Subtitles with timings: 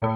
[0.00, 0.12] Bonjour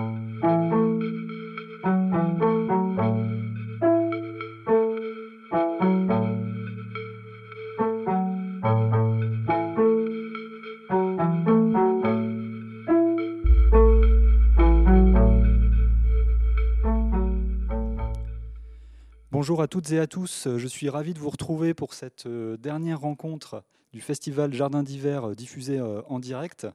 [19.60, 23.00] à toutes et à tous, je suis ravi de vous retrouver pour cette euh, dernière
[23.00, 26.68] rencontre du festival Jardin d'hiver euh, diffusé euh, en direct.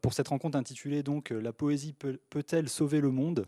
[0.00, 3.46] Pour cette rencontre intitulée donc La poésie peut-elle sauver le monde?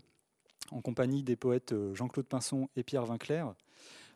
[0.71, 3.53] En compagnie des poètes Jean-Claude Pinson et Pierre Vinclair.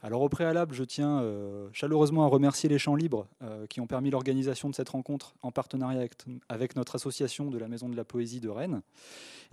[0.04, 1.24] Alors au préalable, je tiens
[1.72, 3.26] chaleureusement à remercier les Champs Libres
[3.70, 6.06] qui ont permis l'organisation de cette rencontre en partenariat
[6.50, 8.82] avec, notre association de la Maison de la Poésie de Rennes.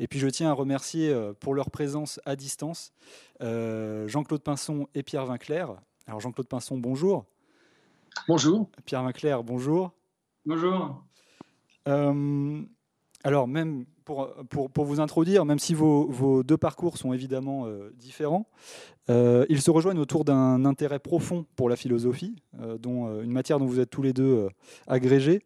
[0.01, 2.93] Et puis je tiens à remercier pour leur présence à distance
[3.41, 5.77] Jean-Claude Pinson et Pierre Vinclair.
[6.09, 7.25] Alors Jean-Claude Pinson, bonjour.
[8.27, 8.69] Bonjour.
[8.85, 9.93] Pierre Vinclair, bonjour.
[10.45, 11.05] Bonjour.
[11.89, 12.62] Euh,
[13.23, 17.91] alors, même pour, pour, vous introduire, même si vos, vos deux parcours sont évidemment euh,
[17.95, 18.49] différents,
[19.10, 22.37] euh, ils se rejoignent autour d'un intérêt profond pour la philosophie,
[22.79, 24.49] dont une matière dont vous êtes tous les deux
[24.87, 25.43] agrégés,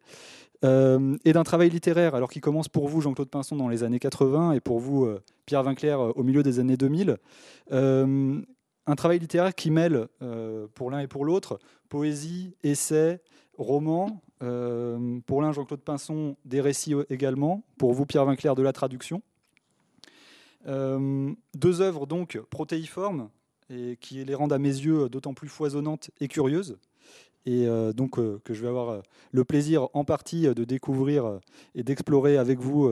[0.63, 4.53] et d'un travail littéraire, alors qui commence pour vous, Jean-Claude Pinson, dans les années 80,
[4.53, 5.09] et pour vous,
[5.45, 7.19] Pierre Vinclair, au milieu des années 2000
[8.87, 10.09] un travail littéraire qui mêle,
[10.75, 13.21] pour l'un et pour l'autre, poésie, essai,
[13.59, 14.21] roman.
[14.43, 17.63] Euh, pour l'un, Jean-Claude Pinson, des récits également.
[17.79, 19.23] Pour vous, Pierre Vinclair, de la traduction.
[20.67, 23.29] Euh, deux œuvres donc protéiformes
[23.69, 26.79] et qui les rendent à mes yeux d'autant plus foisonnantes et curieuses.
[27.47, 31.41] Et donc que je vais avoir le plaisir en partie de découvrir
[31.75, 32.89] et d'explorer avec vous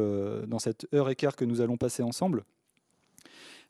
[0.46, 2.44] dans cette heure et quart que nous allons passer ensemble.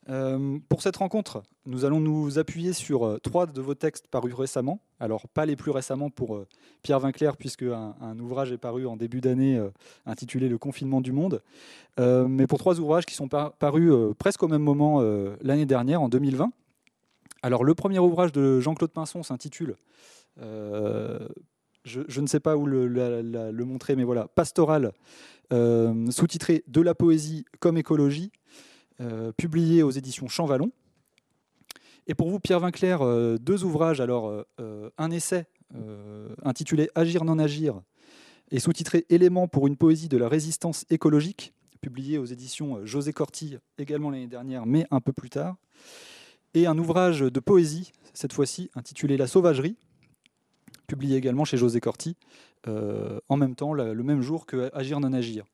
[0.09, 4.33] Euh, pour cette rencontre, nous allons nous appuyer sur euh, trois de vos textes parus
[4.33, 4.81] récemment.
[4.99, 6.47] Alors, pas les plus récemment pour euh,
[6.81, 9.61] Pierre Vinclair, puisque un, ouvrage est paru en début d'année
[10.05, 11.41] intitulé Le confinement du monde,
[11.97, 15.01] mais pour trois ouvrages qui sont parus presque au même moment
[15.41, 16.51] l'année dernière, en 2020.
[17.41, 19.77] Alors, le premier ouvrage de Jean-Claude Pinson s'intitule
[21.85, 24.91] je, ne sais pas où le, le montrer, mais voilà, Pastoral,
[25.51, 28.31] sous-titré De la poésie comme écologie,
[29.37, 30.71] publié aux éditions Champvallon.
[32.07, 34.01] Et pour vous, Pierre Vinclair, euh, deux ouvrages.
[34.01, 35.45] Alors, euh, un essai
[36.43, 37.81] intitulé Agir, non agir
[38.51, 41.51] et sous-titré Éléments pour une poésie de la résistance écologique,
[41.81, 45.55] publié aux éditions José Corti également l'année dernière, mais un peu plus tard.
[46.53, 49.75] Et un ouvrage de poésie, cette fois-ci intitulé La sauvagerie,
[50.85, 52.17] publié également chez José Corti,
[52.67, 55.45] en même temps, le même jour que Agir, non agir.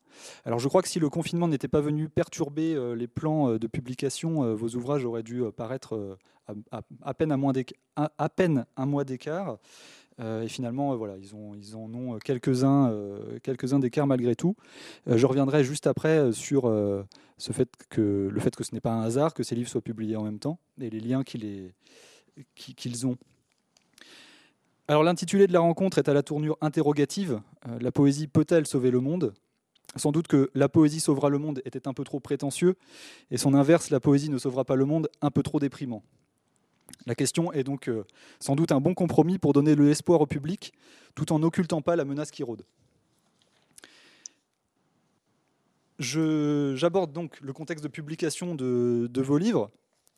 [0.46, 3.60] Alors je crois que si le confinement n'était pas venu perturber euh, les plans euh,
[3.60, 6.18] de publication, euh, vos ouvrages auraient dû paraître
[6.72, 9.58] à, peine, un mois d'écart.
[10.20, 12.92] et finalement, voilà, ils, en ont quelques-uns
[13.44, 14.56] quelques d'écart malgré tout.
[15.06, 17.06] je reviendrai juste après sur le
[17.50, 17.70] fait
[18.56, 20.90] que ce n'est pas un hasard que ces livres soient publiés en même temps et
[20.90, 21.72] les liens qu'ils
[23.06, 23.18] ont.
[24.88, 27.42] Alors l'intitulé de la rencontre est à la tournure interrogative.
[27.80, 29.34] la poésie peut-elle sauver le monde?
[29.96, 32.76] Sans doute que la poésie sauvera le monde était un peu trop prétentieux,
[33.32, 36.04] et son inverse, la poésie ne sauvera pas le monde, un peu trop déprimant.
[37.06, 38.04] La question est donc euh,
[38.40, 40.74] sans doute un bon compromis pour donner de l'espoir au public,
[41.16, 42.64] tout en n'occultant pas la menace qui rôde.
[46.00, 49.70] J'aborde donc le contexte de publication de vos livres,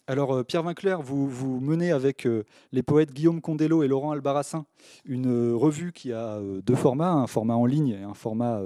[0.08, 4.66] alors, euh, Pierre Vinclair, vous, menez avec euh, les poètes Guillaume Condello et Laurent Albarrassin
[5.06, 8.62] une euh, revue qui a deux formats, un format en ligne et un format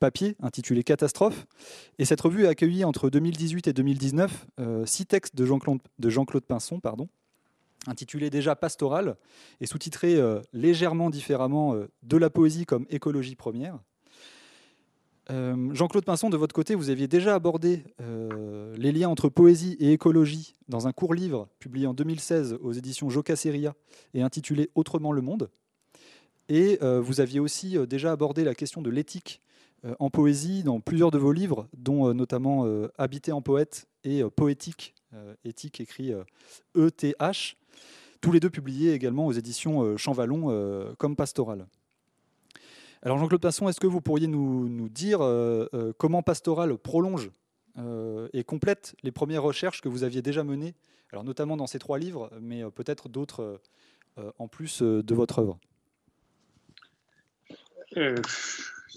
[0.00, 1.46] papier intitulé Catastrophe.
[1.98, 4.46] Et cette revue a accueilli entre 2018 et 2019
[4.86, 6.80] six textes de Jean-Claude Jean Pinson,
[7.86, 9.16] intitulés déjà Pastoral
[9.60, 10.18] et sous-titrés
[10.52, 13.78] légèrement différemment De la poésie comme écologie première.
[15.30, 19.76] Euh, Jean-Claude Pinson, de votre côté, vous aviez déjà abordé euh, les liens entre poésie
[19.78, 23.74] et écologie dans un court livre publié en 2016 aux éditions Jocaseria
[24.14, 25.50] et intitulé Autrement le monde.
[26.48, 29.42] Et euh, vous aviez aussi déjà abordé la question de l'éthique
[30.00, 32.66] en poésie dans plusieurs de vos livres, dont notamment
[32.98, 34.92] Habiter en poète et Poétique,
[35.44, 36.12] éthique écrit
[36.76, 37.54] E-T-H,
[38.20, 41.68] tous les deux publiés également aux éditions Champvallon comme Pastoral.
[43.02, 47.30] Alors Jean-Claude Passon, est-ce que vous pourriez nous, dire euh, euh, comment Pastoral prolonge
[47.78, 50.74] euh, et complète les premières recherches que vous aviez déjà menées,
[51.12, 53.60] notamment dans ces trois livres, mais peut-être d'autres
[54.38, 55.58] en plus de votre œuvre?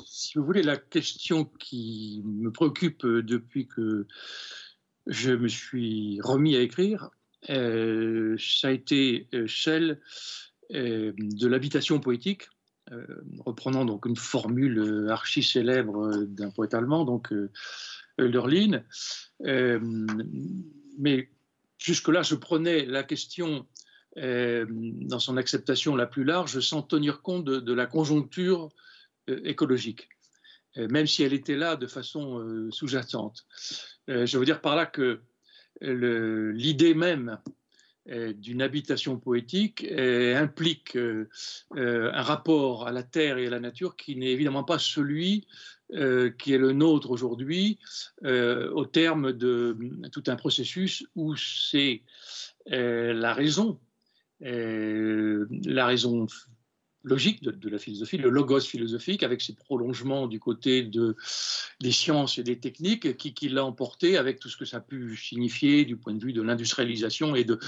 [0.06, 4.08] Si vous voulez, la question qui me préoccupe depuis que
[5.06, 7.12] je me suis remis à écrire,
[7.48, 10.02] ça a été celle
[10.72, 12.48] de l'habitation poétique
[13.40, 17.34] reprenant donc une formule euh, archi célèbre euh, d'un poète allemand, donc
[18.20, 18.84] Hölderlin.
[21.00, 21.30] mais
[21.78, 23.68] jusque-là, je prenais la question
[24.18, 28.68] dans son acceptation la plus large sans tenir compte de, la conjoncture
[29.28, 30.10] écologique,
[30.76, 33.46] même si elle était là de façon sous-jacente.
[34.10, 35.22] je veux dire par là que
[35.82, 37.52] l'idée même euh,
[38.08, 41.30] d'une habitation poétique euh, implique euh,
[41.76, 45.48] un rapport à la terre et à la nature qui n'est évidemment pas celui
[46.40, 47.78] qui est le nôtre aujourd'hui
[48.24, 49.78] au terme de
[50.14, 52.04] tout un processus où c'est
[52.66, 53.78] la raison,
[54.40, 56.28] la raison
[57.04, 61.16] logique de, la philosophie, le logos philosophique, avec ses prolongements du côté de,
[61.80, 65.18] des sciences et des techniques, qui, l'a emporté avec tout ce que ça a pu
[65.18, 67.60] signifier du point de vue de l'industrialisation et de,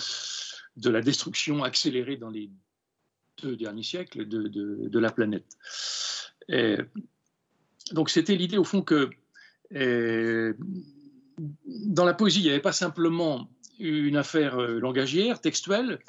[0.78, 2.50] de la destruction accélérée dans les
[3.42, 5.58] deux derniers siècles de, de la planète.
[7.92, 9.10] donc c'était l'idée au fond que
[11.38, 16.00] dans la poésie, il n'y avait pas simplement une affaire euh, langagière, textuelle,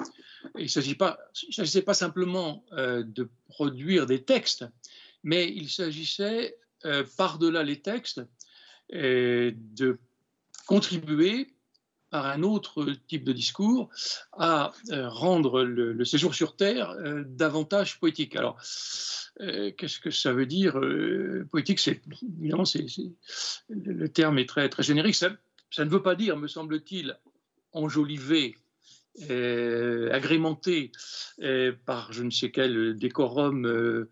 [0.57, 4.65] il ne s'agissait pas, simplement euh, de produire des textes,
[5.23, 8.21] mais il s'agissait, euh, par-delà les textes,
[8.91, 9.97] de
[10.67, 11.55] contribuer
[12.11, 13.89] par un autre type de discours
[14.33, 16.95] à rendre le, séjour sur Terre
[17.25, 18.35] davantage poétique.
[18.35, 18.61] Alors,
[19.39, 20.79] qu'est-ce que ça veut dire
[21.49, 21.99] Poétique, c'est
[22.39, 22.85] évidemment, c'est,
[23.69, 25.15] le terme est très, très générique.
[25.15, 25.29] Ça
[25.79, 27.17] ne veut pas dire, me semble-t-il,
[27.75, 28.55] enjoliver
[29.29, 30.91] euh, agrémenté
[31.41, 34.09] euh, par je ne sais quel décorum euh,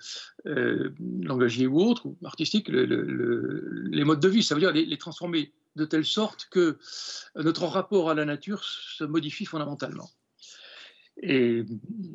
[1.22, 4.44] langagier ou autre, artistique, les modes de vie.
[4.44, 6.78] Ça veut dire les, transformer de telle sorte que
[7.36, 10.10] notre rapport à la nature se modifie fondamentalement.
[11.22, 11.66] Et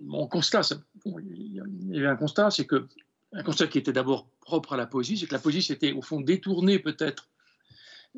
[0.06, 0.62] mon constat,
[1.04, 2.86] il y avait un constat, c'est que
[3.32, 6.00] un constat qui était d'abord propre à la poésie, c'est que la poésie s'était au
[6.00, 7.28] fond détournée peut-être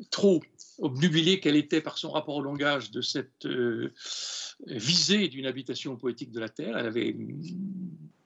[0.09, 0.41] trop
[0.79, 3.93] obnubilée qu'elle était par son rapport au langage de cette euh,
[4.67, 6.77] visée d'une habitation poétique de la Terre.
[6.77, 7.15] Elle avait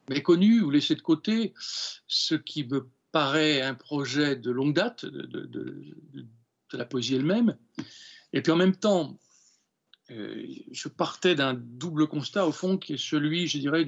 [0.10, 1.54] méconnu ou laissé de côté
[2.08, 5.94] ce qui me paraît un projet de longue date de,
[6.74, 7.58] la poésie elle-même.
[8.34, 9.18] Et puis en même temps,
[10.12, 13.88] euh, je partais d'un double constat au fond qui est celui, je dirais,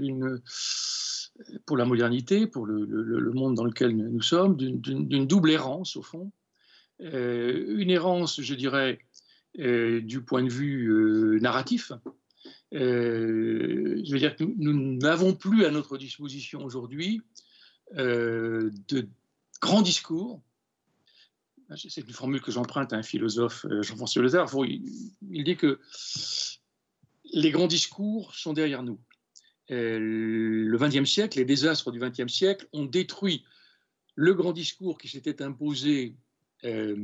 [1.66, 6.32] pour la modernité, pour le monde dans lequel nous sommes, d'une double errance au fond
[7.00, 9.00] une errance, je dirais,
[9.60, 11.92] euh, du point de vue euh, narratif.
[12.72, 17.22] je veux dire que nous n'avons plus à notre disposition aujourd'hui
[17.96, 19.08] de
[19.62, 20.42] grands discours.
[21.76, 24.52] C'est une formule que j'emprunte à un philosophe, Jean-François Lézard.
[24.66, 25.80] Il dit que
[27.34, 29.00] les grands discours sont derrière nous.
[29.70, 33.44] le XXe siècle, les désastres du XXe siècle ont détruit
[34.16, 36.16] le grand discours qui s'était imposé
[36.66, 36.96] euh,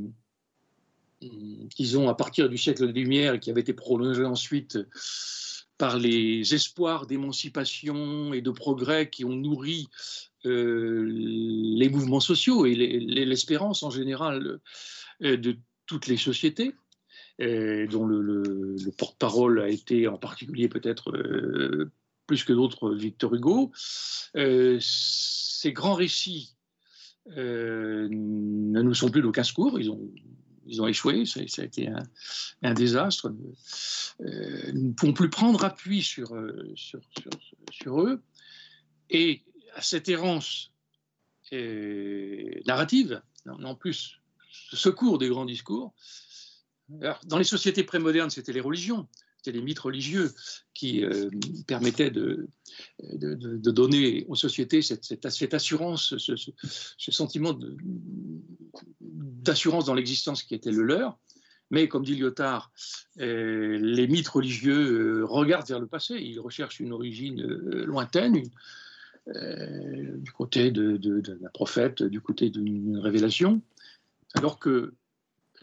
[1.78, 4.78] disons, à partir du siècle des Lumières, qui avait été prolongé ensuite
[5.78, 9.88] par les espoirs d'émancipation et de progrès qui ont nourri
[10.46, 14.60] euh, les mouvements sociaux et l'espérance en général
[15.24, 16.74] euh, de toutes les sociétés,
[17.40, 21.12] dont le, porte-parole a été en particulier peut-être
[22.28, 23.72] plus que d'autres Victor Hugo.
[24.80, 26.56] ces grands récits
[27.38, 29.80] euh, ne nous sont plus d'aucun secours.
[29.80, 30.02] Ils ont,
[30.66, 31.26] ils ont échoué.
[31.26, 31.90] Ça, a été
[32.62, 33.34] un, désastre.
[34.22, 37.00] Euh, nous ne pouvons plus prendre appui sur, euh, sur,
[37.72, 38.22] sur, eux.
[39.10, 39.44] Et
[39.76, 40.72] à cette errance
[42.66, 45.94] narrative, en plus, ce secours des grands discours,
[46.90, 49.08] dans les sociétés prémodernes, c'était les religions
[49.44, 50.32] c'était les mythes religieux
[50.74, 51.30] qui euh,
[51.68, 52.48] permettaient de,
[53.02, 57.58] donner aux sociétés cette, cette, assurance, ce, sentiment
[59.02, 61.18] d'assurance dans l'existence qui était le leur.
[61.72, 62.72] Mais comme dit Lyotard,
[63.20, 68.44] euh, les mythes religieux euh, regardent vers le passé, ils recherchent une origine lointaine,
[69.26, 73.62] du côté d'un prophète, du côté d'une révélation,
[74.34, 74.94] alors que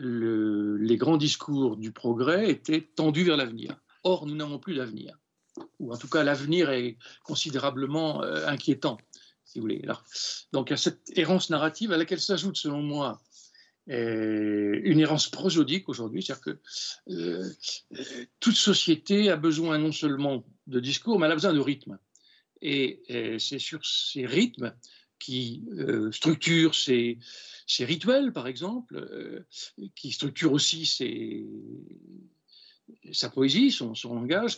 [0.01, 3.77] les grands discours du progrès étaient tendus vers l'avenir.
[4.03, 5.19] Or, nous n'avons plus d'avenir.
[5.79, 8.99] Ou en tout cas, l'avenir est considérablement euh, inquiétant,
[9.45, 9.83] si vous voulez.
[10.53, 13.21] donc, il y a cette errance narrative à laquelle s'ajoute, selon moi,
[13.91, 16.59] euh, une errance prosodique aujourd'hui, c'est-à-dire que
[17.11, 17.51] euh,
[18.39, 21.99] toute société a besoin non seulement de discours, mais elle a besoin de rythme.
[22.63, 23.03] Et,
[23.39, 24.75] c'est sur ces rythmes
[25.21, 25.63] qui
[26.11, 27.19] structurent ces,
[27.71, 29.47] ses rituels, par exemple, euh,
[29.95, 30.87] qui structure aussi
[33.13, 34.57] sa poésie, son, langage,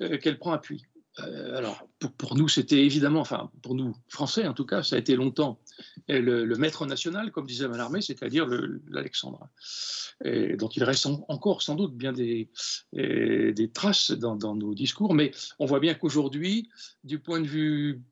[0.00, 0.84] euh, qu'elle prend appui.
[1.20, 4.98] euh, alors, pour, nous, c'était évidemment, enfin, pour nous, Français en tout cas, ça a
[4.98, 5.58] été longtemps.
[6.08, 8.46] Le, maître national, comme disait Mallarmé, c'est-à-dire
[8.88, 9.48] l'Alexandrin,
[10.22, 12.50] dont il reste encore sans doute bien des,
[12.92, 16.68] des traces dans, nos discours, mais on voit bien qu'aujourd'hui,
[17.04, 18.02] du point de vue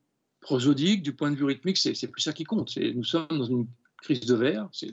[0.43, 2.77] prosodique, du point de vue rythmique, c'est plus ça qui compte.
[2.77, 3.67] Nous sommes dans une
[4.01, 4.91] crise de verre, c'est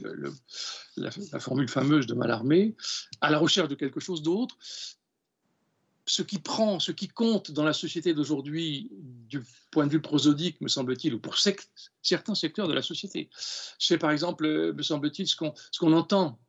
[0.97, 2.75] la, formule fameuse de Mallarmé,
[3.21, 4.57] à la recherche de quelque chose d'autre
[6.07, 10.61] ce qui prend, ce qui compte dans la société d'aujourd'hui, du point de vue prosodique,
[10.61, 11.37] me semble-t-il, ou pour
[12.03, 13.31] certains secteurs de la société,
[13.79, 16.41] c'est par exemple, me semble-t-il, ce qu'on ce qu'on entend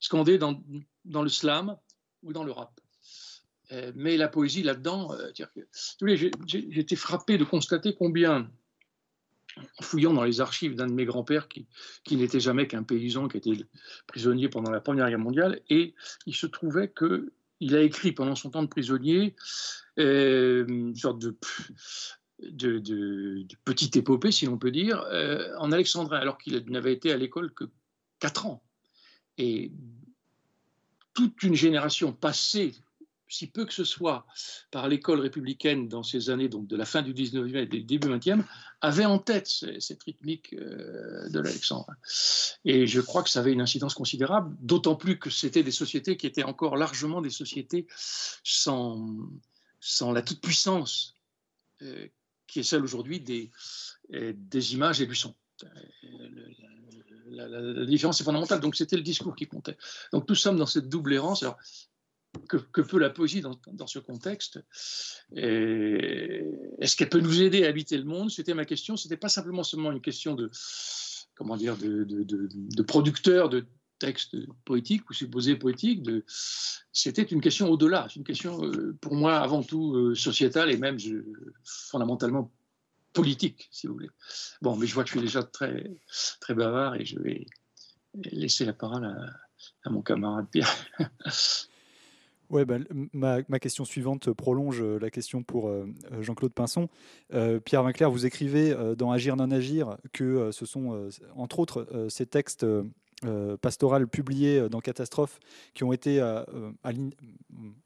[0.00, 0.62] scander dans,
[1.04, 1.76] dans le slam
[2.22, 2.80] ou dans le rap.
[3.72, 5.30] Euh, mais la poésie là-dedans, euh,
[6.52, 8.50] été frappé de constater combien,
[9.56, 11.66] en fouillant dans les archives d'un de mes grands-pères qui,
[12.10, 13.64] n'était jamais qu'un paysan, qui était
[14.06, 15.94] prisonnier pendant la Première Guerre mondiale, et
[16.26, 19.36] il se trouvait que il a écrit pendant son temps de prisonnier
[20.00, 21.36] euh, une sorte de,
[23.64, 25.06] petite épopée, si l'on peut dire,
[25.58, 27.64] en alexandrin, alors qu'il n'avait été à l'école que
[28.18, 28.64] 4 ans.
[29.38, 29.70] Et
[31.14, 32.74] toute une génération passée
[33.32, 34.26] si peu que ce soit,
[34.70, 38.08] par l'école républicaine dans ces années donc de la fin du 19e et du début
[38.08, 38.44] 20e,
[38.80, 39.48] avait en tête
[39.78, 41.90] cette rythmique euh, de l'Alexandre.
[42.64, 46.16] Et je crois que ça avait une incidence considérable, d'autant plus que c'était des sociétés
[46.16, 47.86] qui étaient encore largement des sociétés
[48.44, 49.06] sans,
[50.12, 51.14] la toute-puissance
[51.82, 52.06] euh,
[52.46, 53.50] qui est celle aujourd'hui des,
[54.12, 54.34] euh,
[54.72, 55.34] images et du son.
[57.30, 58.60] La, différence est fondamentale.
[58.60, 59.78] Donc c'était le discours qui comptait.
[60.12, 61.44] Donc nous sommes dans cette double errance.
[62.48, 64.58] Que, peut la poésie dans, ce contexte
[65.32, 68.30] Est-ce qu'elle peut nous aider à habiter le monde?
[68.30, 68.96] C'était ma question.
[68.96, 70.50] C'était pas simplement seulement une question de
[71.34, 73.66] comment dire de, producteur de
[73.98, 76.08] textes poétiques ou supposés poétiques.
[76.92, 78.06] C'était une question au-delà.
[78.08, 80.98] C'est une question euh, pour moi avant tout euh, sociétale et même
[81.64, 82.50] fondamentalement
[83.12, 84.10] politique, si vous voulez.
[84.60, 85.90] Bon, mais je vois que je suis déjà très
[86.40, 87.46] très bavard et je vais
[88.14, 89.04] laisser la parole
[89.84, 90.74] à mon camarade Pierre.
[92.52, 92.76] Ouais, bah,
[93.14, 96.86] ma, question suivante prolonge euh, la question pour euh, euh, Jean-Claude Pinson.
[97.64, 102.66] Pierre Vinclair, vous écrivez dans Agir non agir que ce sont entre autres ces textes
[103.62, 105.40] pastoraux publiés dans Catastrophe
[105.72, 106.22] qui ont été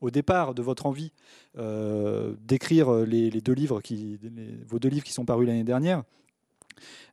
[0.01, 1.13] au départ de votre envie
[1.55, 4.19] d'écrire les, deux livres qui,
[4.67, 6.03] vos deux livres qui sont parus l'année dernière.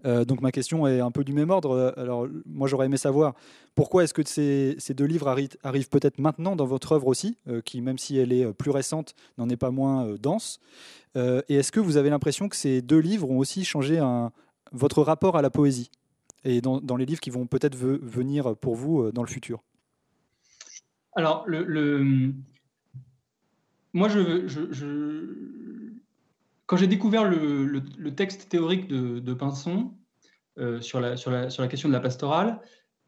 [0.05, 1.93] Euh, donc ma question est un peu du même ordre.
[1.98, 3.34] Alors moi j'aurais aimé savoir
[3.75, 7.82] pourquoi est-ce que ces, deux livres arrivent, peut-être maintenant dans votre œuvre aussi, euh, qui
[7.82, 10.60] même si elle est plus récente n'en est pas moins euh, dense.
[11.15, 14.00] et est-ce que vous avez l'impression que ces deux livres ont aussi changé
[14.72, 15.91] votre rapport à la poésie
[16.43, 19.63] et dans, les livres qui vont peut-être venir pour vous dans le futur?
[21.15, 21.46] Alors
[23.93, 24.48] moi je,
[26.74, 29.94] quand j'ai découvert le, texte théorique de, Pinson
[30.58, 31.15] euh, sur, la,
[31.68, 32.62] question de la pastorale,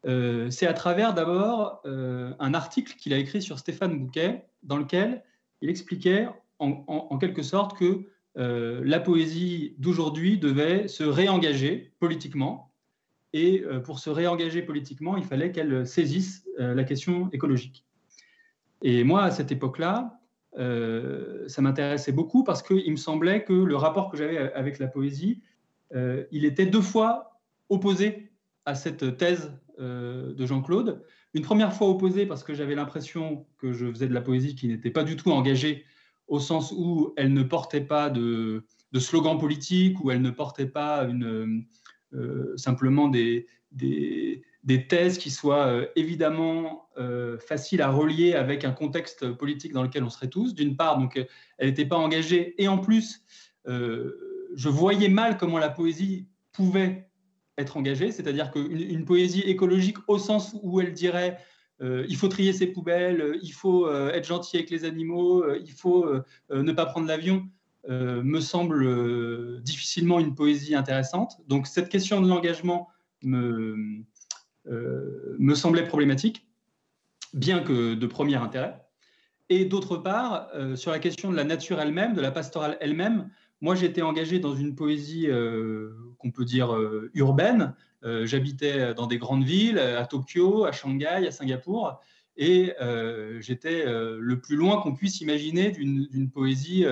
[0.06, 4.76] euh, c'est à travers d'abord euh, un article qu'il a écrit sur Stéphane Bouquet, dans
[4.76, 5.24] lequel
[5.62, 6.28] il expliquait
[6.60, 8.06] en, quelque sorte que
[8.36, 12.72] la poésie d'aujourd'hui devait se réengager politiquement.
[13.32, 17.84] Et pour se réengager politiquement, il fallait qu'elle saisisse la question écologique.
[18.82, 20.20] Et moi, à cette époque-là,
[20.56, 25.42] ça m'intéressait beaucoup parce qu'il me semblait que le rapport que j'avais avec la poésie,
[25.94, 28.32] euh, il était deux fois opposé
[28.64, 31.02] à cette thèse euh, de Jean-Claude.
[31.34, 34.68] Une première fois opposé parce que j'avais l'impression que je faisais de la poésie qui
[34.68, 35.84] n'était pas du tout engagée
[36.28, 38.64] au sens où elle ne portait pas de,
[38.98, 41.66] slogan politique, où elle ne portait pas une,
[42.56, 43.46] simplement des,
[44.66, 49.84] des thèses qui soient euh, évidemment euh, faciles à relier avec un contexte politique dans
[49.84, 50.54] lequel on serait tous.
[50.54, 51.24] D'une part, donc,
[51.58, 53.22] elle n'était pas engagée, et en plus,
[53.68, 57.08] euh, je voyais mal comment la poésie pouvait
[57.58, 61.38] être engagée, c'est-à-dire qu'une une poésie écologique au sens où elle dirait
[61.80, 66.06] il faut trier ses poubelles, il faut être gentil avec les animaux, il faut
[66.50, 67.46] ne pas prendre l'avion,
[67.86, 71.36] me semble difficilement une poésie intéressante.
[71.48, 72.88] Donc cette question de l'engagement
[73.22, 74.04] me, euh,
[74.68, 76.46] me semblait problématique,
[77.34, 78.86] bien que de premier intérêt.
[79.48, 83.30] Et d'autre part, euh, sur la question de la nature elle-même, de la pastorale elle-même,
[83.60, 86.76] moi j'étais engagé dans une poésie euh, qu'on peut dire
[87.14, 87.74] urbaine.
[88.22, 92.00] J'habitais dans des grandes villes, à Tokyo, à Shanghai, à Singapour,
[92.36, 92.72] et
[93.40, 96.84] j'étais le plus loin qu'on puisse imaginer d'une poésie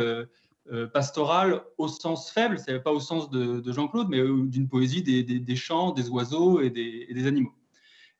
[0.93, 5.93] pastorale au sens faible, c'est pas au sens de, Jean-Claude, mais d'une poésie des, chants,
[5.93, 7.54] des oiseaux et des animaux.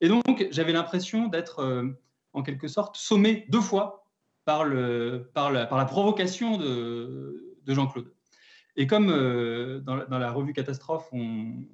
[0.01, 1.89] Et donc, j'avais l'impression d'être, euh,
[2.33, 4.05] en quelque sorte, sommé deux fois
[4.45, 8.13] par, la, provocation de, Jean-Claude.
[8.77, 11.65] Et comme dans, la revue Catastrophe, on,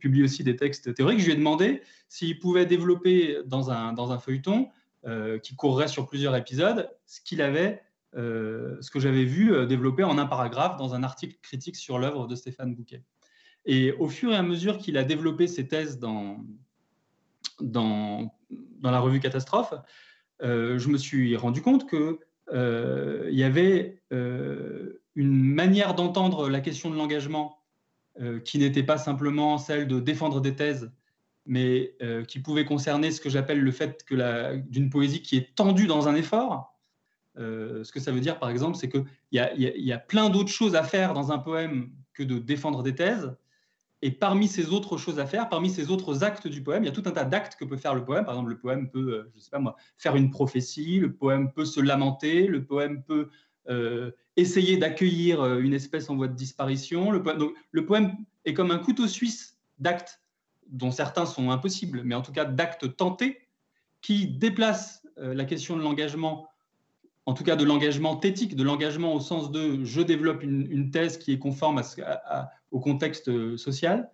[0.00, 4.70] publie aussi des textes théoriques, je lui ai demandé s'il pouvait développer dans un, feuilleton
[5.42, 7.80] qui courrait sur plusieurs épisodes ce qu'il avait,
[8.14, 12.34] ce que j'avais vu développer en un paragraphe dans un article critique sur l'œuvre de
[12.34, 13.04] Stéphane Bouquet.
[13.66, 16.44] Et au fur et à mesure qu'il a développé ses thèses dans,
[17.60, 18.34] dans,
[18.82, 19.74] la revue Catastrophe,
[20.42, 22.16] euh, je me suis rendu compte qu'il
[22.52, 27.58] euh, y avait euh, une manière d'entendre la question de l'engagement
[28.44, 30.92] qui n'était pas simplement celle de défendre des thèses,
[31.46, 31.96] mais
[32.28, 36.06] qui pouvait concerner ce que j'appelle le fait que d'une poésie qui est tendue dans
[36.06, 36.78] un effort.
[37.36, 40.84] ce que ça veut dire, par exemple, c'est qu'il y, a plein d'autres choses à
[40.84, 43.34] faire dans un poème que de défendre des thèses.
[44.04, 46.90] Et parmi ces autres choses à faire, parmi ces autres actes du poème, il y
[46.90, 48.26] a tout un tas d'actes que peut faire le poème.
[48.26, 51.50] Par exemple, le poème peut, euh, je sais pas moi, faire une prophétie, le poème
[51.50, 53.30] peut se lamenter, le poème peut
[53.70, 57.12] euh, essayer d'accueillir euh, une espèce en voie de disparition.
[57.12, 60.20] Le poème, donc, le poème est comme un couteau suisse d'actes
[60.68, 63.48] dont certains sont impossibles, mais en tout cas d'actes tentés
[64.02, 66.46] qui déplacent la question de l'engagement
[67.26, 71.16] en tout cas de l'engagement thétique, de l'engagement au sens de je développe une, thèse
[71.16, 71.80] qui est conforme
[72.70, 74.10] au contexte euh, social.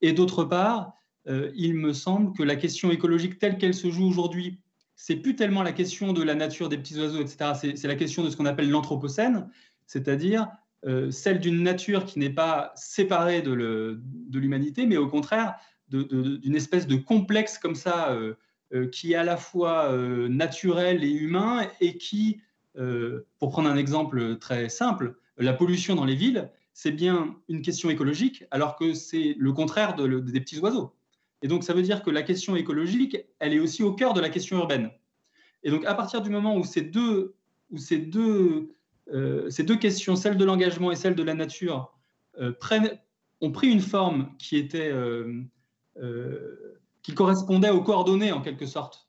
[0.00, 0.92] Et d'autre part,
[1.28, 4.60] euh, il me semble que la question écologique telle qu'elle se joue aujourd'hui,
[4.94, 7.72] c'est plus tellement la question de la nature des petits oiseaux, etc.
[7.74, 9.48] C'est la question de ce qu'on appelle l'anthropocène,
[9.86, 10.48] c'est-à-dire
[10.84, 13.98] euh, celle d'une nature qui n'est pas séparée de
[14.32, 15.56] l'humanité, mais au contraire
[15.88, 18.16] d'une espèce de complexe comme ça,
[18.92, 19.94] qui est à la fois
[20.28, 22.40] naturel et humain et qui
[22.74, 27.90] pour prendre un exemple très simple, la pollution dans les villes, c'est bien une question
[27.90, 30.94] écologique, alors que c'est le contraire des petits oiseaux.
[31.42, 34.20] Et donc, ça veut dire que la question écologique, elle est aussi au cœur de
[34.20, 34.90] la question urbaine.
[35.64, 37.34] Et donc, à partir du moment où ces deux,
[37.70, 38.74] où ces deux,
[39.12, 41.92] euh, ces deux questions, celle de l'engagement et celle de la nature,
[42.40, 42.98] euh, prennent,
[43.40, 44.92] ont pris une forme qui était,
[47.02, 49.08] qui correspondait aux coordonnées, en quelque sorte,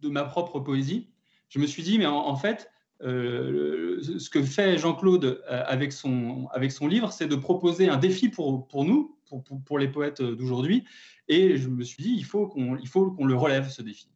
[0.00, 1.08] de ma propre poésie,
[1.48, 2.71] je me suis dit, mais en fait, euh,
[3.02, 8.28] ce que fait Jean-Claude euh, avec son, avec son livre, c'est de proposer un défi
[8.28, 10.84] pour, pour nous, pour, pour, les poètes d'aujourd'hui.
[11.28, 14.08] Et je me suis dit, il faut qu'on qu'on le relève, ce défi.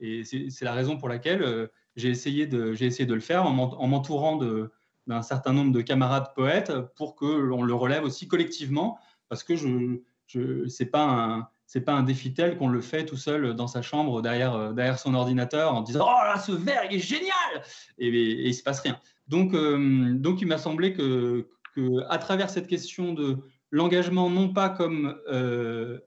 [0.00, 3.86] Et c'est la raison pour laquelle euh, j'ai essayé, de, essayé de le faire en
[3.88, 4.36] m'entourant
[5.06, 8.98] d'un certain nombre de camarades poètes pour que l'on le relève aussi collectivement,
[9.28, 13.04] parce que je, je c'est pas un c'est pas un défi tel qu'on le fait
[13.04, 16.50] tout seul dans sa chambre derrière, euh, derrière son ordinateur en disant oh là ce
[16.50, 17.62] verre il est génial
[17.98, 18.98] et, et, il se passe rien.
[19.28, 21.46] Donc euh, donc il m'a semblé que,
[22.08, 23.36] à travers cette question de
[23.70, 26.00] l'engagement non pas comme euh,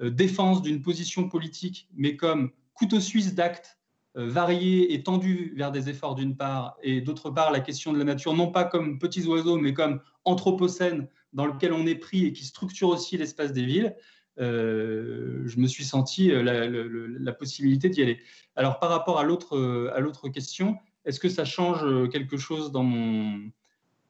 [0.00, 3.78] défense d'une position politique mais comme couteau suisse d'actes
[4.16, 8.04] variés et tendus vers des efforts d'une part et d'autre part la question de la
[8.04, 12.32] nature non pas comme petits oiseaux mais comme anthropocène dans lequel on est pris et
[12.32, 13.94] qui structure aussi l'espace des villes
[14.40, 18.18] euh, je me suis senti euh, la, possibilité d'y aller.
[18.56, 23.50] Alors par rapport à l'autre euh, question, est-ce que ça change quelque chose dans mon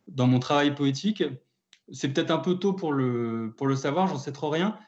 [0.08, 1.22] dans mon travail poétique?
[1.92, 4.78] C'est peut-être un peu tôt pour le pour le savoir, j'en sais trop rien.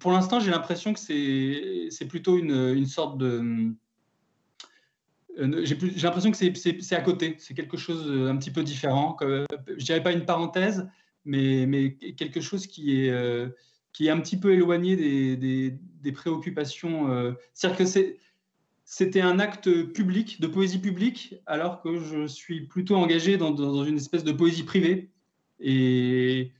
[0.00, 3.72] Pour l'instant, j'ai l'impression que c'est plutôt une, une, sorte de
[5.38, 9.16] j'ai l'impression que c'est à côté, c'est quelque chose un petit peu différent.
[9.20, 10.88] Je dirais pas une parenthèse,
[11.24, 13.10] mais, mais quelque chose qui est,
[13.92, 17.10] qui est un petit peu éloigné des, des, préoccupations.
[17.10, 18.16] Euh, c'est-à-dire que
[18.84, 23.84] c'était un acte public, de poésie publique, alors que je suis plutôt engagé dans, dans
[23.84, 25.10] une espèce de poésie privée.
[25.58, 26.52] Et,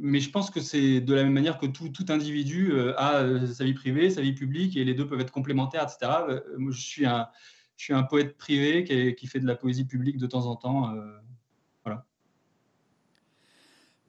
[0.00, 3.22] mais je pense que c'est de la même manière que tout, tout individu euh, a
[3.22, 6.40] euh, sa vie privée, sa vie publique, et les deux peuvent être complémentaires, etc.
[6.56, 7.28] Moi, je suis un,
[7.76, 10.56] je suis un poète privé qui, qui fait de la poésie publique de temps en
[10.56, 10.94] temps.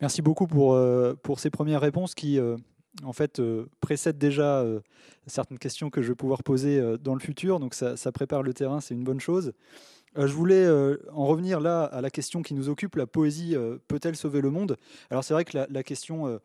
[0.02, 2.58] Merci beaucoup pour, euh, pour ces premières réponses qui, euh,
[3.04, 4.66] en fait, euh, précèdent déjà
[5.28, 7.60] certaines questions que je vais pouvoir poser dans le futur.
[7.60, 9.54] Donc, ça, prépare le terrain, c'est une bonne chose.
[10.16, 10.68] Je voulais
[11.12, 13.56] en revenir là à la question qui nous occupe, la poésie
[13.88, 14.78] peut-elle sauver le monde?
[15.10, 16.40] Alors c'est vrai que la, question,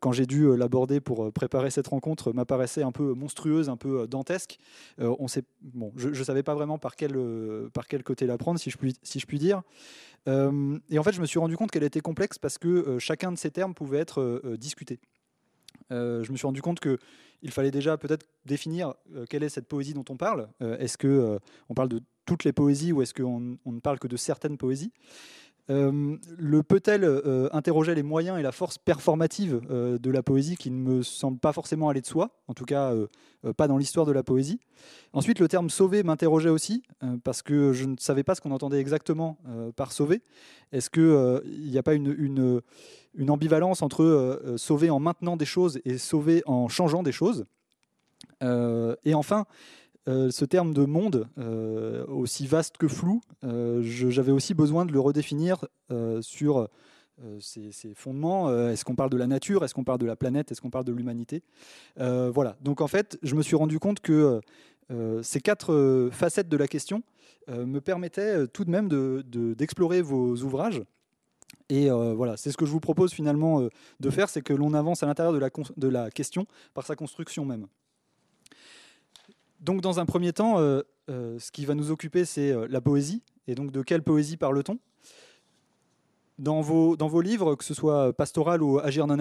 [0.00, 4.58] quand j'ai dû l'aborder pour préparer cette rencontre, m'apparaissait un peu monstrueuse, un peu dantesque.
[4.98, 7.16] on sait, bon, je ne savais pas vraiment par quel,
[7.72, 9.62] par quel côté la prendre, si je puis, si je puis dire.
[10.28, 12.98] Euh, et en fait, je me suis rendu compte qu'elle était complexe parce que euh,
[12.98, 14.42] chacun de ces termes pouvait être
[15.90, 18.94] euh, je me suis rendu compte qu'il fallait déjà peut-être définir
[19.28, 20.48] quelle est cette poésie dont on parle.
[20.60, 24.08] est-ce qu'on on parle de toutes les poésies ou est-ce qu'on on ne parle que
[24.08, 24.92] de certaines poésies?
[25.70, 31.02] Le peut-elle interrogeait les moyens et la force performative de la poésie qui ne me
[31.02, 32.92] semble pas forcément aller de soi, en tout cas
[33.56, 34.60] pas dans l'histoire de la poésie.
[35.12, 36.82] Ensuite, le terme sauver m'interrogeait aussi,
[37.24, 39.38] parce que je ne savais pas ce qu'on entendait exactement
[39.76, 40.22] par sauver.
[40.72, 42.60] Est-ce qu'il n'y a pas une
[43.28, 47.46] ambivalence entre sauver en maintenant des choses et sauver en changeant des choses?
[48.42, 49.46] Et enfin,
[50.10, 54.92] euh, ce terme de monde, euh, aussi vaste que flou, euh, j'avais aussi besoin de
[54.92, 55.64] le redéfinir
[56.20, 56.68] sur
[57.40, 58.50] ses, fondements.
[58.68, 59.64] Est-ce qu'on parle de la nature?
[59.64, 60.50] Est-ce qu'on parle de la planète?
[60.50, 61.42] Est-ce qu'on parle de l'humanité?
[61.96, 62.56] Voilà.
[62.60, 64.40] Donc en fait, je me suis rendu compte que
[65.22, 67.02] ces quatre facettes de la question
[67.48, 68.88] me permettaient tout de même
[69.54, 70.82] d'explorer de, vos ouvrages.
[71.68, 73.68] Et voilà, c'est ce que je vous propose finalement
[74.00, 77.66] de faire, c'est que l'on avance à l'intérieur de la question par sa construction même.
[79.60, 82.80] Donc, dans un premier temps, euh, euh, ce qui va nous occuper, c'est euh, la
[82.80, 83.22] poésie.
[83.46, 84.78] Et donc, de quelle poésie parle-t-on?
[86.38, 89.18] Dans vos, dans vos livres, que ce soit pastoral ou agir non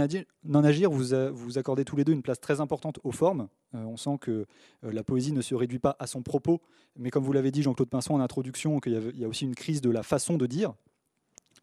[0.63, 3.49] agir, vous, vous accordez tous les deux une place très importante aux formes.
[3.73, 4.45] on sent que
[4.84, 6.62] la poésie ne se réduit pas à son propos,
[6.95, 9.82] mais comme vous l'avez dit, Jean-Claude Pinson, en introduction, qu'il y, a aussi une crise
[9.82, 10.73] de la façon de dire,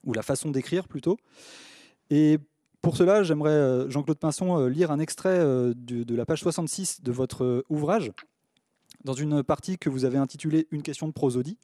[0.05, 1.17] ou la façon d'écrire plutôt.
[2.11, 2.37] Et
[2.83, 8.12] pour cela, j'aimerais, Jean-Claude Pinson, lire un extrait de, la page 66 de votre ouvrage,
[9.07, 11.57] dans une partie que vous avez intitulée Une question de prosodie,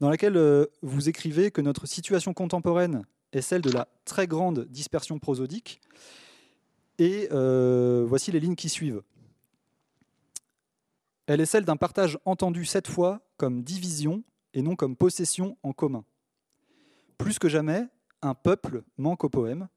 [0.00, 4.66] dans laquelle euh, vous écrivez que notre situation contemporaine est celle de la très grande
[4.66, 5.80] dispersion prosodique.
[6.98, 9.02] Et euh, voici les lignes qui suivent.
[11.26, 15.72] Elle est celle d'un partage entendu cette fois comme division et non comme possession en
[15.72, 16.04] commun.
[17.16, 17.86] Plus que jamais,
[18.20, 19.68] un peuple manque au poème,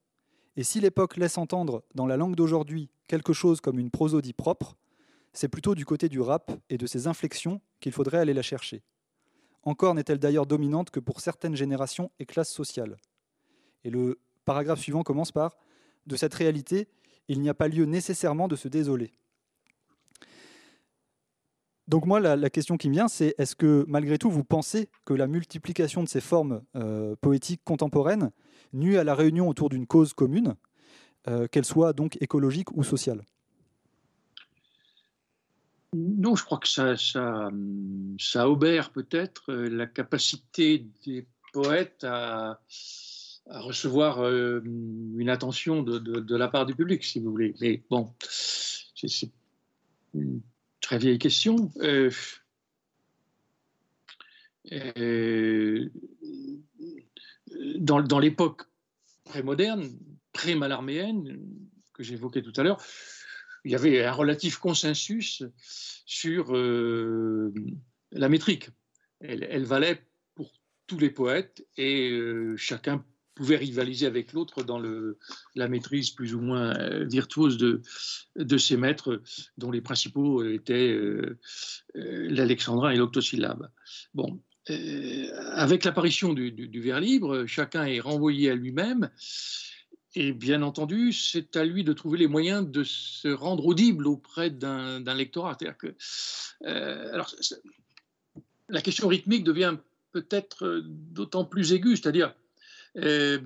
[0.58, 4.76] et si l'époque laisse entendre dans la langue d'aujourd'hui quelque chose comme une prosodie propre,
[5.34, 8.84] c'est plutôt du côté du rap et de ses inflexions qu'il faudrait aller la chercher.
[9.64, 12.98] Encore n'est-elle d'ailleurs dominante que pour certaines générations et classes sociales.
[13.84, 15.58] Et le paragraphe suivant commence par
[16.06, 16.88] De cette réalité,
[17.28, 19.12] il n'y a pas lieu nécessairement de se désoler.
[21.88, 25.14] Donc moi, la, question qui me vient, c'est est-ce que malgré tout, vous pensez que
[25.14, 28.32] la multiplication de ces formes euh, poétiques contemporaines
[28.74, 30.56] nuit à la réunion autour d'une cause commune,
[31.28, 33.24] euh, qu'elle soit donc écologique ou sociale?
[35.96, 37.50] Non, je crois que ça, ça,
[38.94, 42.60] peut-être euh, la capacité des poètes à,
[43.48, 47.56] recevoir euh, une attention de, la part du public, si vous voulez.
[47.60, 49.32] Mais bon, c'est
[50.14, 50.42] une
[50.82, 51.72] très vieille question.
[51.82, 52.12] Euh,
[57.80, 58.66] dans, dans l'époque
[59.24, 59.90] prémoderne,
[60.34, 61.40] pré-malarméenne,
[61.94, 62.80] que j'évoquais tout à l'heure,
[63.66, 65.44] il y avait un relatif consensus
[66.06, 67.54] sur euh,
[68.12, 68.70] la métrique.
[69.22, 70.02] Elle, valait
[70.36, 70.52] pour
[70.88, 73.04] tous les poètes et euh, chacun
[73.36, 74.82] pouvait rivaliser avec l'autre dans
[75.56, 77.82] la maîtrise plus ou moins euh, virtuose de,
[78.38, 79.22] de ses maîtres,
[79.58, 80.98] dont les principaux étaient
[81.94, 83.70] l'alexandrin et l'octosyllabe.
[84.14, 84.42] Bon,
[85.54, 89.10] avec l'apparition du, du, vers libre, chacun est renvoyé à lui-même
[90.16, 94.50] et bien entendu, c'est à lui de trouver les moyens de se rendre audible auprès
[94.50, 95.56] d'un lectorat.
[95.60, 95.96] C'est-à-dire que,
[96.64, 97.24] euh,
[98.70, 99.78] la question rythmique devient
[100.12, 102.34] peut-être d'autant plus aiguë, c'est-à-dire,
[102.98, 103.40] euh,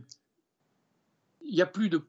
[1.41, 2.01] il n'y a plus de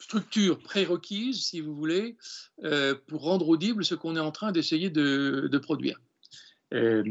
[0.00, 2.16] structure prérequise, si vous voulez,
[2.64, 6.00] euh, pour rendre audible ce qu'on est en train d'essayer de, de, produire.
[6.72, 7.02] et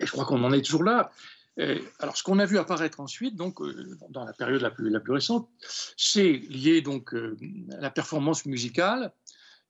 [0.00, 1.12] je crois qu'on en est toujours là
[1.56, 5.48] alors, ce qu'on a vu apparaître ensuite, donc, euh, dans la période la plus, récente,
[5.96, 7.36] c'est lié donc euh,
[7.72, 9.12] à la performance musicale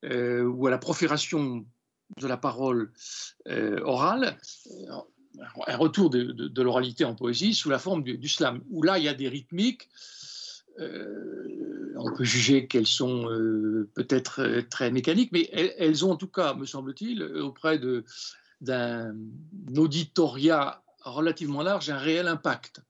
[0.04, 1.64] euh, ou à la profération
[2.20, 2.92] de la parole
[3.82, 4.36] orale,
[5.66, 9.08] un retour de, l'oralité en poésie sous la forme du, slam, où là, il y
[9.08, 9.88] a des rythmiques.
[10.78, 13.24] on peut juger qu'elles sont
[13.94, 17.80] peut-être très mécaniques, mais elles, elles, ont en tout cas, me semble-t-il, auprès
[18.60, 19.16] d'un
[19.74, 22.80] auditoria relativement large un réel impact.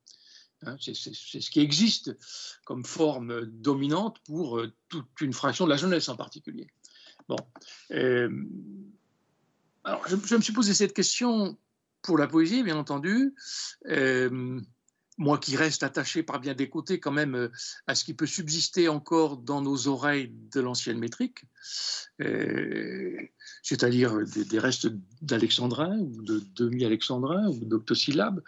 [0.66, 2.16] Hein, c'est ce qui existe
[2.64, 6.68] comme forme dominante pour euh, toute une fraction de la jeunesse en particulier.
[7.29, 7.37] Bon.
[7.90, 8.31] Euh,
[9.85, 11.59] alors, je, me suis posé cette question
[12.03, 13.35] pour la poésie, bien entendu.
[13.87, 14.61] Euh,
[15.16, 17.48] moi qui reste attaché par bien des côtés quand même euh,
[17.87, 21.44] à ce qui peut subsister encore dans nos oreilles de l'ancienne métrique,
[22.20, 23.16] euh,
[23.62, 24.88] c'est-à-dire des, restes
[25.22, 28.42] d'alexandrin ou de demi-alexandrin ou d'octosyllabes.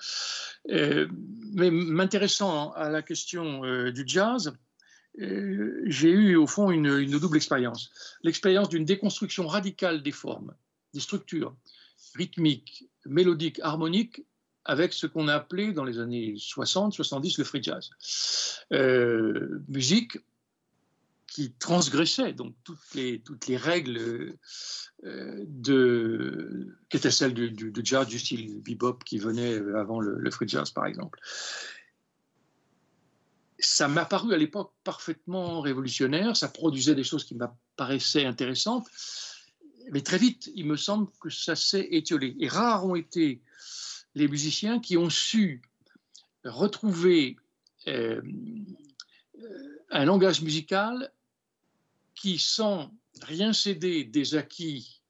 [0.71, 1.09] Euh,
[1.55, 4.53] mais m'intéressant à la question du jazz,
[5.19, 7.91] j'ai eu au fond une double expérience.
[8.23, 10.55] L'expérience d'une déconstruction radicale des formes,
[10.93, 11.57] des structures
[12.15, 14.23] rythmiques, mélodiques, harmoniques
[14.67, 17.91] avec ce qu'on a appelé dans les années 60-70 le free jazz.
[18.73, 20.19] Euh, musique
[21.27, 24.37] qui transgressait donc toutes les, toutes les règles
[25.05, 25.45] euh,
[26.89, 30.87] qui étaient celles du, jazz, du style bebop qui venait avant le, free jazz par
[30.87, 31.21] exemple.
[33.59, 38.87] Ça m'a paru à l'époque parfaitement révolutionnaire, ça produisait des choses qui m'apparaissaient intéressantes,
[39.93, 42.37] mais très vite, il me semble que ça s'est étiolé.
[42.41, 43.41] Et rares ont été
[44.17, 45.61] les musiciens qui ont su
[46.43, 47.37] retrouver
[47.87, 48.23] euh,
[49.91, 51.13] un langage musical
[52.15, 55.03] qui, sans rien céder des acquis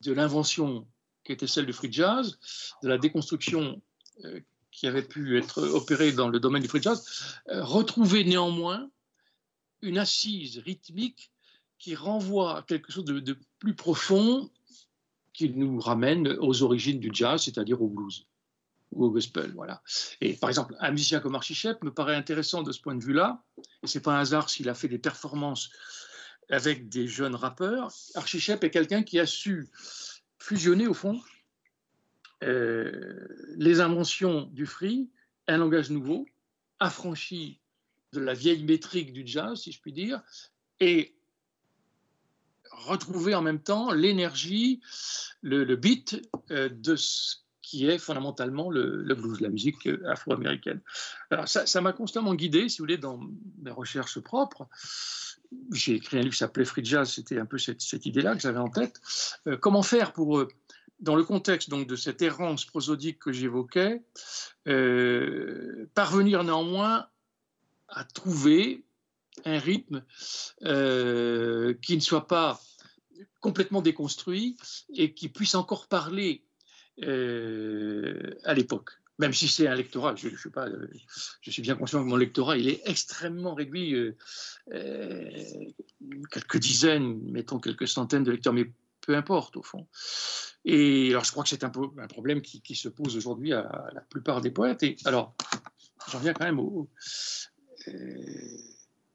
[0.00, 0.86] de l'invention
[1.24, 2.36] qui était celle du free jazz,
[2.82, 3.80] de la déconstruction
[4.24, 4.40] euh,
[4.72, 8.90] qui avait pu être opérée dans le domaine du free jazz, euh, retrouver néanmoins
[9.82, 11.30] une assise rythmique
[11.78, 14.50] qui renvoie à quelque chose de plus profond
[15.32, 18.26] qui nous ramène aux origines du jazz, c'est-à-dire au blues
[18.92, 19.52] ou au gospel.
[19.54, 19.82] Voilà.
[20.20, 23.02] Et par exemple, un musicien comme Archie Shepp me paraît intéressant de ce point de
[23.02, 23.42] vue-là,
[23.82, 25.70] et c'est pas un hasard s'il a fait des performances
[26.50, 27.92] avec des jeunes rappeurs.
[28.14, 29.68] Archie Shepp est quelqu'un qui a su
[30.38, 31.20] fusionner, au fond,
[32.42, 33.26] euh,
[33.56, 35.10] les inventions du free,
[35.46, 36.26] un langage nouveau,
[36.80, 37.60] affranchi
[38.12, 40.20] de la vieille métrique du jazz, si je puis dire,
[40.80, 41.14] et
[42.70, 44.80] retrouver en même temps l'énergie,
[45.42, 50.80] le, beat euh, de ce qui est fondamentalement le, blues, la musique euh, afro-américaine.
[51.30, 53.20] Alors ça m'a constamment guidé, si vous voulez, dans
[53.62, 54.68] mes recherches propres.
[55.72, 58.58] J'ai écrit un livre qui s'appelait Free Jazz, c'était un peu cette, idée-là que j'avais
[58.58, 59.00] en tête.
[59.46, 60.48] Euh, comment faire pour, euh,
[61.00, 64.02] dans le contexte donc, de cette errance prosodique que j'évoquais,
[65.94, 67.06] parvenir néanmoins
[67.88, 68.84] à trouver
[69.44, 70.04] un rythme
[70.60, 72.60] qui ne soit pas
[73.40, 74.56] complètement déconstruit
[74.94, 76.44] et qui puisse encore parler
[77.02, 78.90] euh, à l'époque.
[79.18, 80.86] Même si c'est un lectorat, euh,
[81.40, 84.12] je, suis bien conscient que mon lectorat il est extrêmement réduit, euh,
[86.30, 89.86] quelques dizaines, mettons quelques centaines de lecteurs, mais peu importe au fond.
[90.64, 94.40] Et alors je crois que c'est un, problème qui, se pose aujourd'hui à, la plupart
[94.40, 94.82] des poètes.
[94.82, 95.34] Et alors,
[96.10, 96.88] j'en viens quand même au,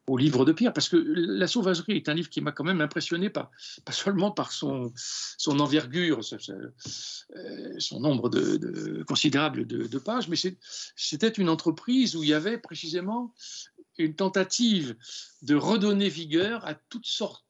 [0.07, 2.79] au livre de Pierre, parce que La Sauvagerie est un livre qui m'a quand même
[2.79, 3.51] impressionné, pas,
[3.91, 4.93] seulement par son,
[5.37, 10.37] son envergure, euh, son nombre de, considérable de, pages, mais
[10.95, 13.33] c'était une entreprise où il y avait précisément
[13.97, 14.95] une tentative
[15.41, 17.45] de redonner vigueur à toutes sortes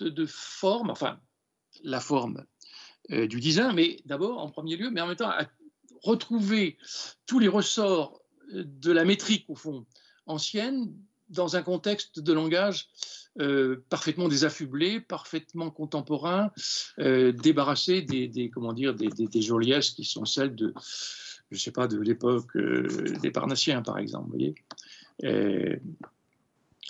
[0.00, 1.20] de formes, enfin
[1.82, 2.44] la forme
[3.10, 5.46] euh, du design, mais d'abord en premier lieu, mais en même temps à
[6.02, 6.78] retrouver
[7.26, 9.84] tous les ressorts de la métrique au fond
[10.26, 10.94] ancienne
[11.28, 12.88] dans un contexte de langage
[13.40, 16.52] euh, parfaitement désaffublé, parfaitement contemporain,
[17.00, 20.72] euh, débarrassé des, comment dire, des, joliesses qui sont celles de,
[21.50, 22.86] je sais pas, de l'époque euh,
[23.22, 24.28] des Parnassiens, par exemple.
[24.30, 24.54] Voyez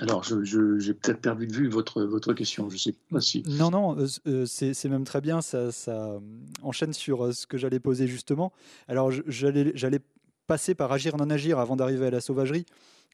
[0.01, 3.21] alors, j'ai peut-être perdu de vue votre, votre question, je sais pas.
[3.47, 3.97] Non, non,
[4.45, 6.21] c'est même très bien, ça, ça
[6.63, 8.53] enchaîne sur ce que j'allais poser justement.
[8.89, 10.01] Alors, j'allais
[10.49, 12.67] passer par agir non agir avant d'arriver à la sauvagerie.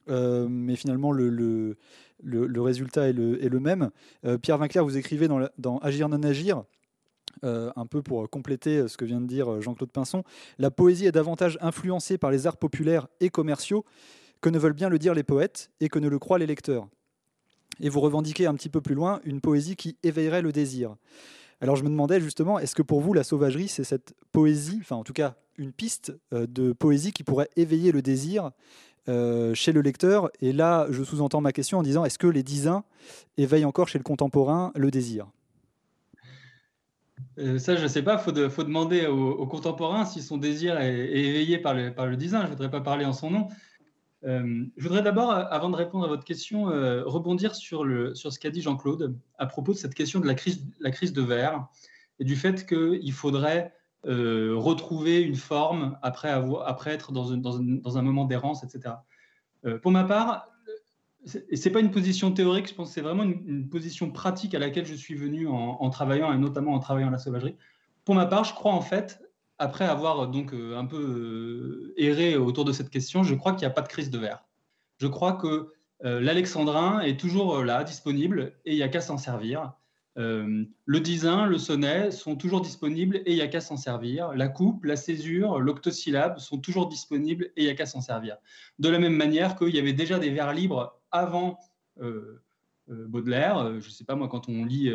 [0.09, 1.77] Euh, mais finalement le,
[2.23, 3.91] résultat est le, même.
[4.25, 6.63] Euh, Pierre Vinclair, vous écrivez dans, dans Agir non agir,
[7.43, 10.23] euh, un peu pour compléter ce que vient de dire Jean-Claude Pinson,
[10.59, 13.85] la poésie est davantage influencée par les arts populaires et commerciaux
[14.41, 16.87] que ne veulent bien le dire les poètes et que ne le croient les lecteurs.
[17.79, 20.95] Et vous revendiquez un petit peu plus loin une poésie qui éveillerait le désir.
[21.61, 24.95] Alors je me demandais justement, est-ce que pour vous la sauvagerie, c'est cette poésie, enfin
[24.95, 28.51] en tout cas une piste de poésie qui pourrait éveiller le désir
[29.09, 30.29] euh, chez le lecteur.
[30.41, 32.83] Et là, je sous-entends ma question en disant est-ce que les dizains
[33.37, 35.27] éveillent encore chez le contemporain le désir?
[37.39, 38.21] Euh, ça, je ne sais pas.
[38.27, 42.25] Il faut, demander aux, contemporains si son désir est, éveillé par le, par le Je
[42.25, 43.47] ne voudrais pas parler en son nom.
[44.23, 47.85] Euh, je voudrais d'abord, avant de répondre à votre question, rebondir sur,
[48.15, 51.11] sur ce qu'a dit Jean-Claude à propos de cette question de la crise, la crise
[51.11, 51.67] de verre
[52.19, 53.73] et du fait qu'il faudrait
[54.07, 58.95] euh, retrouver une forme après, avoir, après être dans, dans, un moment d'errance, etc.
[59.65, 60.47] Euh, pour ma part,
[61.49, 64.59] et c'est pas une position théorique, je pense que c'est vraiment une, position pratique à
[64.59, 67.55] laquelle je suis venu en, travaillant, et notamment en travaillant à la sauvagerie.
[68.03, 69.21] Pour ma part, je crois en fait,
[69.59, 73.71] après avoir donc euh, un peu erré autour de cette question, je crois qu'il n'y
[73.71, 74.43] a pas de crise de verre.
[74.97, 79.73] Je crois que l'alexandrin est toujours là, disponible, et il n'y a qu'à s'en servir.
[80.17, 84.33] Euh, le disin, le sonnet sont toujours disponibles et il n'y a qu'à s'en servir.
[84.33, 88.37] La coupe, la césure, l'octosyllabe sont toujours disponibles et il n'y a qu'à s'en servir.
[88.79, 91.59] De la même manière qu'il y avait déjà des vers libres avant
[92.01, 92.41] euh,
[92.89, 93.79] euh, Baudelaire.
[93.79, 94.91] Je ne sais pas, moi, quand on lit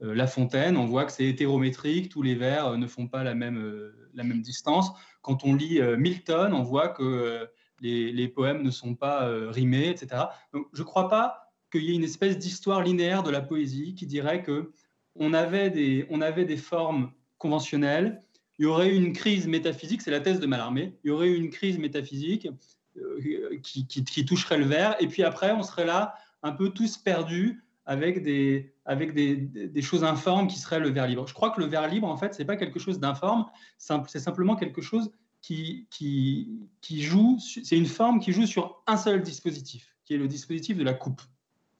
[0.00, 3.92] La Fontaine, on voit que c'est hétérométrique, tous les vers ne font pas la même,
[4.14, 4.90] la même distance.
[5.22, 7.48] Quand on lit Milton, on voit que
[7.80, 10.24] les, les, poèmes ne sont pas rimés, etc.
[10.52, 13.94] Donc je ne crois pas qu'il y ait une espèce d'histoire linéaire de la poésie
[13.94, 14.72] qui dirait que
[15.16, 18.22] on avait des, on avait des formes conventionnelles,
[18.58, 21.28] il y aurait eu une crise métaphysique, c'est la thèse de Mallarmé, il y aurait
[21.28, 22.48] eu une crise métaphysique
[22.96, 26.98] euh, qui, qui, toucherait le vers, et puis après, on serait là un peu tous
[26.98, 31.26] perdus avec des, avec des, des, choses informes qui seraient le vers libre.
[31.26, 33.46] Je crois que le vers libre, en fait, c'est pas quelque chose d'informe,
[33.78, 38.96] c'est simplement quelque chose qui, qui, qui joue, c'est une forme qui joue sur un
[38.96, 41.22] seul dispositif, qui est le dispositif de la coupe.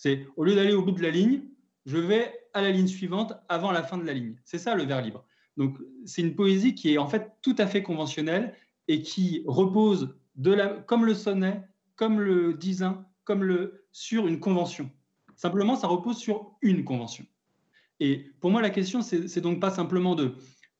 [0.00, 1.42] C'est au lieu d'aller au bout de la ligne,
[1.84, 4.34] je vais à la ligne suivante avant la fin de la ligne.
[4.46, 5.26] C'est ça le vers libre.
[5.58, 8.54] Donc c'est une poésie qui est en fait tout à fait conventionnelle
[8.88, 11.60] et qui repose de la, comme le sonnet,
[11.96, 14.90] comme le disin, comme le sur une convention.
[15.36, 17.26] Simplement, ça repose sur une convention.
[18.00, 20.34] Et pour moi, la question, c'est donc pas simplement de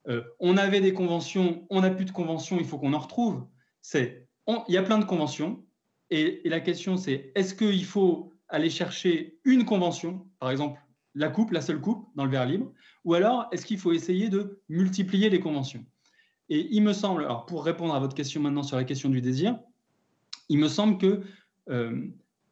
[0.09, 3.45] euh, on avait des conventions, on n'a plus de conventions, il faut qu'on en retrouve.
[3.83, 4.27] C'est
[4.67, 5.63] il y a plein de conventions.
[6.09, 10.81] Et la question, c'est est-ce qu'il faut aller chercher une convention, par exemple
[11.15, 12.73] la coupe, la seule coupe dans le verre libre,
[13.05, 15.85] ou alors est-ce qu'il faut essayer de multiplier les conventions?
[16.49, 19.59] Et il me semble, pour répondre à votre question maintenant sur la question du désir,
[20.49, 21.23] il me semble que
[21.69, 22.07] euh,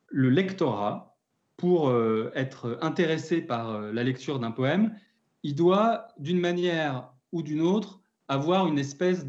[0.07, 1.17] le lectorat,
[1.57, 4.97] pour euh, être intéressé par euh, la lecture d'un poème,
[5.43, 9.27] il doit, d'une manière ou d'une autre, avoir une espèce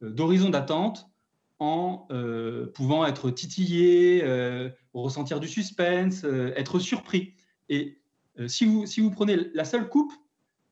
[0.00, 1.08] d'horizon d'attente
[1.62, 2.08] en
[2.74, 4.24] pouvant être titillé,
[4.92, 7.34] ressentir du suspense, être surpris.
[7.68, 8.02] Et
[8.38, 10.12] euh, si, vous, si vous prenez la seule coupe,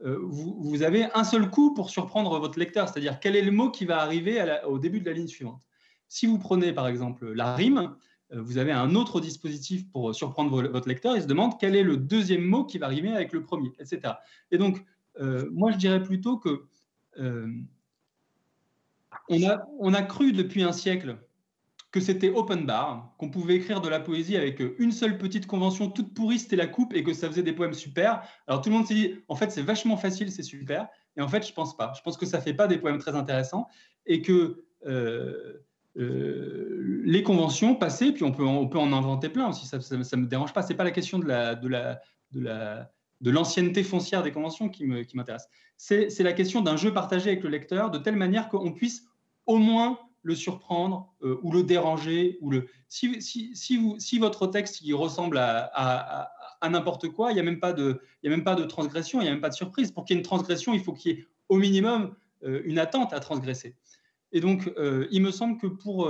[0.04, 3.50] euh, vous, vous, avez un seul coup pour surprendre votre lecteur, c'est-à-dire quel est le
[3.50, 5.60] mot qui va arriver au début de la ligne suivante.
[6.08, 7.94] Si vous prenez par exemple la rime,
[8.32, 11.16] euh, vous avez un autre dispositif pour surprendre votre lecteur.
[11.16, 14.14] Il se demande quel est le deuxième mot qui va rimer avec le premier, etc.
[14.50, 14.84] Et donc,
[15.50, 16.64] moi, je dirais plutôt que
[19.28, 21.16] on, a, on, a, cru depuis un siècle
[21.90, 25.90] que c'était open bar, qu'on pouvait écrire de la poésie avec une seule petite convention
[25.90, 28.22] toute pourrie, c'était la coupe, et que ça faisait des poèmes super.
[28.46, 30.86] Alors tout le monde s'est dit, en fait, c'est vachement facile, c'est super.
[31.16, 31.92] Et en fait, je pense pas.
[31.96, 33.66] Je pense que ça fait pas des poèmes très intéressants,
[34.06, 35.64] et que euh,
[35.96, 40.20] euh, les conventions passées, puis on peut, on peut en inventer plein aussi, ça ne
[40.22, 40.62] me dérange pas.
[40.62, 44.68] C'est pas la question de la, de la, de la de l'ancienneté foncière des conventions
[44.68, 45.46] qui m'intéresse.
[45.46, 49.04] Qui c'est la question d'un jeu partagé avec le lecteur de telle manière qu'on puisse
[49.46, 52.38] au moins le surprendre euh, ou le déranger.
[52.40, 52.68] Ou le...
[52.88, 56.30] Si, si, si, vous, si votre texte il ressemble à, à,
[56.60, 59.20] à, n'importe quoi, il n'y a, même pas de, y a même pas de transgression,
[59.20, 59.92] il n'y a même pas de surprise.
[59.92, 62.78] Pour qu'il y ait une transgression, il faut qu'il y ait au minimum euh, une
[62.78, 63.76] attente à transgresser.
[64.32, 66.08] Et donc, euh, il me semble que pour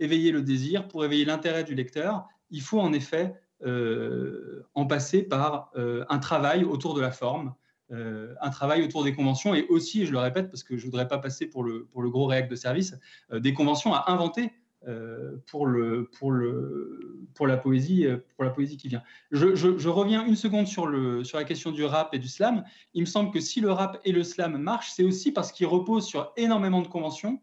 [0.00, 5.70] éveiller le désir, pour éveiller l'intérêt du lecteur, il faut en effet en passer par
[5.74, 7.54] un travail autour de la forme,
[7.92, 10.90] euh, un travail autour des conventions et aussi, je le répète parce que je ne
[10.90, 12.94] voudrais pas passer pour le, pour le gros réacte de service,
[13.32, 14.50] euh, des conventions à inventer
[14.88, 19.02] euh, pour, le, pour, le, pour, la poésie, pour la poésie qui vient.
[19.30, 22.64] Je, reviens une seconde sur, le, sur la question du rap et du slam.
[22.94, 25.66] Il me semble que si le rap et le slam marchent, c'est aussi parce qu'ils
[25.66, 27.40] reposent sur énormément de conventions,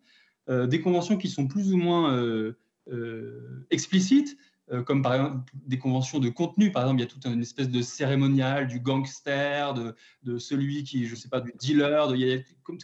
[0.50, 2.54] des conventions qui sont plus ou moins
[3.70, 4.49] explicites, euh,
[4.86, 6.72] comme par exemple des conventions de contenu.
[6.72, 11.06] Par exemple, il y a toute une espèce de cérémonial du gangster, de, celui qui,
[11.06, 12.12] je ne sais pas, du dealer.
[12.14, 12.38] il y a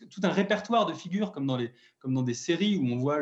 [0.09, 3.19] tout un répertoire de figures comme dans, les, comme dans des séries où on voit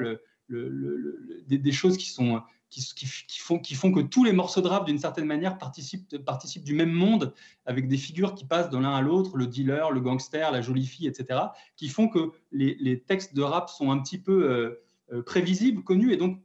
[0.49, 3.05] des, choses qui, sont, qui,
[3.39, 6.73] font, qui font que tous les morceaux de rap, d'une certaine manière, participent, participent du
[6.73, 7.33] même monde,
[7.65, 10.85] avec des figures qui passent de l'un à l'autre, le dealer, le gangster, la jolie
[10.85, 11.39] fille, etc.,
[11.75, 15.83] qui font que les, les textes de rap sont un petit peu euh, euh, prévisibles,
[15.83, 16.39] connus, et donc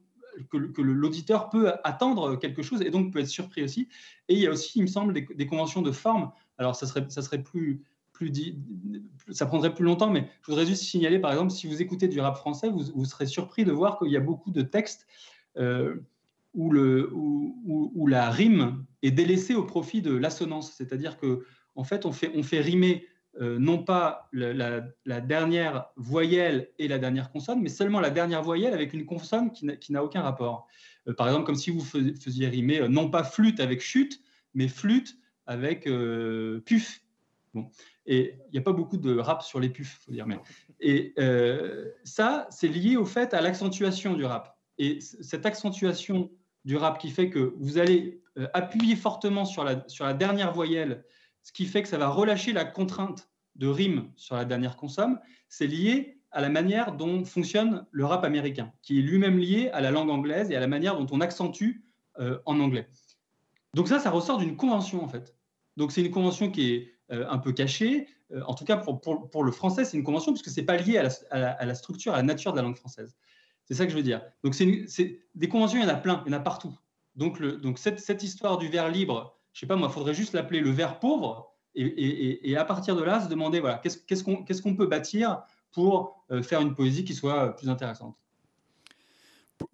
[0.51, 3.89] que, l'auditeur peut attendre quelque chose et donc peut être surpris aussi.
[4.29, 6.31] Et il y a aussi, il me semble, des, conventions de forme.
[6.59, 8.33] Alors, ça serait, ça serait plus, plus
[9.31, 12.21] ça prendrait plus longtemps, mais je voudrais juste signaler, par exemple, si vous écoutez du
[12.21, 15.07] rap français, vous, serez surpris de voir qu'il y a beaucoup de textes
[15.57, 15.97] euh,
[16.55, 20.73] où, le, où, la rime est délaissée au profit de l'assonance.
[20.73, 21.45] C'est-à-dire que
[21.77, 23.07] en fait, on fait, on fait rimer
[23.41, 24.81] euh, non pas la,
[25.21, 29.93] dernière voyelle et la dernière consonne, mais seulement la dernière voyelle avec une consonne qui
[29.93, 30.67] n'a aucun rapport.
[31.07, 34.21] Euh, par exemple, comme si vous faisiez rimer euh, non pas flûte avec chute,
[34.55, 35.89] mais flûte avec
[36.67, 37.01] puf.
[37.55, 37.71] Bon.
[38.07, 40.27] Et il n'y a pas beaucoup de rap sur les pufs, faut dire.
[40.27, 40.39] Mais...
[40.81, 41.15] Et
[42.05, 44.59] ça, c'est lié au fait à l'accentuation du rap.
[44.79, 46.31] Et cette accentuation
[46.65, 48.21] du rap qui fait que vous allez
[48.53, 51.05] appuyer fortement sur la, sur la dernière voyelle
[51.49, 53.28] ce qui fait que ça va relâcher la contrainte
[53.59, 58.25] de rime sur la dernière consomme, c'est lié à la manière dont fonctionne le rap
[58.25, 61.21] américain, qui est lui-même lié à la langue anglaise et à la manière dont on
[61.21, 61.85] accentue
[62.19, 62.89] euh, en anglais.
[63.75, 65.35] Donc ça, ça ressort d'une convention en fait.
[65.77, 68.07] Donc c'est une convention qui est un peu cachée.
[68.47, 70.99] en tout cas, pour, pour, le français, c'est une convention puisque ce n'est pas lié
[70.99, 73.17] à la, à la, structure, à la nature de la langue française.
[73.69, 74.23] C'est ça que je veux dire.
[74.43, 76.75] Donc, c'est des conventions, il y en a plein, il y en a partout.
[77.17, 80.15] Donc, le, donc cette, cette, histoire du vers libre, je sais pas, moi, il faudrait
[80.15, 81.55] juste l'appeler le vers pauvre.
[81.81, 86.75] Et, à partir de là, se demander voilà, qu'est-ce qu'on peut bâtir pour faire une
[86.75, 88.17] poésie qui soit plus intéressante.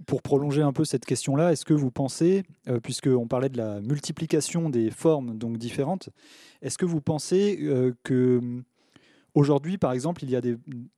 [0.07, 3.81] Pour prolonger un peu cette question-là, est-ce que vous pensez, euh, puisqu'on parlait de la
[3.81, 6.09] multiplication des formes donc différentes,
[6.63, 8.41] est-ce que vous pensez euh, que
[9.35, 10.41] aujourd'hui, par exemple, il y a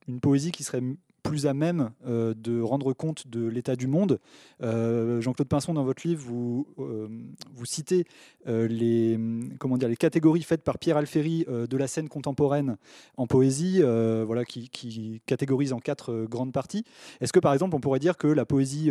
[0.07, 0.81] une poésie qui serait
[1.27, 4.19] plus à même euh, de rendre compte de l'état du monde.
[4.63, 7.07] Euh, Jean-Claude Pinson, dans votre livre, vous, euh,
[7.65, 8.05] citez
[8.45, 9.19] les,
[9.59, 12.77] comment dire, les catégories faites par Pierre Alféry de la scène contemporaine
[13.17, 16.85] en poésie, voilà, qui, catégorise en quatre grandes parties.
[17.19, 18.89] Est-ce que, par exemple, on pourrait dire que la poésie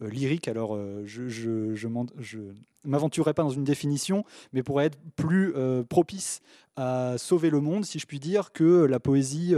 [0.00, 2.38] lyrique, alors je, je, je
[2.84, 5.54] m'aventurerai pas dans une définition, mais pourrait être plus
[5.88, 6.40] propice
[6.74, 9.54] à sauver le monde, si je puis dire, que la poésie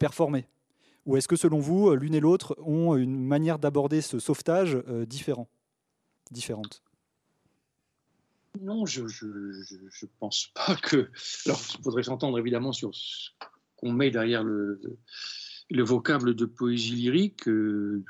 [0.00, 0.46] performée?
[1.06, 4.76] Ou est-ce que selon vous, euh, l'une et l'autre ont une manière d'aborder ce sauvetage
[4.88, 5.48] euh, différent,
[6.30, 6.82] différente?
[8.60, 11.10] Non, je ne pense pas que...
[11.46, 13.30] Alors, il faudrait s'entendre évidemment sur ce
[13.76, 14.80] qu'on met derrière le,
[15.70, 17.48] le, vocable de poésie lyrique.
[17.48, 18.04] Euh,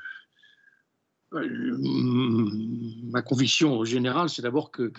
[1.41, 4.91] ma conviction générale, c'est d'abord que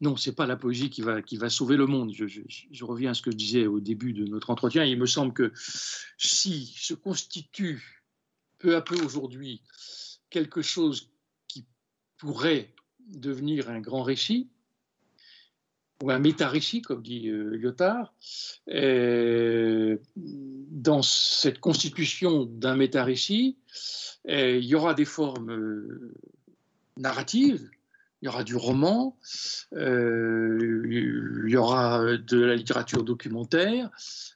[0.00, 2.12] non, c'est pas la poésie qui va, qui va sauver le monde.
[2.12, 4.84] Je, reviens à ce que je disais au début de notre entretien.
[4.84, 5.52] Il me semble que
[6.16, 8.04] si se constitue
[8.58, 9.62] peu à peu aujourd'hui
[10.28, 11.10] quelque chose
[11.48, 11.66] qui
[12.18, 12.74] pourrait
[13.08, 14.48] devenir un grand récit,
[16.02, 18.14] ou un méta-récit, comme dit euh, Lyotard,
[20.16, 23.58] dans cette constitution d'un méta-récit,
[24.28, 26.14] il y aura des formes euh,
[26.96, 27.70] narratives,
[28.22, 29.16] il y aura du roman,
[29.72, 33.90] euh, il y aura de la littérature documentaire,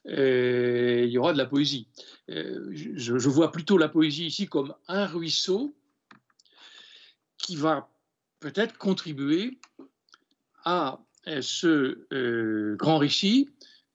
[0.05, 1.87] il y aura de la poésie.
[2.29, 5.75] Euh, je, vois plutôt la poésie ici comme un ruisseau
[7.37, 7.89] qui va
[8.39, 9.59] peut-être contribuer
[10.63, 10.99] à
[11.41, 12.07] ce
[12.75, 13.49] grand récit,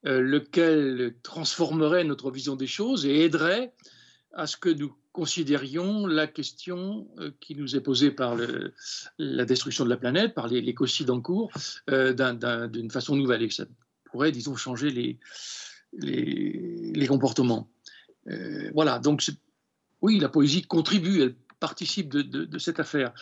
[0.04, 3.74] lequel transformerait notre vision des choses et aiderait
[4.32, 8.36] à ce que nous considérions la question euh, qui nous est posée par
[9.18, 11.50] la destruction de la planète, par l'écocide en cours,
[11.90, 12.12] euh,
[12.68, 13.64] d'une façon nouvelle et ça
[14.04, 15.18] pourrait, disons, changer les,
[15.92, 17.70] les, comportements.
[18.28, 19.28] Euh, voilà, donc
[20.00, 23.12] oui, la poésie contribue, elle participe de, cette affaire.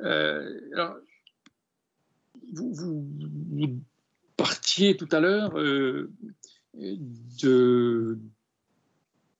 [0.00, 0.96] alors,
[2.52, 3.06] vous,
[4.36, 5.54] partiez tout à l'heure
[6.74, 8.18] de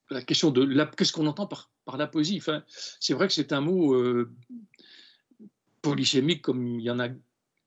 [0.09, 2.37] la question de qu'est-ce qu'on entend par par la poésie.
[2.37, 2.63] Enfin,
[2.99, 4.31] c'est vrai que c'est un mot euh,
[5.81, 7.09] polysémique comme il y en a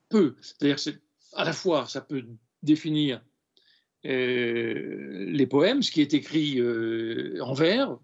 [0.09, 0.37] peu.
[0.41, 0.77] C'est-à-dire
[1.35, 2.25] à la fois, ça peut
[2.63, 3.23] définir
[4.05, 7.99] euh, les poèmes, ce qui est écrit euh, en vers,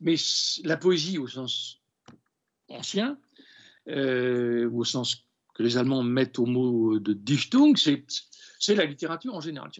[0.00, 0.16] mais
[0.64, 1.80] la poésie au sens
[2.68, 3.18] ancien,
[3.86, 9.40] ou au sens que les Allemands mettent au mot de Dichtung, c'est la littérature en
[9.40, 9.70] général.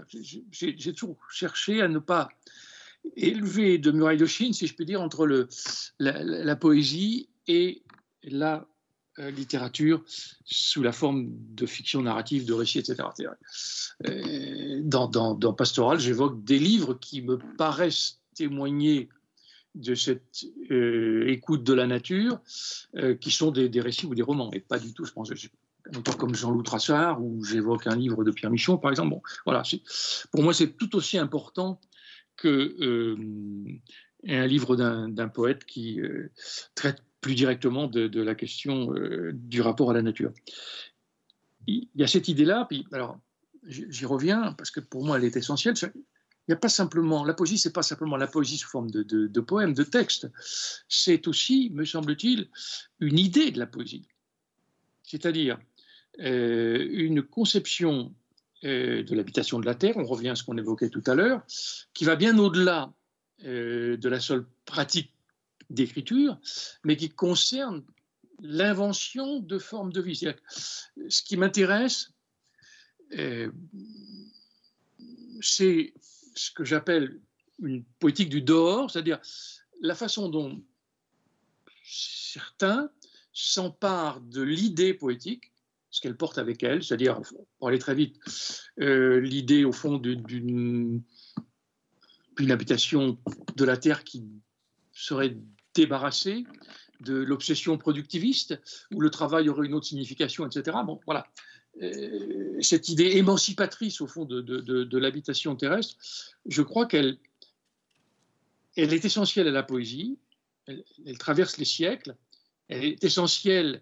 [0.53, 2.29] J'ai toujours cherché à ne pas
[3.17, 5.49] élevé de muraille de Chine, si je peux dire, entre le,
[5.99, 7.83] la, poésie et
[8.23, 8.67] la
[9.19, 10.03] euh, littérature
[10.45, 13.03] sous la forme de fiction narrative, de récits, etc.
[14.07, 19.09] Euh, dans, dans, Pastoral, j'évoque des livres qui me paraissent témoigner
[19.75, 22.41] de cette euh, écoute de la nature,
[23.21, 25.31] qui sont des, des, récits ou des romans, et pas du tout, je pense,
[26.19, 29.11] comme Jean-Loup Trassard, ou j'évoque un livre de Pierre Michon, par exemple.
[29.11, 29.63] Bon, voilà,
[30.33, 31.81] pour moi, c'est tout aussi important
[32.37, 33.17] que euh,
[34.27, 36.31] un livre d'un poète qui euh,
[36.75, 40.33] traite plus directement de, la question euh, du rapport à la nature.
[41.67, 43.19] Il y a cette idée-là, puis alors
[43.67, 45.75] j'y reviens parce que pour moi elle est essentielle.
[45.85, 49.03] Il n'y a pas simplement la poésie, c'est pas simplement la poésie sous forme de,
[49.03, 50.31] de, de poèmes, de textes.
[50.89, 52.49] C'est aussi, me semble-t-il,
[53.01, 54.07] une idée de la poésie,
[55.03, 55.59] c'est-à-dire
[56.19, 58.15] une conception
[58.63, 61.43] de l'habitation de la Terre, on revient à ce qu'on évoquait tout à l'heure,
[61.95, 62.93] qui va bien au-delà
[63.45, 65.13] euh, de la seule pratique
[65.69, 66.39] d'écriture,
[66.85, 67.85] mais qui concerne
[68.41, 70.25] l'invention de formes de vie.
[71.09, 72.13] Ce qui m'intéresse,
[73.19, 73.53] euh,
[75.43, 75.93] c'est
[76.35, 77.21] ce que j'appelle
[77.59, 79.21] une poétique du dehors, c'est-à-dire
[79.83, 80.63] la façon dont
[81.85, 82.91] certains
[83.35, 85.53] s'emparent de l'idée poétique
[85.97, 87.23] ce qu'elle porte avec elle, c'est-à-dire,
[87.59, 88.19] pour aller très vite,
[88.81, 91.03] euh, l'idée au fond d'une
[92.51, 93.17] habitation
[93.57, 94.23] de la Terre qui
[94.93, 95.39] serait
[95.75, 96.45] débarrassée
[97.01, 98.61] de l'obsession productiviste,
[98.93, 100.77] où le travail aurait une autre signification, etc.
[100.85, 101.27] Bon, voilà.
[102.61, 105.97] cette idée émancipatrice au fond de, l'habitation terrestre,
[106.45, 107.17] je crois qu'elle
[108.77, 110.19] elle est essentielle à la poésie,
[110.67, 110.85] elle,
[111.19, 112.17] traverse les siècles,
[112.69, 113.81] elle est essentielle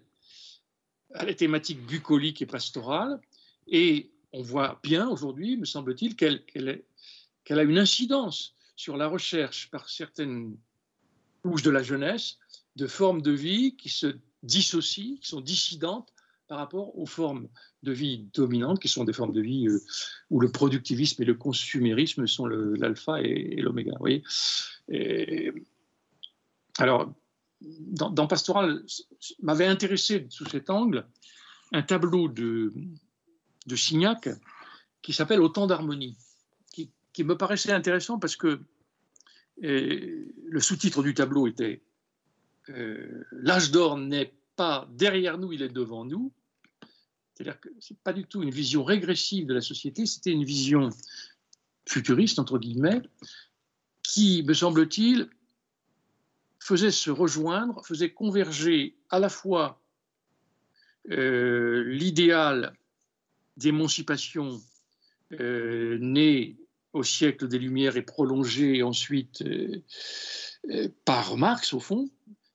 [1.15, 3.19] à la thématique bucolique et pastorale,
[3.67, 9.89] et on voit bien aujourd'hui, me semble-t-il, qu'elle a une incidence sur la recherche par
[9.89, 10.57] certaines
[11.41, 12.37] couches de la jeunesse
[12.75, 16.11] de formes de vie qui se dissocient, qui sont dissidentes
[16.47, 17.47] par rapport aux formes
[17.83, 19.79] de vie dominantes, qui sont des formes de vie euh,
[20.29, 23.93] où le productivisme et le consumérisme sont l'alpha et, l'oméga.
[26.77, 27.13] Alors,
[27.67, 28.83] dans, Pastoral,
[29.41, 31.07] m'avait intéressé sous cet angle
[31.71, 32.71] un tableau de,
[33.75, 34.29] Signac
[35.01, 36.17] qui s'appelle Autant d'harmonie,
[36.71, 38.59] qui, qui, me paraissait intéressant parce que
[39.63, 41.81] euh, le sous-titre du tableau était
[42.69, 46.31] euh, L'âge d'or n'est pas derrière nous, il est devant nous.
[47.33, 50.45] C'est-à-dire que ce n'est pas du tout une vision régressive de la société, c'était une
[50.45, 50.89] vision
[51.87, 53.01] futuriste, entre guillemets,
[54.03, 55.29] qui, me semble-t-il,
[56.65, 59.83] faisait se rejoindre, faisait converger à la fois
[61.11, 62.73] euh, l'idéal
[63.55, 64.59] d'émancipation
[65.39, 66.57] euh, né
[66.93, 72.09] au siècle des Lumières et prolongé ensuite euh, par Marx, au fond,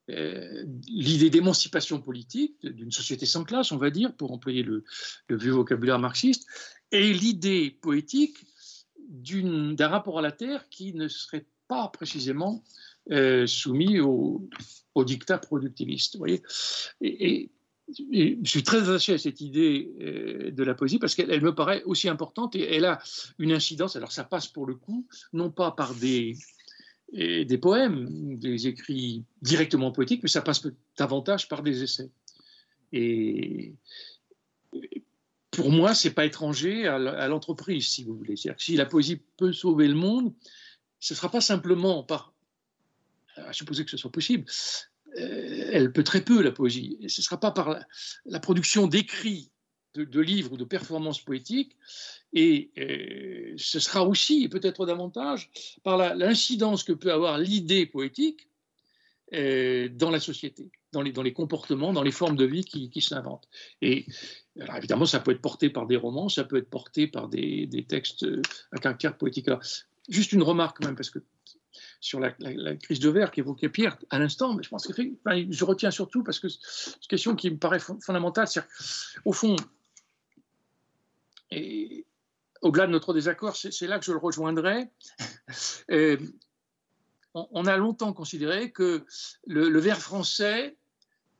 [0.09, 4.83] l'idée d'émancipation politique d'une société sans classe, on va dire, pour employer le,
[5.29, 6.45] le vieux vocabulaire marxiste,
[6.91, 8.35] et l'idée poétique
[9.07, 12.61] d'un rapport à la terre qui ne serait pas précisément
[13.09, 14.47] euh, soumis au,
[14.93, 16.15] au, dictat productiviste.
[16.15, 16.41] Vous voyez
[17.01, 17.49] et,
[17.97, 21.83] je suis très attaché à cette idée euh, de la poésie parce qu'elle me paraît
[21.83, 22.99] aussi importante et elle a
[23.37, 23.97] une incidence.
[23.97, 26.37] Alors ça passe pour le coup, non pas par des,
[27.11, 30.65] des poèmes, des écrits directement poétiques, mais ça passe
[30.97, 32.11] davantage par des essais.
[32.93, 33.75] Et
[35.51, 38.35] pour moi, c'est pas étranger à l'entreprise, si vous voulez.
[38.57, 40.33] si la poésie peut sauver le monde,
[40.99, 42.30] ce ne sera pas simplement par
[43.37, 44.45] à supposer que ce soit possible,
[45.17, 46.97] euh, elle peut très peu, la poésie.
[47.01, 47.77] Et ce ne sera pas par
[48.25, 49.51] la, production d'écrits,
[49.93, 51.75] de, livres ou de performances poétiques,
[52.33, 55.51] et euh, ce sera aussi, et peut-être davantage,
[55.83, 58.47] par l'incidence que peut avoir l'idée poétique
[59.33, 63.49] euh, dans la société, dans les, comportements, dans les formes de vie qui, s'inventent.
[63.81, 64.05] Et
[64.77, 68.25] évidemment, ça peut être porté par des romans, ça peut être porté par des, textes
[68.71, 69.47] à caractère poétique.
[70.07, 71.19] Juste une remarque même, parce que
[72.01, 72.31] sur la,
[72.75, 74.93] crise de verre qu'évoquait Pierre à l'instant, mais je pense que
[75.23, 78.47] je retiens surtout parce que c'est une question qui me paraît fondamentale.
[79.23, 79.55] Au fond,
[81.51, 82.05] et
[82.61, 84.89] au-delà de notre désaccord, c'est là que je le rejoindrai.
[85.89, 86.15] Euh,
[87.33, 89.05] on, a longtemps considéré que
[89.45, 90.77] le, vers français,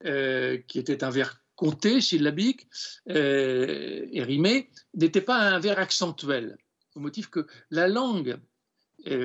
[0.04, 2.68] euh, qui était un vers compté, syllabique
[3.10, 4.26] euh, et
[4.94, 6.58] n'était pas un vers accentuel,
[6.96, 8.38] au motif que la langue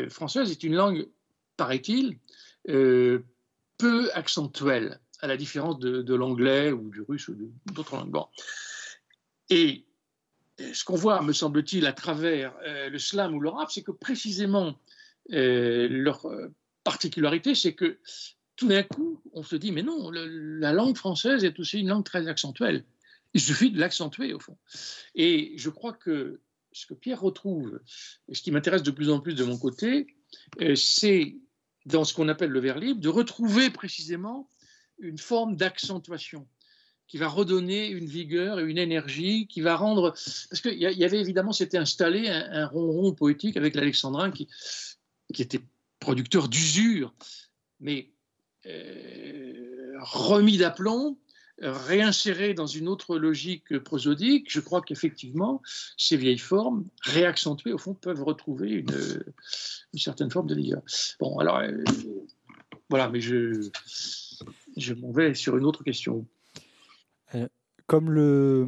[0.08, 1.08] française est une langue
[1.56, 2.18] paraît-il,
[2.68, 3.20] euh,
[3.78, 7.36] peu accentuelle, à la différence de, l'anglais ou du russe ou
[7.72, 8.16] d'autres langues.
[9.50, 9.84] Et
[10.58, 13.92] ce qu'on voit, me semble-t-il, à travers euh, le slam ou le rap, c'est que
[13.92, 14.78] précisément
[15.32, 16.26] euh, leur
[16.84, 17.98] particularité, c'est que
[18.56, 22.04] tout d'un coup, on se dit, mais non, la langue française est aussi une langue
[22.04, 22.84] très accentuelle.
[23.34, 24.56] Il suffit de l'accentuer, au fond.
[25.14, 26.40] Et je crois que
[26.72, 27.80] ce que Pierre retrouve,
[28.28, 30.06] et ce qui m'intéresse de plus en plus de mon côté,
[30.74, 31.36] c'est
[31.86, 34.48] dans ce qu'on appelle le vers libre, de retrouver précisément
[34.98, 36.46] une forme d'accentuation
[37.06, 40.10] qui va redonner une vigueur et une énergie, qui va rendre...
[40.50, 44.48] Parce qu'il y, avait évidemment, c'était installé un, ronron poétique avec l'alexandrin qui,
[45.38, 45.60] était
[46.00, 47.14] producteur d'usure,
[47.78, 48.10] mais
[48.66, 51.16] euh, remis d'aplomb,
[51.58, 55.62] réinséré dans une autre logique prosodique, je crois qu'effectivement,
[55.96, 59.24] ces vieilles formes, réaccentuées, au fond, peuvent retrouver une,
[59.94, 60.82] certaine forme de vigueur.
[61.18, 61.72] Bon, alors, euh,
[62.90, 63.68] voilà, mais je,
[64.76, 66.26] je m'en vais sur une autre question.
[67.34, 67.48] Euh,
[67.86, 68.66] comme, le,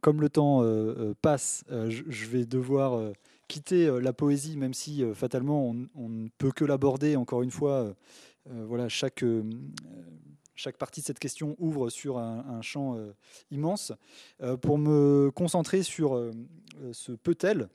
[0.00, 3.12] comme le temps euh, passe, je, vais devoir
[3.46, 7.94] quitter la poésie, même si fatalement on, on, ne peut que l'aborder, encore une fois.
[8.46, 9.24] voilà, chaque
[10.56, 13.12] chaque partie de cette question ouvre sur un, champ euh,
[13.50, 13.92] immense.
[14.42, 16.32] Euh, pour me concentrer sur euh,
[16.92, 17.68] ce peut-elle,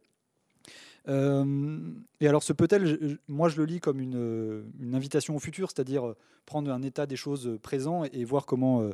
[1.08, 6.14] et alors ce peut-elle, moi je le lis comme une, invitation au futur, c'est-à-dire
[6.46, 8.88] prendre un état des choses présent et, voir comment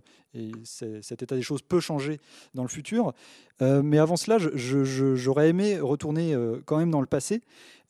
[0.64, 2.20] cet état des choses peut changer
[2.54, 3.14] dans le futur.
[3.62, 6.36] mais avant cela, j'aurais aimé retourner
[6.66, 7.42] quand même dans le passé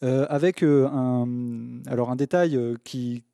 [0.03, 1.27] euh, avec euh, un,
[1.87, 2.75] alors un détail euh,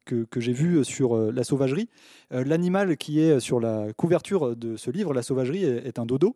[0.06, 1.90] que, j'ai vu sur la sauvagerie.
[2.32, 6.36] L'animal qui est sur la couverture de ce livre, La sauvagerie, est, un dodo.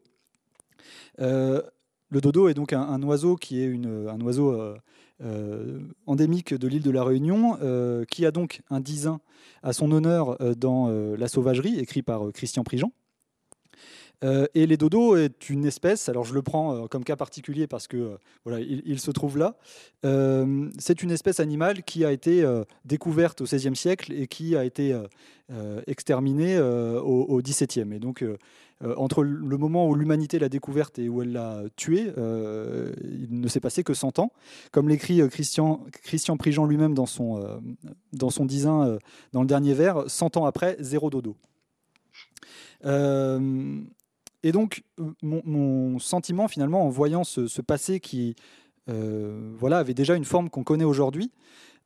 [2.10, 4.76] Le dodo est donc un, oiseau qui est une, un oiseau
[6.06, 7.58] endémique de l'île de la Réunion,
[8.10, 9.20] qui a donc un disin
[9.64, 12.92] à son honneur dans La Sauvagerie, écrit par Christian Prigent.
[14.24, 17.68] Euh, et les dodos est une espèce, alors je le prends euh, comme cas particulier
[17.68, 19.56] parce que euh, voilà, il, se trouve là.
[20.80, 22.44] c'est une espèce animale qui a été
[22.86, 25.00] découverte au XVIe siècle et qui a été
[25.86, 27.94] exterminée au, XVIIe.
[27.94, 28.24] Et donc,
[28.82, 33.60] entre le moment où l'humanité l'a découverte et où elle l'a tuée, il ne s'est
[33.60, 34.32] passé que 100 ans.
[34.72, 37.62] Comme l'écrit Christian, Christian Prigent lui-même dans son,
[38.14, 41.36] dans son dans le dernier vers, 100 ans après, zéro dodo.
[44.44, 48.36] Et donc, euh, mon, sentiment finalement en voyant ce, passé qui
[48.90, 51.32] euh, voilà, avait déjà une forme qu'on connaît aujourd'hui,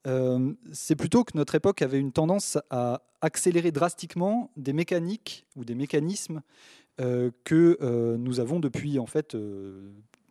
[0.08, 5.64] euh, c'est plutôt que notre époque avait une tendance à accélérer drastiquement des mécaniques ou
[5.64, 6.42] des mécanismes
[7.46, 9.36] que nous avons depuis en fait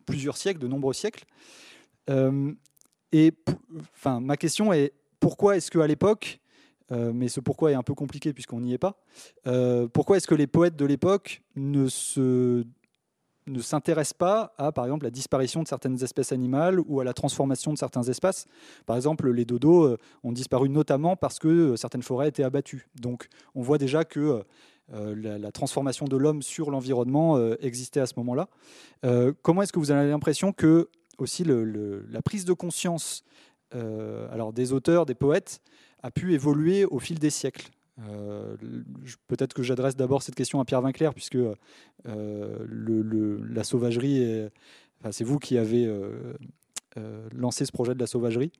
[0.05, 1.25] plusieurs siècles, de nombreux siècles.
[3.11, 3.33] et
[3.93, 6.40] enfin, ma question est pourquoi est-ce qu'à l'époque
[6.91, 8.97] euh, mais ce pourquoi est un peu compliqué puisqu'on n'y est pas.
[9.47, 12.65] Euh, pourquoi est-ce que les poètes de l'époque ne se
[13.47, 17.13] ne s'intéressent pas à, par exemple, la disparition de certaines espèces animales ou à la
[17.13, 18.45] transformation de certains espaces?
[18.85, 22.87] Par exemple, les dodos euh, ont disparu notamment parce que certaines forêts étaient abattues.
[22.99, 24.43] Donc, on voit déjà que
[24.89, 28.49] la, transformation de l'homme sur l'environnement existait à ce moment-là.
[29.41, 33.23] comment est-ce que vous avez l'impression que aussi la prise de conscience
[33.73, 35.61] alors des auteurs, des poètes,
[36.03, 37.69] a pu évoluer au fil des siècles.
[38.09, 38.55] Euh,
[39.27, 41.37] peut-être que j'adresse d'abord cette question à Pierre Vinclair, puisque
[42.07, 44.49] euh, la sauvagerie,
[45.11, 46.33] c'est vous qui avez euh,
[47.33, 48.51] lancé ce projet de la sauvagerie.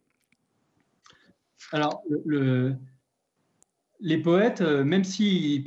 [1.71, 2.75] Alors, le,
[3.99, 5.63] les poètes, même s'ils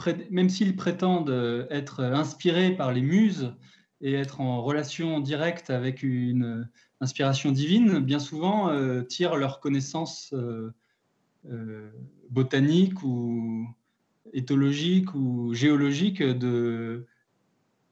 [0.77, 3.55] prétendent être inspirés par les muses
[4.01, 6.69] et être en relation directe avec une
[7.01, 8.71] inspiration divine, bien souvent
[9.05, 10.35] tirent leur connaissance
[12.31, 13.67] botanique ou
[14.33, 17.07] éthologique ou géologique de,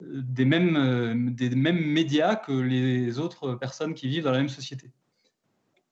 [0.00, 4.90] des, mêmes, des mêmes médias que les autres personnes qui vivent dans la même société.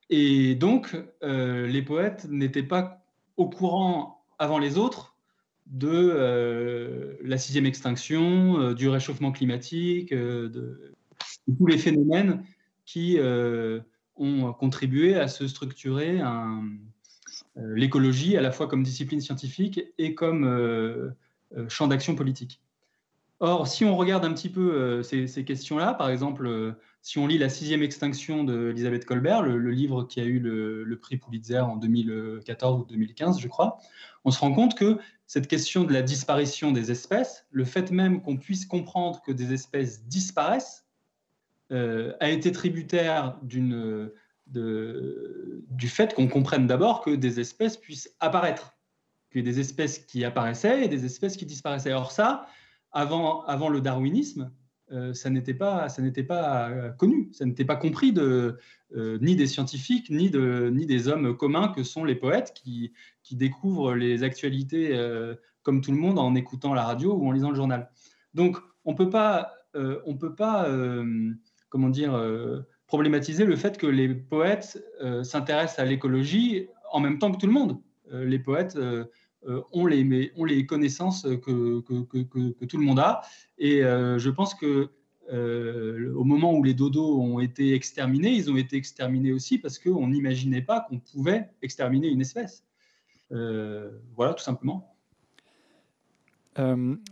[0.08, 3.04] Et donc, euh, les poètes n'étaient pas
[3.36, 5.16] au courant avant les autres
[5.66, 10.94] de euh, la sixième extinction, du réchauffement climatique, de, de,
[11.58, 12.44] tous les phénomènes
[12.84, 13.18] qui
[14.16, 16.89] ont contribué à se structurer un, euh,
[17.56, 21.10] l'écologie à la fois comme discipline scientifique et comme euh,
[21.56, 22.60] euh, champ d'action politique.
[23.40, 27.48] Or, si on regarde un petit peu ces, questions-là, par exemple, si on lit La
[27.48, 32.84] sixième extinction d'Elisabeth Colbert, le, livre qui a eu le, prix Pulitzer en 2014 ou
[32.84, 33.78] 2015, je crois,
[34.26, 38.20] on se rend compte que cette question de la disparition des espèces, le fait même
[38.20, 40.84] qu'on puisse comprendre que des espèces disparaissent,
[41.70, 44.10] a été tributaire d'une
[44.50, 48.76] du fait qu'on comprenne d'abord que des espèces puissent apparaître,
[49.30, 51.92] qu'il des espèces qui apparaissaient et des espèces qui disparaissaient.
[51.92, 52.46] Or ça,
[52.92, 54.50] avant, avant le darwinisme,
[54.92, 58.58] euh, ça n'était pas, ça n'était pas euh, connu, ça n'était pas compris de,
[58.96, 62.92] euh, ni des scientifiques, ni, de, ni des hommes communs que sont les poètes qui,
[63.22, 64.98] qui découvrent les actualités
[65.62, 67.90] comme tout le monde en écoutant la radio ou en lisant le journal.
[68.34, 70.68] Donc on peut pas, on peut pas,
[71.68, 72.12] comment dire
[72.90, 77.46] problématiser le fait que les poètes euh, s'intéressent à l'écologie en même temps que tout
[77.46, 77.78] le monde.
[78.12, 79.04] Euh, les poètes euh,
[79.72, 81.80] ont, les, connaissances que,
[82.66, 83.22] tout le monde a.
[83.58, 84.90] Et je pense que
[85.32, 90.08] au moment où les dodos ont été exterminés, ils ont été exterminés aussi parce qu'on
[90.08, 92.64] n'imaginait pas qu'on pouvait exterminer une espèce.
[93.30, 94.96] voilà, tout simplement.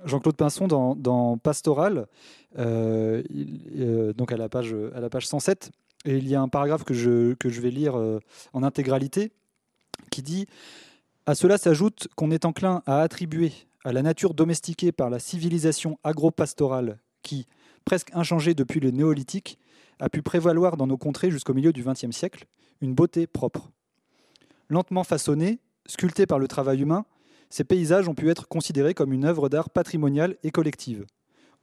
[0.04, 2.06] Jean-Claude Pinson, dans, Pastoral,
[2.58, 3.22] euh,
[3.76, 5.70] euh, donc à la, page, à la page 107.
[6.04, 8.20] Et il y a un paragraphe que je, que je vais lire euh,
[8.52, 9.32] en intégralité
[10.10, 10.46] qui dit
[11.26, 13.52] À cela s'ajoute qu'on est enclin à attribuer
[13.84, 17.46] à la nature domestiquée par la civilisation agro-pastorale qui,
[17.84, 19.58] presque inchangée depuis le néolithique,
[19.98, 22.46] a pu prévaloir dans nos contrées jusqu'au milieu du XXe siècle,
[22.80, 23.70] une beauté propre.
[24.68, 27.04] Lentement façonnée, sculptée par le travail humain,
[27.50, 31.06] ces paysages ont pu être considérés comme une œuvre d'art patrimoniale et collective.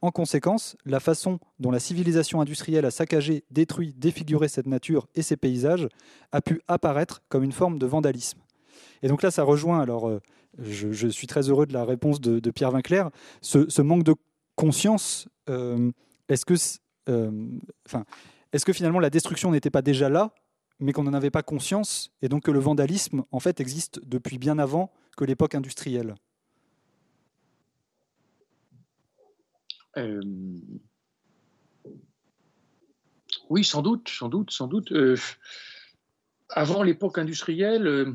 [0.02, 5.22] En conséquence, la façon dont la civilisation industrielle a saccagé, détruit, défiguré cette nature et
[5.22, 5.88] ces paysages
[6.32, 8.40] a pu apparaître comme une forme de vandalisme.
[9.02, 10.20] Et donc là, ça rejoint, alors euh,
[10.58, 13.10] je, suis très heureux de la réponse de, Pierre Vinclair,
[13.40, 14.14] ce, manque de
[14.54, 15.90] conscience, euh,
[16.28, 16.54] est-ce que,
[17.08, 17.30] euh,
[18.52, 20.34] est que finalement la destruction n'était pas déjà là,
[20.80, 24.38] mais qu'on n'en avait pas conscience, et donc que le vandalisme, en fait, existe depuis
[24.38, 26.14] bien avant que l'époque industrielle
[29.96, 30.20] Euh,
[33.48, 34.92] Oui, sans doute, sans doute, sans doute.
[36.50, 38.14] avant l'époque industrielle,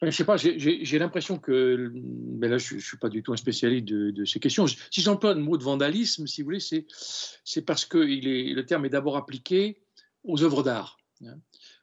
[0.00, 3.32] je ne sais pas, j'ai l'impression que, mais là je ne suis pas du tout
[3.32, 4.66] un spécialiste de, ces questions.
[4.66, 8.90] Si j'emploie le mot de vandalisme, si vous voulez, c'est parce que le terme est
[8.90, 9.82] d'abord appliqué
[10.24, 10.98] aux œuvres d'art.
[11.24, 11.38] Hein.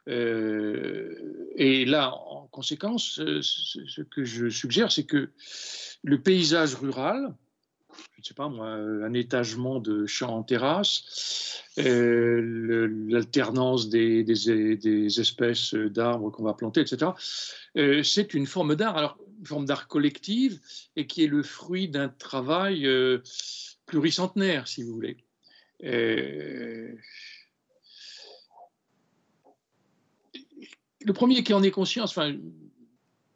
[0.08, 5.30] Euh, et là, en conséquence, ce que je suggère, c'est que
[6.02, 7.34] le paysage rural,
[8.14, 14.24] je ne sais pas moi, un étagement de champs en terrasse, euh, l'alternance des,
[15.20, 17.12] espèces d'arbres qu'on va planter, etc.
[17.76, 20.60] Euh, c'est une forme d'art, alors une forme d'art collective,
[20.94, 22.88] et qui est le fruit d'un travail
[23.86, 25.16] pluricentenaire, si vous voulez.
[31.06, 32.34] Le premier qui en est conscience, enfin,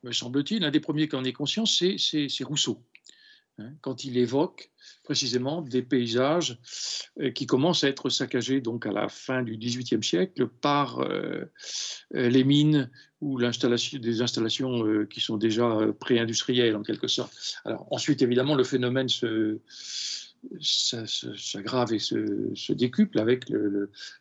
[0.02, 2.82] me semble-t-il, l'un des premiers qui en est conscience, c'est Rousseau.
[3.58, 4.70] Hein, quand il évoque
[5.04, 6.58] précisément des paysages
[7.20, 11.44] euh, qui commencent à être saccagés donc à la fin du XVIIIe siècle par euh,
[12.14, 12.90] euh, les mines
[13.20, 17.32] ou l'installation des installations qui sont déjà pré-industrielles en quelque sorte.
[17.66, 19.60] Alors ensuite évidemment le phénomène se
[20.60, 23.44] s'aggrave et se, décuple avec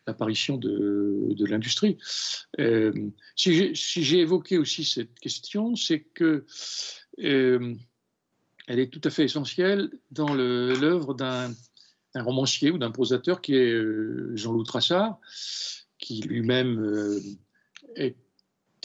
[0.06, 1.98] l'apparition de, l'industrie.
[3.36, 6.44] si j'ai évoqué aussi cette question, c'est que
[8.70, 11.52] elle est tout à fait essentielle dans l'œuvre d'un
[12.14, 15.18] romancier ou d'un prosateur qui est euh, Jean-Loup Trassard,
[15.98, 17.20] qui lui-même euh,
[17.96, 18.16] est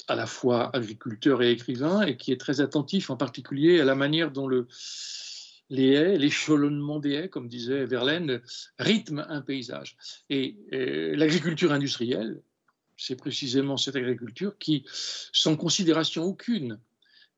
[0.07, 3.93] à la fois agriculteur et écrivain et qui est très attentif en particulier à la
[3.93, 4.67] manière dont le,
[5.69, 8.41] les haies, l'échelonnement des haies, comme disait Verlaine,
[8.79, 9.97] rythme un paysage.
[10.29, 12.41] Et, l'agriculture industrielle,
[12.97, 14.85] c'est précisément cette agriculture qui,
[15.33, 16.79] sans considération aucune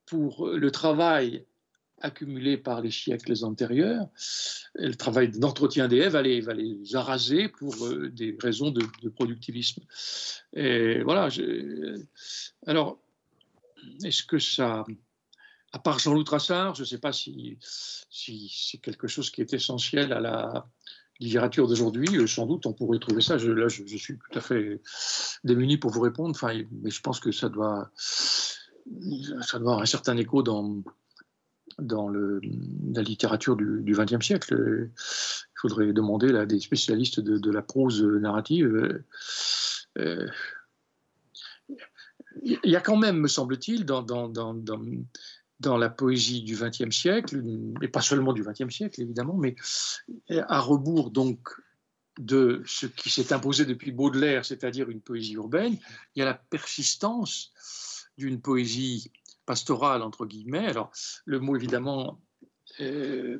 [0.05, 1.45] pour le travail
[1.99, 4.07] accumulés par les siècles antérieurs.
[4.75, 6.53] le travail d'entretien des haies va les, va
[6.93, 9.82] araser pour euh, des raisons de, productivisme.
[10.53, 11.30] Et voilà.
[12.67, 12.99] alors,
[14.03, 14.86] est-ce que ça.
[15.74, 17.57] À part Jean-Loup Trassard, je ne sais pas si,
[18.09, 20.68] c'est quelque chose qui est essentiel à la
[21.20, 22.18] littérature d'aujourd'hui.
[22.18, 23.38] Euh, sans doute, on pourrait trouver ça.
[23.38, 24.82] Je, là, je, suis tout à fait
[25.43, 26.32] démuni pour vous répondre.
[26.32, 30.82] Enfin, mais je pense que ça doit, ça doit avoir un certain écho dans,
[31.80, 34.89] dans la littérature du XXe siècle.
[34.89, 39.03] Il faudrait demander à des spécialistes de, la prose narrative.
[39.97, 40.28] Euh,
[42.43, 44.03] il y a quand même, me semble-t-il, dans,
[45.66, 47.41] la poésie du XXe siècle,
[47.82, 49.55] et pas seulement du XXe siècle évidemment, mais
[50.30, 51.49] à rebours donc
[52.20, 55.78] de ce qui s'est imposé depuis Baudelaire, c'est-à-dire une poésie urbaine,
[56.16, 57.53] il y a la persistance
[58.18, 59.12] d'une poésie
[59.45, 60.68] pastorale, entre guillemets.
[60.68, 60.91] Alors,
[61.26, 62.20] le mot, évidemment,
[62.80, 63.39] euh,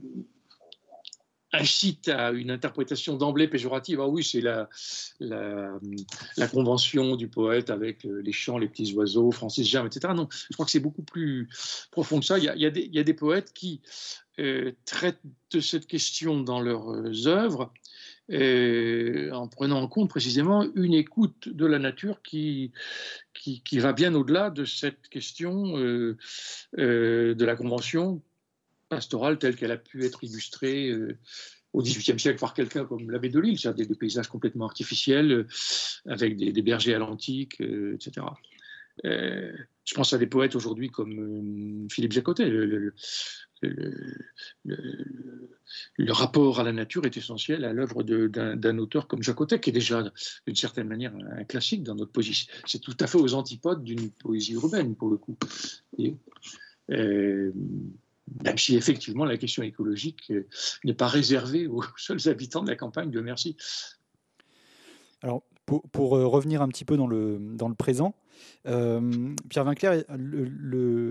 [1.54, 4.02] incite à une interprétation d'emblée péjorative.
[4.02, 4.70] Ah oui, c'est la,
[5.20, 10.14] la, convention du poète avec les chants, les petits oiseaux, Francis Germe, etc.
[10.16, 11.50] Non, je crois que c'est beaucoup plus
[11.92, 12.38] profond que ça.
[12.38, 12.50] Il y
[13.00, 13.82] a, des, poètes qui
[14.40, 15.22] euh, traitent
[15.52, 17.72] de cette question dans leurs œuvres
[18.30, 22.74] en prenant en compte précisément une écoute de la nature qui,
[23.34, 26.18] qui, va bien au-delà de cette question euh,
[26.78, 28.22] euh, de la convention
[28.90, 31.18] pastorale telle qu'elle a pu être illustrée euh,
[31.74, 35.46] au XVIIIe siècle par quelqu'un comme l'abbé de Lille, c'est-à-dire des, paysages complètement artificiels,
[36.08, 38.26] avec des, bergers à l'antique, etc.
[39.04, 42.94] je pense à des poètes aujourd'hui comme Philippe Jacotet, le,
[46.10, 50.04] rapport à la nature est essentiel à l'œuvre d'un auteur comme Jacotet, qui est déjà
[50.46, 52.48] d'une certaine manière un classique dans notre poésie.
[52.66, 55.38] C'est tout à fait aux antipodes d'une poésie urbaine, pour le coup.
[56.90, 57.52] Euh,
[58.44, 60.48] même si effectivement la question écologique euh,
[60.84, 63.56] n'est pas réservée aux seuls habitants de la campagne, de merci.
[65.22, 67.40] Alors, pour, euh, revenir un petit peu dans le,
[67.78, 68.16] présent,
[68.68, 70.46] euh, Pierre Vinclair, le,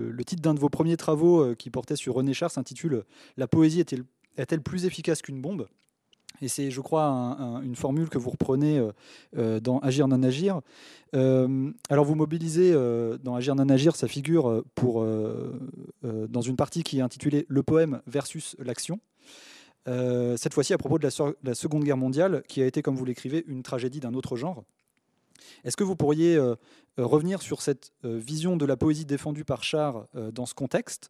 [0.09, 3.03] le, titre d'un de vos premiers travaux qui portait sur René Char s'intitule
[3.35, 5.67] La poésie est-elle plus efficace qu'une bombe?
[6.41, 8.81] Et c'est, je crois, une formule que vous reprenez
[9.35, 10.61] dans Agir non agir.
[11.13, 12.73] alors vous mobilisez
[13.23, 15.05] dans Agir non agir sa figure pour,
[16.03, 18.99] dans une partie qui est intitulée Le poème versus l'action.
[19.87, 21.07] Euh, cette fois-ci à propos de
[21.43, 24.63] la, Seconde Guerre mondiale, qui a été, comme vous l'écrivez, une tragédie d'un autre genre.
[25.63, 26.55] Est-ce que vous pourriez euh,
[26.99, 31.09] euh, revenir sur cette vision de la poésie défendue par Char dans ce contexte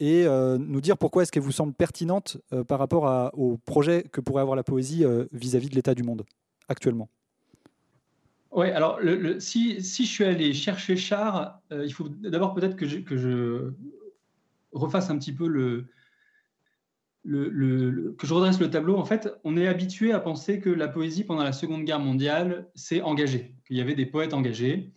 [0.00, 2.36] et nous dire pourquoi est-ce qu'elle vous semble pertinente
[2.68, 6.24] par rapport au projet que pourrait avoir la poésie vis-à-vis de l'état du monde
[6.68, 7.08] actuellement?
[8.52, 9.00] Oui, alors
[9.38, 13.72] si, je suis allé chercher Char, il faut d'abord peut-être que je
[14.72, 15.86] refasse un petit peu le,
[17.24, 20.88] le, que je redresse le tableau, en fait, on est habitué à penser que la
[20.88, 24.92] poésie pendant la Seconde Guerre mondiale s'est engagée, qu'il y avait des poètes engagés.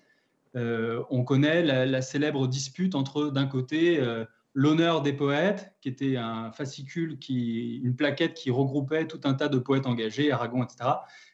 [0.56, 6.18] Euh, on connaît la, célèbre dispute entre, d'un côté, euh, l'honneur des poètes, qui était
[6.18, 10.90] un fascicule, qui, une plaquette qui regroupait tout un tas de poètes engagés, Aragon, etc.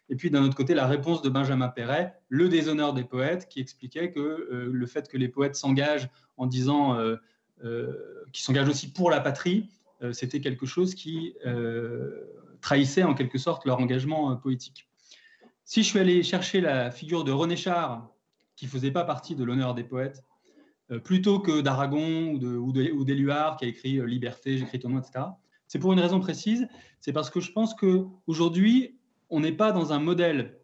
[0.10, 3.62] Et puis d'un autre côté, la réponse de Benjamin Perret, le déshonneur des poètes, qui
[3.62, 6.98] expliquait que euh, le fait que les poètes s'engagent en disant
[7.62, 9.70] qu'ils s'engagent aussi pour la patrie,
[10.12, 12.26] c'était quelque chose qui euh,
[12.62, 14.90] trahissait en quelque sorte leur engagement euh, poétique.
[15.66, 18.10] Si je suis allé chercher la figure de René Char,
[18.56, 20.24] qui ne faisait pas partie de l'honneur des poètes,
[21.04, 25.26] plutôt que d'Aragon ou, d'Éluard qui a écrit Liberté, j'écris ton nom, etc.
[25.68, 26.68] C'est pour une raison précise,
[27.00, 29.00] c'est parce que je pense qu'aujourd'hui,
[29.30, 30.60] on n'est pas dans un modèle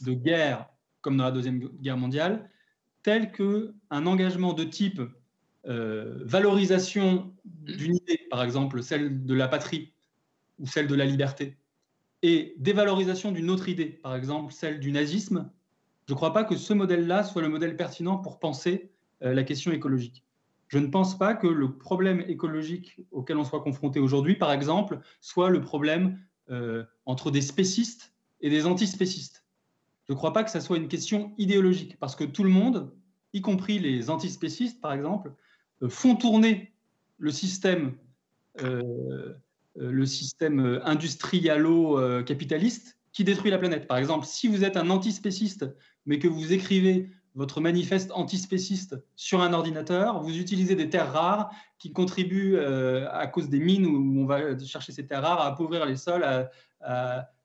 [0.00, 0.68] de guerre
[1.00, 2.50] comme dans la Deuxième Guerre mondiale,
[3.02, 5.00] tel qu'un engagement de type
[5.68, 9.92] euh, valorisation d'une idée, par exemple celle de la patrie
[10.58, 11.56] ou celle de la liberté,
[12.22, 15.50] et dévalorisation d'une autre idée, par exemple celle du nazisme,
[16.06, 18.90] je ne crois pas que ce modèle-là soit le modèle pertinent pour penser
[19.22, 20.24] euh, la question écologique.
[20.68, 25.00] Je ne pense pas que le problème écologique auquel on soit confronté aujourd'hui, par exemple,
[25.20, 26.18] soit le problème
[26.50, 29.44] euh, entre des spécistes et des antispécistes.
[30.08, 32.90] Je ne crois pas que ça soit une question idéologique, parce que tout le monde,
[33.34, 35.34] y compris les antispécistes, par exemple,
[35.86, 36.72] font tourner
[37.18, 37.92] le système,
[38.62, 39.34] euh,
[39.80, 43.86] euh, le système industrialo-capitaliste qui détruit la planète.
[43.86, 45.66] Par exemple, si vous êtes un antispéciste,
[46.06, 51.50] mais que vous écrivez votre manifeste antispéciste sur un ordinateur, vous utilisez des terres rares
[51.78, 55.86] qui contribuent, à cause des mines où on va chercher ces terres rares, à appauvrir
[55.86, 56.50] les sols, à,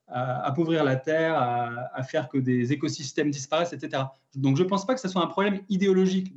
[0.07, 4.03] appauvrir la terre, à, faire que des écosystèmes disparaissent, etc.
[4.36, 6.34] Donc je ne pense pas que ce soit un problème idéologique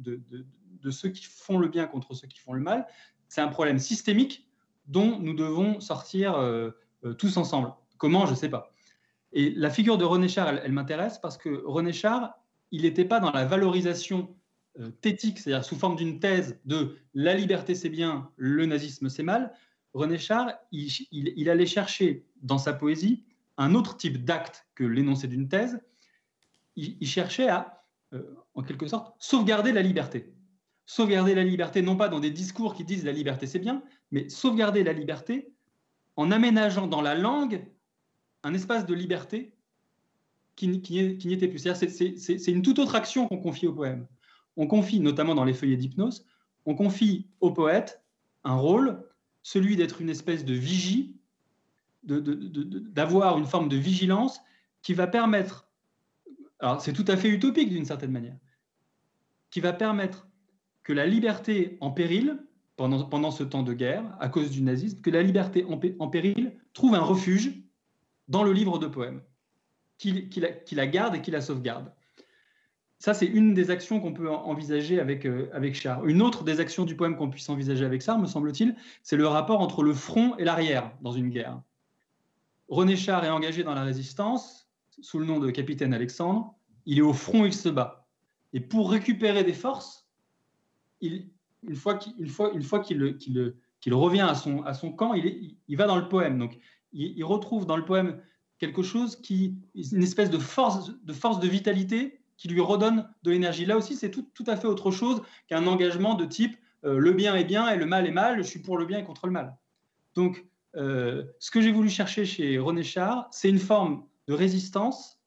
[0.91, 2.87] ceux qui font le bien contre ceux qui font le mal.
[3.29, 4.47] C'est un problème systémique
[4.87, 6.71] dont nous devons sortir euh,
[7.05, 7.73] euh, tous ensemble.
[7.99, 8.73] Comment Je ne sais pas.
[9.33, 12.39] Et la figure de René Char, elle, m'intéresse parce que René Char,
[12.71, 14.35] il n'était pas dans la valorisation
[14.79, 19.23] euh, thétique, c'est-à-dire sous forme d'une thèse de la liberté c'est bien, le nazisme c'est
[19.23, 19.53] mal.
[19.93, 23.25] René Char, il, allait chercher dans sa poésie
[23.57, 25.81] un autre type d'acte que l'énoncé d'une thèse.
[26.77, 27.83] Il, cherchait à,
[28.55, 30.36] en quelque sorte, sauvegarder la liberté
[30.87, 33.83] sauvegarder la liberté, non pas dans des discours qui disent la liberté c'est bien,
[34.13, 35.53] mais sauvegarder la liberté
[36.17, 37.67] en aménageant dans la langue
[38.43, 39.53] un espace de liberté
[40.55, 41.59] qui, n'y était plus.
[41.59, 44.07] C'est une toute autre action qu'on confie au poème.
[44.57, 46.25] On confie, notamment dans les feuillets d'hypnose,
[46.65, 48.03] on confie au poète
[48.45, 49.05] un rôle,
[49.43, 51.17] celui d'être une espèce de vigie,
[52.05, 54.41] d'avoir une forme de vigilance
[54.83, 55.69] qui va permettre,
[56.61, 58.37] alors c'est tout à fait utopique d'une certaine manière,
[59.51, 60.26] qui va permettre
[60.87, 62.39] que la liberté en péril,
[62.77, 66.95] pendant, ce temps de guerre, à cause du nazisme, que la liberté en, péril trouve
[66.95, 67.61] un refuge
[68.29, 69.21] dans le livre de poèmes,
[69.99, 70.31] qui,
[70.71, 71.93] la, garde et qui la sauvegarde.
[73.01, 76.07] Ça, c'est une des actions qu'on peut envisager avec, euh, avec Char.
[76.07, 79.27] Une autre des actions du poème qu'on puisse envisager avec Char, me semble-t-il, c'est le
[79.27, 81.61] rapport entre le front et l'arrière dans une guerre.
[82.69, 84.71] René Char est engagé dans la résistance
[85.01, 86.55] sous le nom de capitaine Alexandre.
[86.85, 88.07] Il est au front, il se bat.
[88.53, 90.06] Et pour récupérer des forces,
[91.01, 91.99] une fois
[92.81, 94.27] qu'il revient
[94.65, 96.39] à son, camp, il, va dans le poème.
[96.39, 96.59] Donc,
[96.93, 98.21] il, retrouve dans le poème
[98.59, 103.65] quelque chose qui, une espèce de force, de vitalité qui lui redonne de l'énergie.
[103.65, 107.35] Là aussi, c'est tout, à fait autre chose qu'un engagement de type euh, le bien
[107.35, 109.33] est bien et le mal est mal, je suis pour le bien et contre le
[109.33, 109.57] mal.
[110.15, 110.45] Donc,
[110.77, 115.19] euh, ce que j'ai voulu chercher chez René Char, c'est une forme de résistance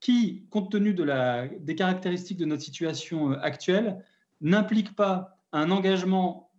[0.00, 4.04] qui, compte tenu des caractéristiques de notre situation euh, actuelle,
[4.44, 6.52] n'implique pas un engagement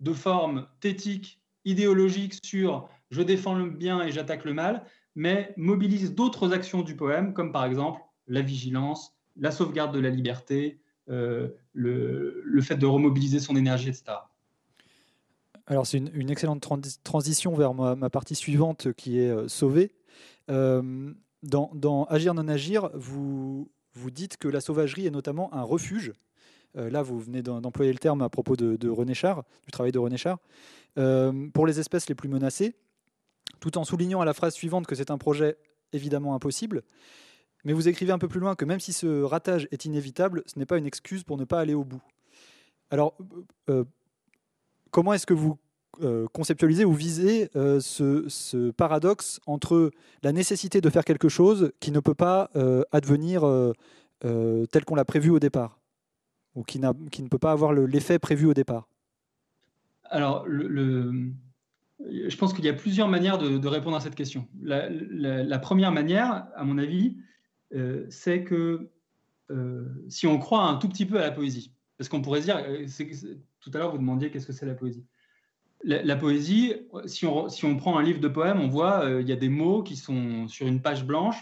[0.00, 6.14] de forme thétique, idéologique sur je défends le bien et j'attaque le mal, mais mobilise
[6.14, 11.48] d'autres actions du poème, comme par exemple la vigilance, la sauvegarde de la liberté, euh,
[11.72, 14.04] le, fait de remobiliser son énergie, etc.
[15.66, 16.66] Alors c'est une, excellente
[17.02, 19.92] transition vers ma, partie suivante qui est euh, sauver.
[20.50, 21.12] Euh,
[21.42, 26.12] dans, Agir non agir, vous, vous dites que la sauvagerie est notamment un refuge
[26.78, 30.16] là, vous venez d'employer le terme à propos de, René Char, du travail de René
[30.16, 30.38] Char.
[30.98, 32.74] Euh, pour les espèces les plus menacées,
[33.60, 35.56] tout en soulignant à la phrase suivante que c'est un projet
[35.92, 36.82] évidemment impossible.
[37.64, 40.58] Mais vous écrivez un peu plus loin que même si ce ratage est inévitable, ce
[40.58, 42.02] n'est pas une excuse pour ne pas aller au bout.
[42.90, 43.16] Alors,
[43.68, 43.84] euh,
[44.90, 45.58] comment est-ce que vous
[46.32, 49.90] conceptualisez ou visez ce, paradoxe entre
[50.22, 52.52] la nécessité de faire quelque chose qui ne peut pas
[52.92, 53.42] advenir
[54.20, 55.77] tel qu'on l'a prévu au départ?
[56.58, 58.88] Ou qui, ne peut pas avoir l'effet prévu au départ
[60.04, 64.48] Alors, je pense qu'il y a plusieurs manières de, répondre à cette question.
[64.60, 67.16] La, première manière, à mon avis,
[67.74, 68.90] euh, c'est que
[69.50, 72.56] euh, si on croit un tout petit peu à la poésie, parce qu'on pourrait dire,
[72.66, 72.86] euh,
[73.60, 75.04] tout à l'heure vous demandiez qu'est-ce que c'est la poésie.
[75.84, 76.74] La, poésie,
[77.06, 79.48] si on, si on, prend un livre de poèmes, on voit il y a des
[79.48, 81.40] mots qui sont sur une page blanche.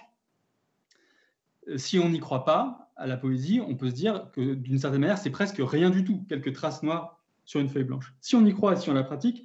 [1.77, 5.01] Si on n'y croit pas à la poésie, on peut se dire que d'une certaine
[5.01, 8.15] manière, c'est presque rien du tout, quelques traces noires sur une feuille blanche.
[8.21, 9.45] Si on y croit et si on la pratique,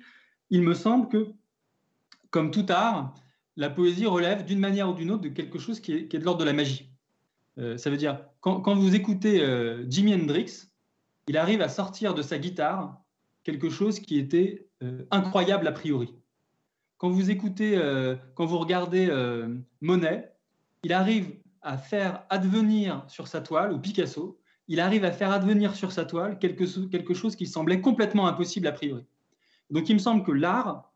[0.50, 1.32] il me semble que,
[2.30, 3.14] comme tout art,
[3.58, 6.40] la poésie relève d'une manière ou d'une autre de quelque chose qui est, de l'ordre
[6.40, 6.90] de la magie.
[7.58, 10.70] Euh, ça veut dire, quand, vous écoutez euh, Jimi Hendrix,
[11.28, 13.02] il arrive à sortir de sa guitare
[13.44, 16.16] quelque chose qui était euh, incroyable a priori.
[16.98, 17.82] Quand vous écoutez,
[18.36, 19.10] quand vous regardez
[19.82, 20.32] Monet,
[20.84, 25.76] il arrive à faire advenir sur sa toile, ou Picasso, il arrive à faire advenir
[25.76, 29.06] sur sa toile quelque, quelque chose qui semblait complètement impossible a priori.
[29.70, 30.92] Donc il me semble que l'art,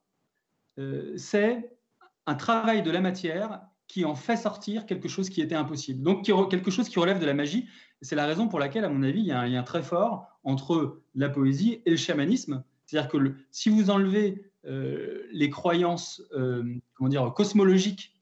[0.79, 1.77] euh, c'est
[2.25, 6.01] un travail de la matière qui en fait sortir quelque chose qui était impossible.
[6.01, 7.67] Donc quelque chose qui relève de la magie.
[8.01, 10.27] C'est la raison pour laquelle, à mon avis, il y a un lien très fort
[10.43, 12.63] entre la poésie et le chamanisme.
[12.85, 16.63] C'est-à-dire que si vous enlevez euh, les croyances euh,
[16.95, 18.14] comment dire, cosmologiques,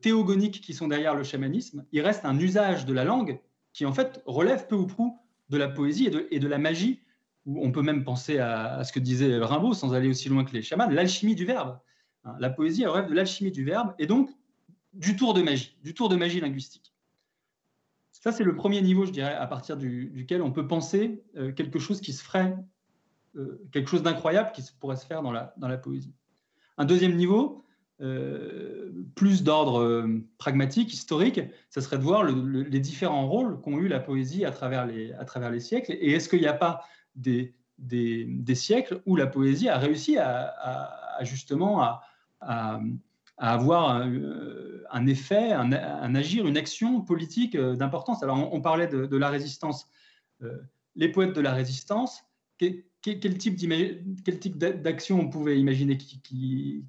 [0.00, 3.40] théogoniques qui sont derrière le chamanisme, il reste un usage de la langue
[3.72, 5.16] qui en fait relève peu ou prou
[5.50, 7.00] de la poésie et de, la magie
[7.46, 10.62] on peut même penser à, ce que disait Rimbaud, sans aller aussi loin que les
[10.62, 11.78] chamans, l'alchimie du verbe.
[12.24, 14.30] Hein, la poésie rêve de l'alchimie du verbe et donc
[14.92, 16.92] du tour de magie, du tour de magie linguistique.
[18.12, 21.78] Ça, c'est le premier niveau, je dirais, à partir duquel on peut penser euh, quelque
[21.78, 22.56] chose qui se ferait,
[23.36, 26.12] euh, quelque chose d'incroyable qui pourrait se faire dans la, poésie.
[26.78, 27.67] Un deuxième niveau, euh,
[29.14, 34.44] plus d'ordre pragmatique, historique, ça serait de voir les différents rôles qu'ont eu la poésie
[34.44, 35.92] à travers les, siècles.
[36.00, 36.84] Et est-ce qu'il n'y a pas
[37.16, 37.54] des,
[38.54, 41.82] siècles où la poésie a réussi à, justement
[42.40, 42.80] à,
[43.36, 43.90] avoir
[44.90, 48.22] un, effet, un, agir, une action politique euh, d'importance?
[48.22, 49.88] Alors on, parlait de, la résistance.
[50.42, 50.56] Euh,
[50.94, 52.24] les poètes de la résistance,
[52.58, 56.84] quel, type d'action on pouvait imaginer qui,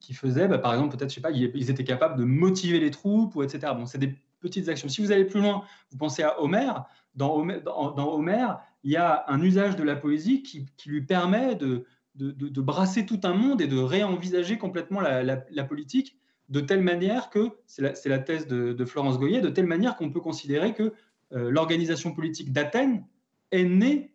[0.00, 2.90] qui faisaient bah, Par exemple, peut-être, je sais pas, ils étaient capables de motiver les
[2.90, 3.72] troupes, ou etc.
[3.76, 4.88] Bon, c'est des petites actions.
[4.88, 6.84] Si vous allez plus loin, vous pensez à Homère.
[7.14, 11.84] Dans Homère, il y a un usage de la poésie qui, lui permet de,
[12.14, 16.16] de, brasser tout un monde et de réenvisager complètement la, politique
[16.48, 20.20] de telle manière que, c'est la, thèse de, Florence Goyer, de telle manière qu'on peut
[20.20, 20.92] considérer que
[21.32, 23.04] euh, l'organisation politique d'Athènes
[23.50, 24.12] est née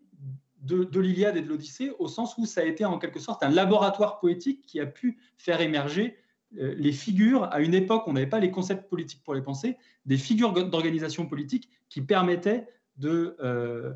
[0.62, 3.50] de, l'Iliade et de l'Odyssée, au sens où ça a été en quelque sorte un
[3.50, 6.18] laboratoire poétique qui a pu faire émerger
[6.60, 9.42] euh, les figures, à une époque où on n'avait pas les concepts politiques pour les
[9.42, 13.36] penser, des figures d'organisation politique qui permettaient de...
[13.42, 13.94] Euh,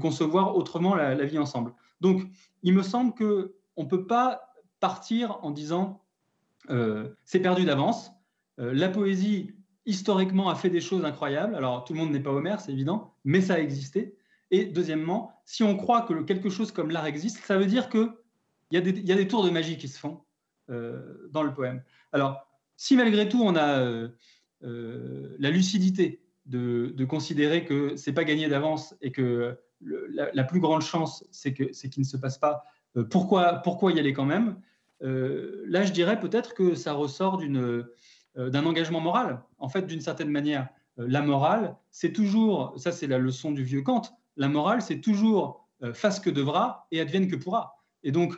[0.00, 1.74] concevoir autrement la, vie ensemble.
[2.00, 2.22] Donc,
[2.62, 6.04] il me semble qu'on ne peut pas partir en disant
[6.70, 8.12] euh, c'est perdu d'avance.
[8.58, 9.56] La poésie,
[9.86, 11.56] historiquement, a fait des choses incroyables.
[11.56, 14.16] Alors, tout le monde n'est pas Homère, c'est évident, mais ça a existé.
[14.50, 18.08] Et deuxièmement, si on croit que quelque chose comme l'art existe, ça veut dire qu'il
[18.70, 20.22] y, a des, y a des tours de magie qui se font
[20.70, 21.82] euh, dans le poème.
[22.12, 24.08] Alors, si malgré tout on a
[24.60, 31.24] la lucidité de, considérer que c'est pas gagné d'avance et que la, plus grande chance,
[31.30, 32.64] c'est qu'il ne se passe pas.
[32.96, 34.60] Euh, pourquoi, pourquoi y aller quand même
[35.02, 37.84] euh, Là, je dirais peut-être que ça ressort euh,
[38.36, 39.42] d'un engagement moral.
[39.58, 43.82] En fait, d'une certaine manière, la morale, c'est toujours, ça c'est la leçon du vieux
[43.82, 44.02] Kant,
[44.36, 47.76] la morale, c'est toujours fasse que devra et advienne que pourra.
[48.02, 48.34] Et donc,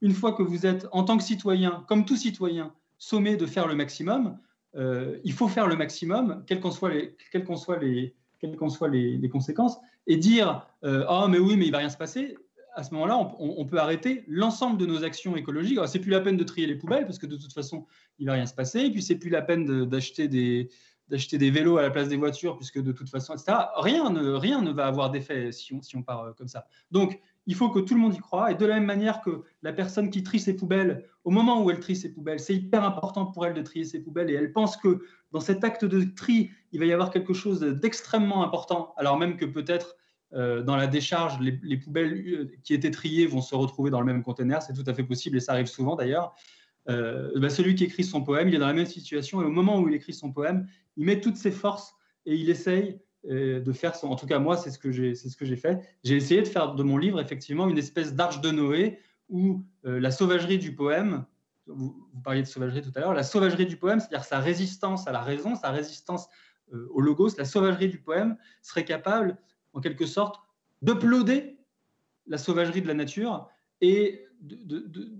[0.00, 3.66] une fois que vous êtes, en tant que citoyen, comme tout citoyen, sommé de faire
[3.66, 4.38] le maximum,
[4.76, 8.88] euh, il faut faire le maximum, quelles qu'en soient, les, quelles soient, les, quelles soient
[8.88, 12.36] les, conséquences, et dire euh, Ah, mais oui, mais il va rien se passer.
[12.74, 15.80] À ce moment-là, on, peut arrêter l'ensemble de nos actions écologiques.
[15.86, 17.86] C'est plus la peine de trier les poubelles parce que de toute façon,
[18.20, 18.82] il va rien se passer.
[18.82, 20.68] Et puis, c'est plus la peine d'acheter des,
[21.08, 23.56] d'acheter des vélos à la place des voitures, puisque de toute façon, etc.
[23.76, 26.66] Rien ne, rien ne va avoir d'effet si on, si on part euh, comme ça.
[26.90, 28.52] Donc, il faut que tout le monde y croit.
[28.52, 31.70] Et de la même manière que la personne qui trie ses poubelles, au moment où
[31.70, 34.30] elle trie ses poubelles, c'est hyper important pour elle de trier ses poubelles.
[34.30, 35.02] Et elle pense que
[35.32, 39.36] dans cet acte de tri, il va y avoir quelque chose d'extrêmement important, alors même
[39.36, 39.96] que peut-être
[40.34, 44.06] euh, dans la décharge, les, poubelles euh, qui étaient triées vont se retrouver dans le
[44.06, 44.60] même conteneur.
[44.60, 46.34] C'est tout à fait possible et ça arrive souvent d'ailleurs.
[46.86, 49.78] Bah, celui qui écrit son poème, il est dans la même situation et au moment
[49.78, 50.66] où il écrit son poème,
[50.98, 51.94] il met toutes ses forces
[52.26, 54.08] et il essaye de faire son.
[54.08, 55.80] En tout cas, moi, c'est ce que j'ai, fait.
[56.04, 60.00] J'ai essayé de faire de mon livre effectivement une espèce d'arche de Noé où euh,
[60.00, 61.24] la sauvagerie du poème,
[61.66, 65.12] vous, parliez de sauvagerie tout à l'heure, la sauvagerie du poème, c'est-à-dire sa résistance à
[65.12, 66.28] la raison, sa résistance
[66.72, 69.36] euh, au logos, la sauvagerie du poème serait capable,
[69.74, 70.40] en quelque sorte,
[70.82, 71.58] d'uploader
[72.26, 73.48] la sauvagerie de la nature
[73.80, 75.10] et de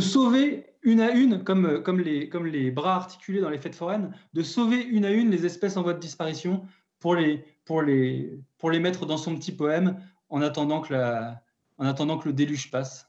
[0.00, 4.12] sauver une à une, comme, comme, les, comme les bras articulés dans les fêtes foraines,
[4.34, 6.62] de sauver une à une les espèces en voie de disparition
[6.98, 11.42] pour les, pour les, pour les mettre dans son petit poème en attendant que, la,
[11.78, 13.08] en attendant que le déluge passe.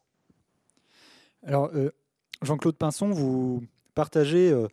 [1.43, 1.91] Alors, euh,
[2.41, 3.63] Jean-Claude Pinson, vous
[3.95, 4.67] partagez euh,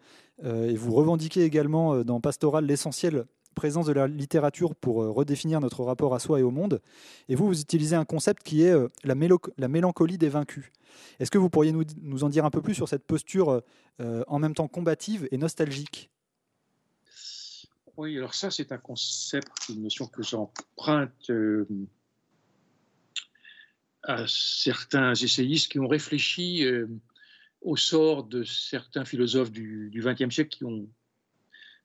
[0.44, 3.24] euh, et vous revendiquez également dans Pastoral l'essentiel
[3.54, 6.80] présence de la littérature pour redéfinir notre rapport à soi et au monde.
[7.28, 8.74] Et vous, vous utilisez un concept qui est
[9.04, 9.14] la,
[9.58, 10.70] la mélancolie des vaincus.
[11.20, 13.62] Est-ce que vous pourriez nous, en dire un peu plus sur cette posture
[13.98, 16.10] en même temps combative et nostalgique?
[17.96, 21.30] Oui, alors ça, c'est un concept, une notion que j'emprunte
[24.04, 26.86] à certains essayistes qui ont réfléchi euh,
[27.62, 30.86] au sort de certains philosophes du XXe siècle qui ont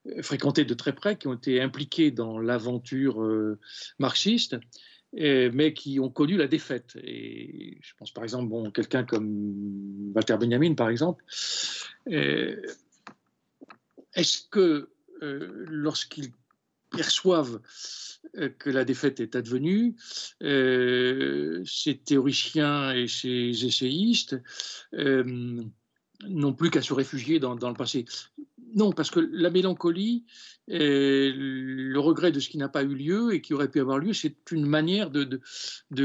[0.07, 3.59] euh, fréquenté de très près, qui ont été impliqués dans l'aventure euh,
[3.99, 4.57] marxiste,
[5.11, 6.95] mais qui ont connu la défaite.
[7.03, 11.23] Et je pense par exemple, bon, quelqu'un comme Walter Benjamin, par exemple,
[14.13, 14.91] est-ce que
[15.21, 16.31] lorsqu'il
[16.91, 17.59] perçoivent
[18.37, 19.95] euh, que la défaite est advenue.
[20.43, 24.37] Euh, ces théoriciens et ces essayistes
[24.93, 25.63] euh,
[26.27, 28.05] n'ont plus qu'à se réfugier dans, le passé?
[28.75, 30.25] Non, parce que la mélancolie,
[30.67, 34.13] le regret de ce qui n'a pas eu lieu et qui aurait pu avoir lieu,
[34.13, 35.41] c'est une manière de,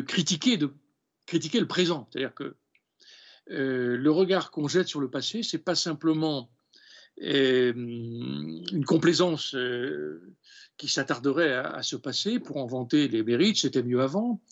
[0.01, 2.09] critiquer, le présent.
[2.11, 2.57] C'est-à-dire que
[3.47, 6.51] le regard qu'on jette sur le passé, c'est pas simplement
[7.19, 9.55] une complaisance
[10.77, 14.43] qui s'attarderait à, se passer pour en vanter les mérites, c'était mieux avant.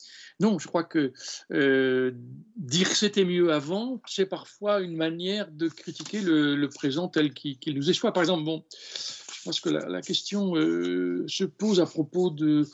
[0.42, 1.12] Non, je crois que
[1.52, 2.10] euh,
[2.56, 7.88] dire c'était mieux avant, c'est parfois une manière de critiquer le, présent tel qu'il nous
[7.88, 12.66] est Par exemple, bon, je pense que la, question euh, se pose à propos de,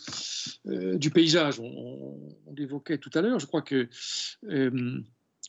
[0.67, 1.61] euh, du paysage.
[1.61, 3.39] On, on l'évoquait tout à l'heure.
[3.39, 3.87] Je crois que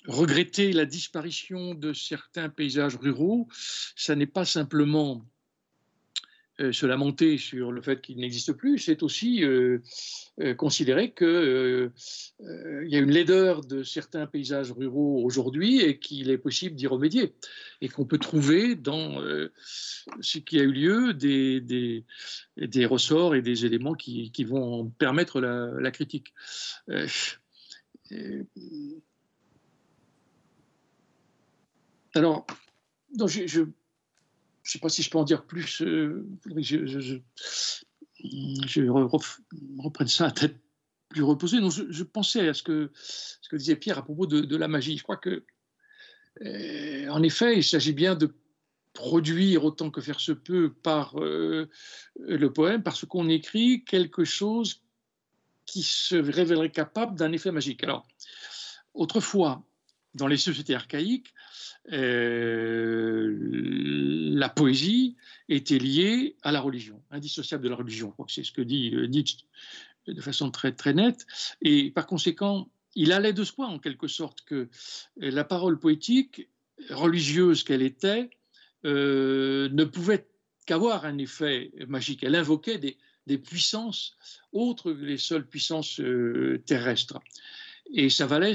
[0.06, 3.48] regretter la disparition de certains paysages ruraux,
[3.96, 5.39] ça n'est pas simplement euh,
[6.72, 9.80] se lamenter sur le fait qu'il n'existe plus, c'est aussi euh,
[10.42, 11.92] euh, considérer qu'il
[12.40, 17.34] y a une laideur de certains paysages ruraux aujourd'hui et qu'il est possible d'y remédier.
[17.82, 19.22] Et qu'on peut trouver dans
[20.20, 21.62] ce qui a eu lieu des,
[22.58, 26.34] des, ressorts et des éléments qui, qui vont permettre la, critique.
[32.14, 32.46] alors,
[33.16, 33.64] donc je
[34.70, 35.82] ne sais pas si je peux en dire plus.
[35.82, 37.18] Euh, je, je,
[38.68, 38.82] je,
[39.80, 40.58] reprenne ça à tête
[41.10, 41.58] plus reposée.
[41.58, 44.98] je, pensais à ce que, ce que disait Pierre à propos de, la magie.
[44.98, 45.44] Je crois que,
[46.42, 48.36] euh, en effet, il s'agit bien de
[48.94, 51.70] produire autant que faire se peut par euh,
[52.20, 54.84] le poème, parce qu'on écrit quelque chose
[55.66, 57.84] qui se révélerait capable d'un effet magique.
[57.84, 58.08] Alors,
[58.94, 59.64] autrefois,
[60.16, 61.34] dans les sociétés archaïques,
[61.92, 63.38] euh,
[64.36, 65.16] la poésie
[65.48, 68.14] était liée à la religion, indissociable de la religion.
[68.28, 69.46] C'est ce que dit euh, Nietzsche
[70.08, 71.26] de façon très, très nette.
[71.62, 74.70] Et par conséquent, il allait de soi, en quelque sorte, que
[75.18, 76.50] la parole poétique,
[76.90, 78.30] religieuse qu'elle était,
[78.86, 80.28] euh, ne pouvait
[80.66, 82.24] qu'avoir un effet magique.
[82.24, 84.16] Elle invoquait des puissances
[84.52, 86.02] autres que les seules puissances
[86.66, 87.20] terrestres.
[87.92, 88.54] Et ça valait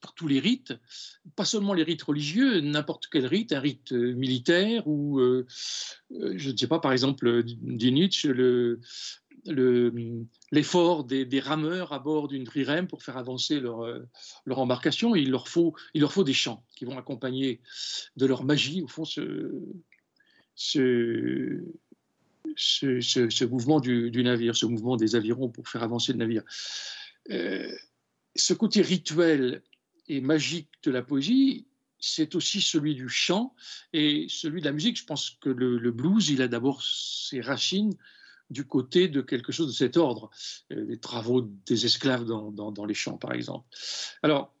[0.00, 0.74] pour tous les rites,
[1.36, 5.46] pas seulement les rites religieux, n'importe quel rite, un rite euh, militaire ou, euh,
[6.12, 8.30] euh, je ne sais pas, par exemple, dit Nietzsche,
[10.52, 14.06] l'effort des, rameurs à bord d'une trirème pour faire avancer leur,
[14.46, 15.14] embarcation.
[15.14, 17.62] il, leur faut, il leur faut des chants qui vont accompagner
[18.16, 19.62] de leur magie, au fond, ce,
[22.54, 26.42] ce, mouvement du, navire, ce mouvement des avirons pour faire avancer le navire
[28.36, 29.62] ce côté rituel
[30.08, 31.66] et magique de la poésie,
[31.98, 33.54] c'est aussi celui du chant
[33.92, 34.98] et celui de la musique.
[34.98, 37.94] Je pense que le, blues, il a d'abord ses racines
[38.50, 40.30] du côté de quelque chose de cet ordre,
[40.70, 43.66] euh, les travaux des esclaves dans, les champs, par exemple.
[44.22, 44.52] Alors,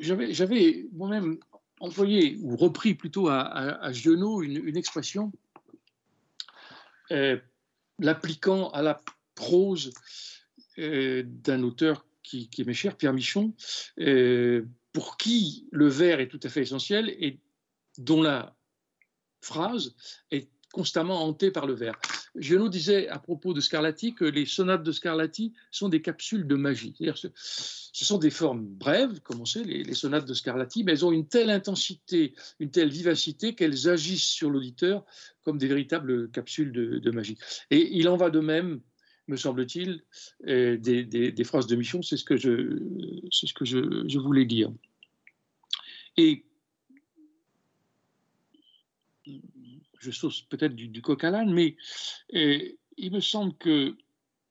[0.00, 1.38] j'avais moi-même
[1.78, 5.32] employé, ou repris plutôt à, à, Giono, une, expression
[7.12, 7.38] euh,
[7.98, 9.00] l'appliquant à la
[9.34, 10.39] prose euh,
[11.24, 13.54] d'un auteur qui, m'est cher, Pierre Michon,
[13.98, 17.38] euh, pour qui le vers est tout à fait essentiel et
[17.98, 18.56] dont la
[19.40, 19.94] phrase
[20.30, 21.98] est constamment hantée par le vers.
[22.36, 26.54] Giono disait à propos de Scarlatti que les sonates de Scarlatti sont des capsules de
[26.54, 26.94] magie.
[27.16, 27.26] Ce,
[27.92, 31.10] ce sont des formes brèves, comme on sait, les, sonates de Scarlatti, mais elles ont
[31.10, 35.04] une telle intensité, une telle vivacité qu'elles agissent sur l'auditeur
[35.42, 37.38] comme des véritables capsules de, magie.
[37.70, 38.80] Et il en va de même
[39.30, 40.02] me semble-t-il,
[40.44, 44.70] des, des, phrases de mission, c'est ce que je, voulais dire.
[46.16, 46.44] Et
[49.98, 51.76] je sauce peut-être du, coq à l'âne, mais
[52.32, 53.96] il me semble que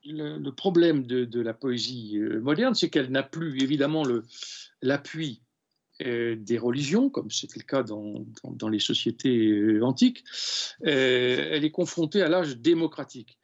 [0.06, 4.04] le, problème de, la poésie euh, moderne, c'est qu'elle n'a plus évidemment
[4.82, 5.42] l'appui
[6.02, 10.24] euh, des religions, comme c'était le cas dans, les sociétés euh, antiques.
[10.82, 13.38] elle est confrontée à l'âge démocratique.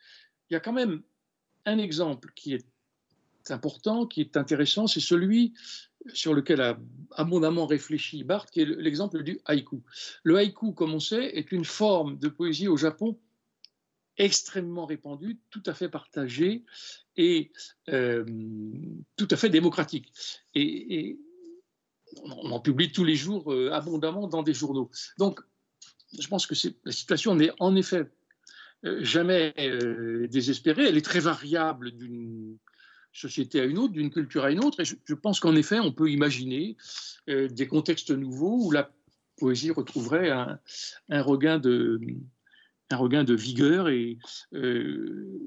[0.49, 1.02] Il y a quand même
[1.65, 2.65] un exemple qui est
[3.49, 5.53] important, qui est intéressant, c'est celui
[6.13, 6.79] sur lequel a
[7.11, 9.81] abondamment réfléchi Barthes, qui est l'exemple du haïku.
[10.23, 13.17] Le haïku, comme on sait, est une forme de poésie au Japon
[14.17, 16.63] extrêmement répandue, tout à fait partagée
[17.17, 17.51] et
[17.89, 18.23] euh,
[19.17, 20.11] tout à fait démocratique.
[20.53, 21.19] Et,
[22.23, 24.89] on en publie tous les jours euh, abondamment dans des journaux.
[25.17, 25.41] Donc,
[26.17, 26.53] je pense que
[26.85, 28.09] la situation n'est en effet
[28.99, 29.53] jamais
[30.30, 30.88] désespérée.
[30.88, 32.57] Elle est très variable d'une
[33.16, 34.82] société à une autre, d'une culture à une autre.
[34.82, 36.76] Et je, pense qu'en effet, on peut imaginer
[37.30, 38.91] euh, des contextes nouveaux où la
[39.38, 40.60] poésie retrouverait un,
[41.22, 41.99] regain, de,
[43.34, 44.18] vigueur et
[44.53, 45.40] euh,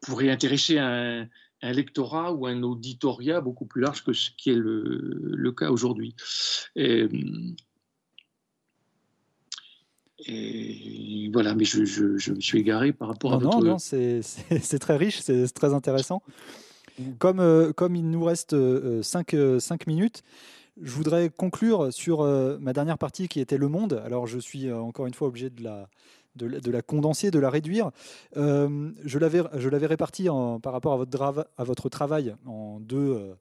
[0.00, 1.28] pourrait intéresser un,
[1.62, 6.14] lectorat ou un auditoria beaucoup plus large que ce qui est le, cas aujourd'hui.
[10.26, 11.80] Et, voilà, mais je,
[12.32, 13.58] me suis égaré par rapport à votre...
[13.58, 14.20] Non, non, c'est
[14.80, 16.22] très riche, c'est très intéressant.
[17.18, 20.22] Comme, euh, comme il nous reste 5 euh, euh, minutes,
[20.80, 22.22] je voudrais conclure sur
[22.60, 24.02] ma dernière partie qui était le monde.
[24.04, 25.88] Alors je suis encore une fois obligé de la,
[26.36, 27.90] de, la condenser, de la réduire.
[28.34, 30.28] je l'avais répartie
[30.62, 33.34] par rapport à votre, à votre travail en deux,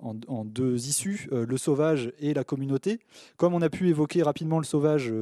[0.00, 3.00] en, deux issues, le sauvage et la communauté.
[3.36, 5.12] Comme on a pu évoquer rapidement le sauvage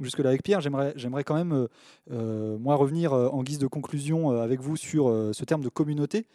[0.00, 1.66] jusque-là avec Pierre, j'aimerais quand même,
[2.10, 6.26] moi, revenir en guise de conclusion avec vous sur ce terme de communauté.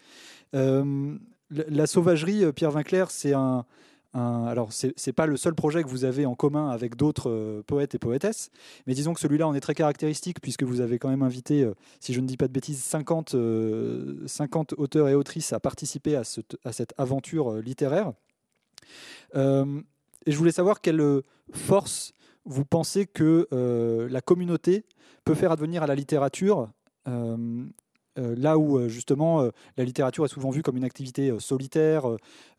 [0.54, 1.18] Euh,
[1.50, 3.66] la sauvagerie, euh, Pierre Vinclair, c'est un,
[4.14, 7.64] alors, c'est n'est pas le seul projet que vous avez en commun avec d'autres euh,
[7.66, 8.52] poètes et poétesses,
[8.86, 11.68] mais disons que celui-là en est très caractéristique puisque vous avez quand même invité,
[12.00, 13.36] si je ne dis pas de bêtises, 50,
[14.28, 18.14] 50 auteurs et autrices à participer à, cette aventure littéraire.
[19.36, 21.22] et je voulais savoir quelle
[21.52, 22.14] force
[22.46, 23.48] vous pensez que
[24.10, 24.86] la communauté
[25.26, 26.70] peut faire advenir à la littérature
[27.08, 27.66] euh,
[28.18, 32.06] là où euh, justement euh, la littérature est souvent vue comme une activité solitaire,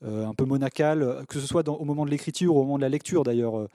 [0.02, 2.88] un peu monacale, que ce soit au moment de l'écriture ou au moment de la
[2.88, 3.68] lecture d'ailleurs.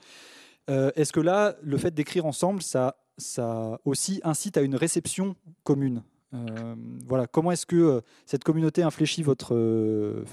[0.68, 5.34] Est-ce que là, le fait d'écrire ensemble, ça, ça aussi incite à une réception
[5.64, 6.02] commune
[7.08, 9.56] voilà, comment est-ce que cette communauté infléchit votre,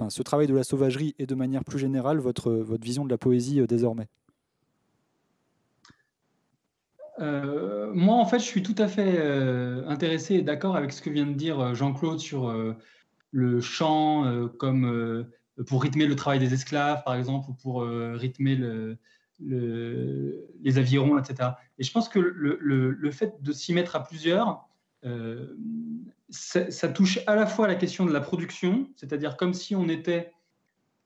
[0.10, 3.18] ce travail de la sauvagerie et de manière plus générale votre, votre vision de la
[3.18, 4.08] poésie désormais?
[7.20, 11.02] Euh, moi, en fait, je suis tout à fait euh, intéressé et d'accord avec ce
[11.02, 12.54] que vient de dire euh, Jean-Claude sur
[13.32, 15.28] le chant comme
[15.68, 18.98] pour rythmer le travail des esclaves, par exemple, ou pour rythmer le,
[19.40, 21.50] les avirons, etc.
[21.78, 24.68] Et je pense que le, fait de s'y mettre à plusieurs,
[26.30, 30.32] ça, touche à la fois la question de la production, c'est-à-dire comme si on était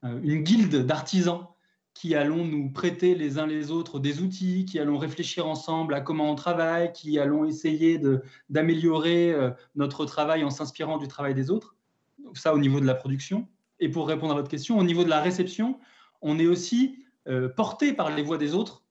[0.03, 1.47] une guilde d'artisans
[1.93, 6.01] qui allons nous prêter les uns les autres des outils, qui allons réfléchir ensemble à
[6.01, 7.99] comment on travaille, qui allons essayer
[8.49, 11.75] d'améliorer euh, notre travail en s'inspirant du travail des autres.
[12.33, 13.47] ça au niveau de la production.
[13.79, 15.79] Et pour répondre à votre question, au niveau de la réception,
[16.21, 18.83] on est aussi euh, porté par les voix des autres.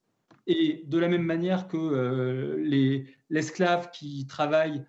[0.47, 4.85] Et de la même manière que euh, l'esclave qui travaille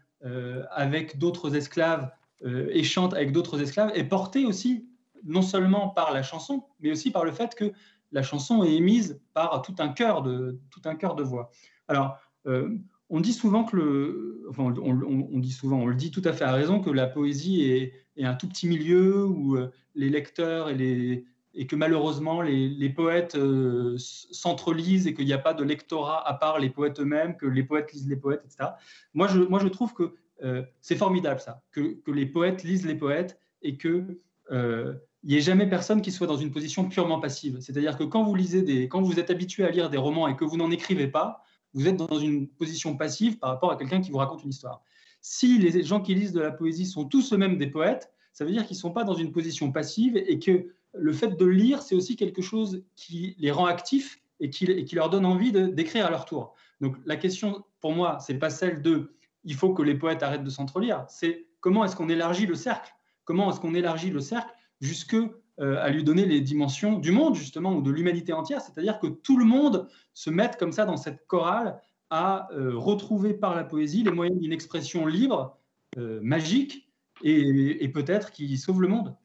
[0.69, 2.11] avec d'autres esclaves
[2.45, 4.87] et chante avec d'autres esclaves est porté aussi
[5.23, 7.73] non seulement par la chanson, mais aussi par le fait que
[8.11, 11.51] la chanson est émise par tout un chœur de, tout un de voix.
[11.87, 12.17] Alors,
[12.47, 12.77] euh,
[13.09, 16.45] on dit souvent que le, enfin, on, dit souvent, on le dit tout à fait
[16.45, 17.93] à raison, que la poésie est,
[18.23, 23.35] un tout petit milieu où euh, les lecteurs et, les, et que malheureusement les, poètes
[23.35, 27.47] euh, s'entrelisent et qu'il n'y a pas de lectorat à part les poètes eux-mêmes, que
[27.47, 28.71] les poètes lisent les poètes, etc.
[29.13, 30.15] Moi, je, moi, je trouve que
[30.81, 34.19] c'est formidable ça, que, que, les poètes lisent les poètes et que
[35.23, 37.59] il n'y ait jamais personne qui soit dans une position purement passive.
[37.61, 40.35] C'est-à-dire que quand vous lisez des, quand vous êtes habitué à lire des romans et
[40.35, 41.43] que vous n'en écrivez pas,
[41.73, 44.81] vous êtes dans une position passive par rapport à quelqu'un qui vous raconte une histoire.
[45.21, 48.51] Si les gens qui lisent de la poésie sont tous eux-mêmes des poètes, ça veut
[48.51, 51.81] dire qu'ils ne sont pas dans une position passive et que le fait de lire,
[51.81, 54.65] c'est aussi quelque chose qui les rend actifs et qui,
[54.95, 56.55] leur donne envie d'écrire à leur tour.
[56.81, 60.43] Donc la question, pour moi, c'est pas celle de il faut que les poètes arrêtent
[60.43, 62.91] de s'entrelire, c'est comment est-ce qu'on élargit le cercle?
[63.23, 65.15] Comment est-ce qu'on élargit le cercle jusque
[65.59, 69.07] euh, à lui donner les dimensions du monde, justement, ou de l'humanité entière, c'est-à-dire que
[69.07, 71.79] tout le monde se mette comme ça dans cette chorale
[72.09, 75.57] à euh, retrouver par la poésie les moyens d'une expression libre,
[75.97, 76.89] euh, magique,
[77.23, 79.15] et, peut-être qui sauve le monde.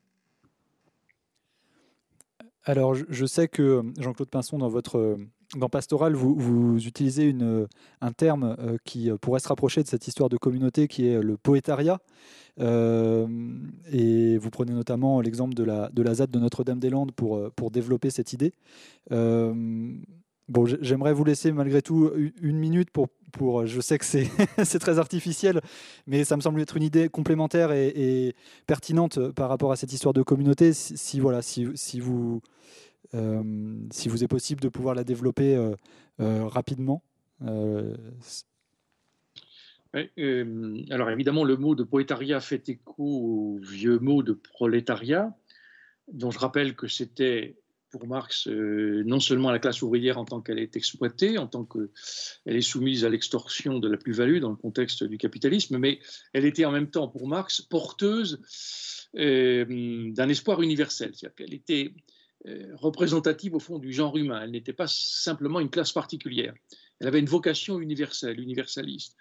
[2.64, 5.16] Alors, je sais que Jean-Claude Pinson, dans votre
[5.54, 7.34] dans Pastoral, vous, utilisez
[8.00, 11.98] un terme qui pourrait se rapprocher de cette histoire de communauté qui est le poétariat.
[12.58, 18.10] et vous prenez notamment l'exemple de la, de la ZAD de Notre-Dame-des-Landes pour, pour développer
[18.10, 18.52] cette idée.
[20.48, 24.04] Bon, j'aimerais vous laisser malgré tout une minute pour, pour je sais que
[24.64, 25.60] c'est très artificiel,
[26.06, 28.34] mais ça me semble être une idée complémentaire et,
[28.66, 30.72] pertinente par rapport à cette histoire de communauté.
[30.72, 32.95] Si, voilà, si, si vous, euh,
[33.90, 35.74] si vous est possible de pouvoir la développer euh,
[36.20, 37.02] euh, rapidement.
[37.40, 37.96] alors
[41.10, 45.34] évidemment, le mot de poétariat fait écho au vieux mot de prolétariat,
[46.12, 47.56] dont je rappelle que c'était
[47.90, 51.64] pour Marx euh, non seulement la classe ouvrière en tant qu'elle est exploitée, en tant
[51.64, 56.00] qu'elle est soumise à l'extorsion de la plus-value dans le contexte du capitalisme, mais
[56.32, 58.40] elle était en même temps pour Marx porteuse
[59.16, 62.00] euh, d'un espoir universel, c'est-à-dire qu'elle était euh,
[62.74, 66.54] représentative au fond du genre humain, elle n'était pas simplement une classe particulière,
[67.00, 69.16] elle avait une vocation universelle, universaliste.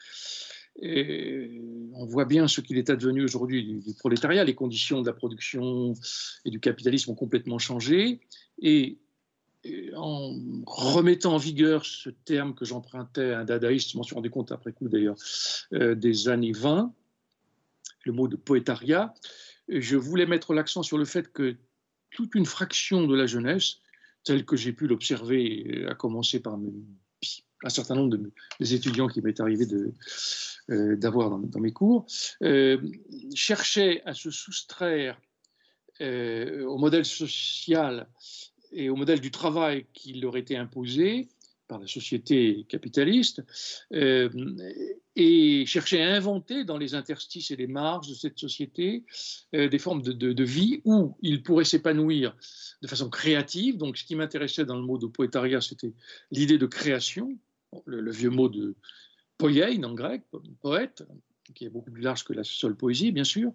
[0.82, 4.44] On voit bien ce qu'il est advenu aujourd'hui du, prolétariat.
[4.44, 5.94] Les conditions de la production
[6.44, 8.20] et du capitalisme ont complètement changé.
[8.62, 8.98] Et,
[9.96, 10.36] en
[10.68, 14.52] remettant en vigueur ce terme que j'empruntais à un dadaïste, je m'en suis rendu compte
[14.52, 15.16] après coup d'ailleurs,
[15.74, 16.94] euh, des années 20,
[18.04, 19.12] le mot de poétariat,
[19.68, 21.56] je voulais mettre l'accent sur le fait que
[22.16, 23.78] toute une fraction de la jeunesse,
[24.24, 26.58] telle que j'ai pu l'observer, à commencer par
[27.64, 28.32] un certain nombre de,
[28.74, 29.66] étudiants qui m'est arrivé
[30.70, 32.06] euh, d'avoir dans, mes cours,
[32.42, 32.78] euh,
[33.36, 35.20] cherchait à se soustraire
[36.02, 38.08] euh, au modèle social
[38.72, 41.28] et au modèle du travail qui leur était imposé
[41.68, 43.44] par la société capitaliste,
[43.92, 49.04] et cherchait à inventer dans les interstices et les marges de cette société
[49.54, 52.36] des formes de, vie où il pourrait s'épanouir
[52.82, 53.78] de façon créative.
[53.78, 55.94] Donc, ce qui m'intéressait dans le mot de poétariat, c'était
[56.32, 57.38] l'idée de création,
[57.86, 58.76] le, vieux mot de,
[59.38, 60.24] poiein en grec,
[60.62, 61.04] poète,
[61.54, 63.52] qui est beaucoup plus large que la seule poésie, bien sûr.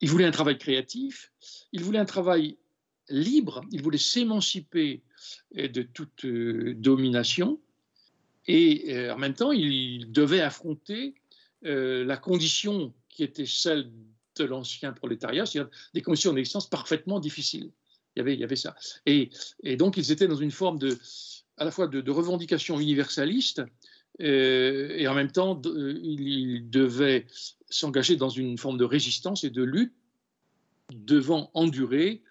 [0.00, 1.32] Il voulait un travail créatif,
[1.72, 2.56] il voulait un travail
[3.08, 5.02] libre, il voulait s'émanciper
[5.54, 7.60] de toute euh, domination,
[8.46, 11.14] et euh, en même temps, il devait affronter
[11.64, 13.90] euh, la condition qui était celle
[14.36, 17.70] de l'ancien prolétariat, c'est-à-dire des conditions d'existence parfaitement difficiles.
[18.16, 18.76] Il y avait, ça.
[19.06, 19.30] Et,
[19.76, 20.96] donc, ils étaient dans une forme de,
[21.56, 23.62] à la fois de revendication universaliste,
[24.20, 27.26] euh, et en même temps, euh, il devait
[27.68, 29.94] s'engager dans une forme de résistance et de lutte
[30.92, 32.22] devant endurer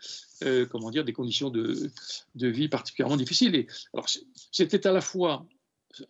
[0.43, 1.91] euh, comment dire, des conditions de,
[2.35, 3.55] de, vie particulièrement difficiles.
[3.55, 4.07] Et, alors,
[4.51, 5.47] c'était à la fois,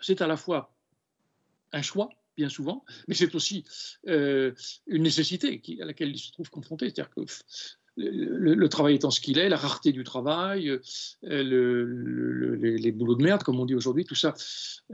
[0.02, 0.74] c'est à la fois
[1.72, 3.64] un choix, bien souvent, mais c'est aussi
[4.06, 6.86] une nécessité à laquelle il se trouve confronté.
[6.86, 7.22] C'est-à-dire que
[7.96, 10.80] le, travail étant ce qu'il est, la rareté du travail, euh,
[11.24, 14.34] les, boulots de merde, comme on dit aujourd'hui, tout ça,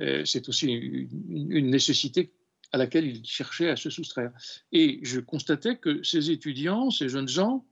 [0.01, 2.31] euh, c'est aussi une, nécessité
[2.71, 4.31] à laquelle il cherchait à se soustraire.
[4.71, 7.65] Et je constatais que ces étudiants, ces jeunes gens,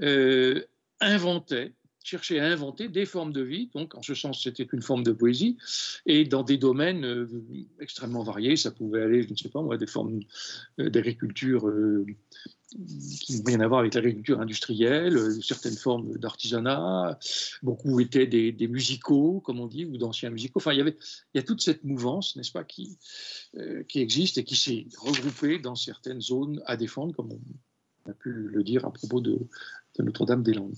[0.00, 0.64] euh,
[1.00, 1.72] inventaient,
[2.04, 5.12] cherchaient à inventer des formes de vie, donc en ce sens c'était une forme de
[5.12, 5.56] poésie,
[6.06, 7.28] et dans des domaines
[7.80, 10.20] extrêmement variés, ça pouvait aller, je ne sais pas moi, des formes
[10.78, 11.70] d'agriculture
[13.20, 17.18] qui n'ont rien à voir avec l'agriculture industrielle, euh, certaines formes d'artisanat,
[17.62, 20.58] beaucoup étaient des, musicaux, comme on dit, ou d'anciens musicaux.
[20.58, 20.96] Enfin, il y, avait,
[21.34, 22.98] il y a toute cette mouvance, n'est-ce pas, qui,
[23.56, 28.14] euh, qui existe et qui s'est regroupée dans certaines zones à défendre, comme on a
[28.14, 29.38] pu le dire à propos de,
[29.98, 30.74] Notre-Dame-des-Landes.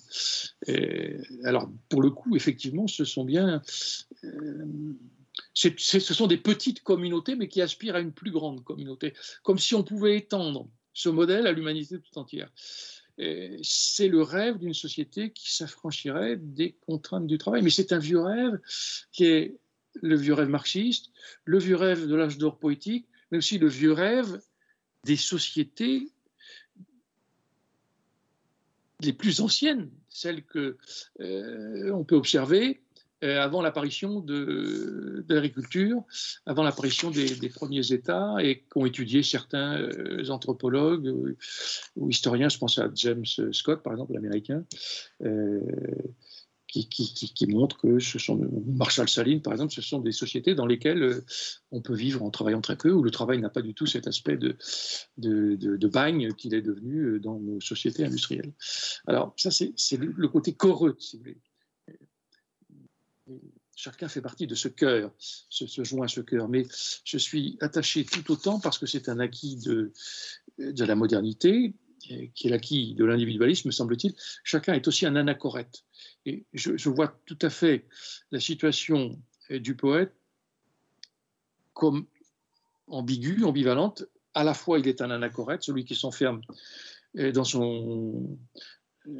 [1.45, 3.63] Alors, pour le coup, effectivement, ce sont bien.
[4.25, 4.65] Euh,
[5.53, 9.75] ce sont des petites communautés, mais qui aspirent à une plus grande communauté, comme si
[9.75, 12.51] on pouvait étendre ce modèle à l'humanité tout entière.
[13.63, 17.63] C'est le rêve d'une société qui s'affranchirait des contraintes du travail.
[17.63, 18.59] Mais c'est un vieux rêve
[19.13, 19.57] qui est
[20.03, 21.11] le vieux rêve marxiste,
[21.45, 24.41] le vieux rêve de l'âge d'or poétique, mais aussi le vieux rêve
[25.05, 26.11] des sociétés
[29.05, 30.77] les plus anciennes, celles que
[31.21, 32.81] euh, on peut observer
[33.23, 36.03] euh, avant l'apparition de, l'agriculture,
[36.47, 41.13] avant l'apparition des, premiers États, et qu'ont étudié certains euh, anthropologues
[41.97, 44.65] ou, historiens, je pense à James Scott, par exemple, l'américain,
[46.77, 50.55] euh, qui, qui, montre que ce sont, Marshall Saline, par exemple, ce sont des sociétés
[50.55, 51.23] dans lesquelles
[51.71, 54.07] on peut vivre en travaillant très peu, où le travail n'a pas du tout cet
[54.07, 54.57] aspect de,
[55.19, 58.53] de, de, bagne qu'il est devenu dans nos sociétés industrielles.
[59.07, 61.39] Alors, ça, c'est le côté coreux, si vous voulez
[63.77, 66.49] chacun fait partie de ce cœur, se, joint à ce cœur.
[66.49, 66.67] Mais
[67.05, 69.93] je suis attaché tout autant parce que c'est un acquis de,
[70.59, 71.75] de la modernité
[72.35, 75.85] qui est l'acquis de l'individualisme, me semble-t-il, chacun est aussi un anachorète.
[76.27, 77.87] Et je, vois tout à fait
[78.31, 79.19] la situation
[79.51, 80.15] du poète
[81.73, 82.07] comme
[82.87, 84.05] ambiguë, ambivalente.
[84.33, 86.41] À la fois, il est un anachorète, celui qui s'enferme
[87.15, 88.39] dans son,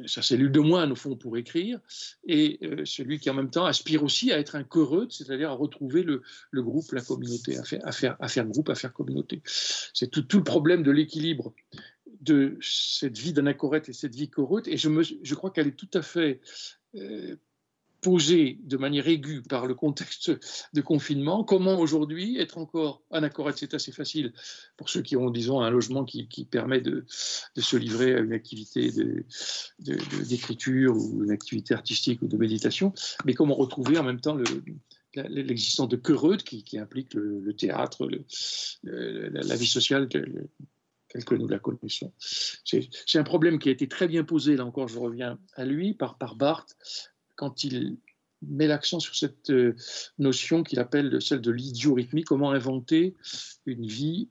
[0.07, 1.79] sa cellule de moine, au fond, pour écrire,
[2.25, 5.53] et euh, celui qui, en même temps, aspire aussi à être un choreux, c'est-à-dire à
[5.53, 6.21] retrouver le,
[6.53, 9.41] groupe, la communauté, à faire, groupe, à faire communauté.
[9.45, 11.53] C'est tout, le problème de l'équilibre
[12.21, 15.77] de cette vie d'anachorète et cette vie chorute, et je, me, je crois qu'elle est
[15.77, 16.41] tout à fait
[16.95, 17.35] euh,
[18.05, 20.31] posée de manière aiguë par le contexte
[20.73, 21.43] de confinement.
[21.43, 24.31] Comment aujourd'hui être encore anachorète C'est assez facile
[24.77, 28.91] pour ceux qui ont, disons, un logement qui, permet de, se livrer à une activité
[29.79, 32.93] d'écriture de, ou une activité artistique ou de méditation.
[33.25, 34.37] Mais comment retrouver en même temps
[35.15, 38.07] l'existence de Quereud qui, qui, implique le, théâtre,
[38.83, 40.07] la vie sociale
[41.15, 42.11] telle que nous la connaissons.
[42.65, 45.93] C'est un problème qui a été très bien posé, là encore je reviens à lui,
[45.93, 46.75] par, par Barthes,
[47.35, 47.97] quand il
[48.41, 49.75] met l'accent sur cette euh,
[50.19, 53.15] notion qu'il appelle celle de l'idiorhythmie, comment inventer
[53.65, 54.27] une vie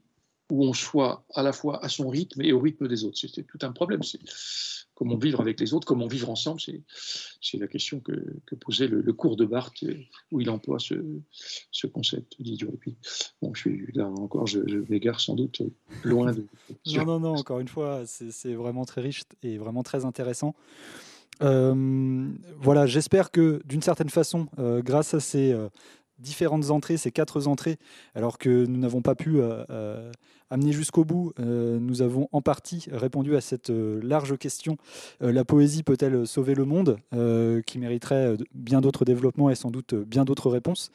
[0.51, 3.19] où on soit à la fois à son rythme et au rythme des autres.
[3.19, 4.03] C'était tout un problème.
[4.03, 4.21] C'est
[4.95, 6.61] comment vivre avec les autres, comment vivre ensemble.
[6.61, 8.13] C'est la question que,
[8.61, 9.85] posait le, cours de Barthes,
[10.31, 10.95] où il emploie ce,
[11.71, 12.97] ce concept d'idiorhythmie.
[13.43, 15.63] Bon, je suis là encore, je, je m'égare sans doute
[16.05, 16.47] loin de.
[16.95, 20.55] non, non, non, encore une fois, c'est vraiment très riche et vraiment très intéressant.
[21.43, 25.69] Euh, voilà, j'espère que d'une certaine façon, euh, grâce à ces euh,
[26.19, 27.77] différentes entrées, ces quatre entrées,
[28.15, 29.41] alors que nous n'avons pas pu
[30.51, 34.77] amener jusqu'au bout, nous avons en partie répondu à cette large question.
[35.21, 36.99] la poésie peut-elle sauver le monde
[37.67, 40.91] qui mériterait bien d'autres développements et sans doute bien d'autres réponses?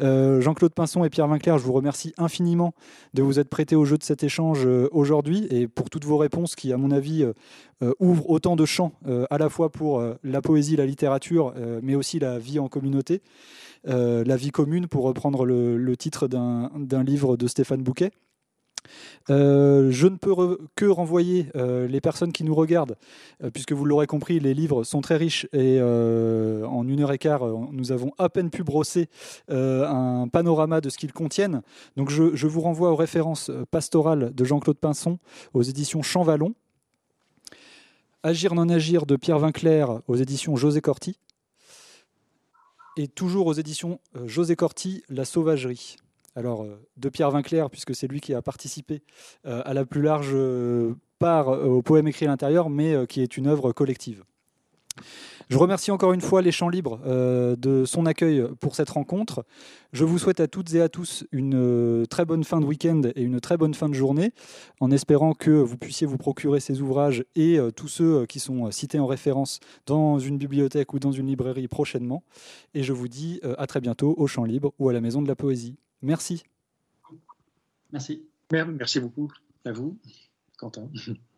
[0.00, 2.74] Jean-Claude Pinson et Pierre Vinclair, je vous remercie infiniment
[3.14, 6.54] de vous être prêtés au jeu de cet échange aujourd'hui et pour toutes vos réponses
[6.54, 7.26] qui, à mon avis,
[7.82, 11.52] euh, ouvre autant de champs euh, à la fois pour euh, la poésie, la littérature,
[11.82, 13.22] mais aussi la vie en communauté,
[13.84, 18.10] la vie commune, pour reprendre le, titre d'un livre de Stéphane Bouquet.
[19.28, 22.96] je ne peux que renvoyer les personnes qui nous regardent,
[23.52, 27.46] puisque vous l'aurez compris, les livres sont très riches et en une heure et quart,
[27.72, 29.08] nous avons à peine pu brosser
[29.48, 31.62] un panorama de ce qu'ils contiennent.
[31.96, 35.18] Donc je, je, vous renvoie aux références pastorales de Jean-Claude Pinson
[35.54, 36.54] aux éditions Champvallon.
[38.24, 41.18] Agir non agir de Pierre Vinclair aux éditions José Corti.
[42.96, 45.96] Et toujours aux éditions euh, José Corti, La Sauvagerie.
[46.36, 49.02] Alors, euh, de Pierre Vinclair, puisque c'est lui qui a participé
[49.46, 50.36] euh, à la plus large
[51.18, 54.24] part au poème écrit à l'intérieur, mais qui est une œuvre collective.
[55.48, 59.44] Je remercie encore une fois les Champs Libres euh, de son accueil pour cette rencontre.
[59.92, 63.02] Je vous souhaite à toutes et à tous une euh, très bonne fin de week-end
[63.14, 64.32] et une très bonne fin de journée,
[64.80, 68.70] en espérant que vous puissiez vous procurer ces ouvrages et euh, tous ceux qui sont
[68.70, 72.22] cités en référence dans une bibliothèque ou dans une librairie prochainement.
[72.74, 75.28] Et je vous dis à très bientôt au Champs Libres ou à la Maison de
[75.28, 75.76] la Poésie.
[76.00, 76.44] Merci.
[77.92, 78.22] Merci.
[78.50, 79.30] Merci beaucoup
[79.64, 79.98] à vous,
[80.56, 80.88] Quentin.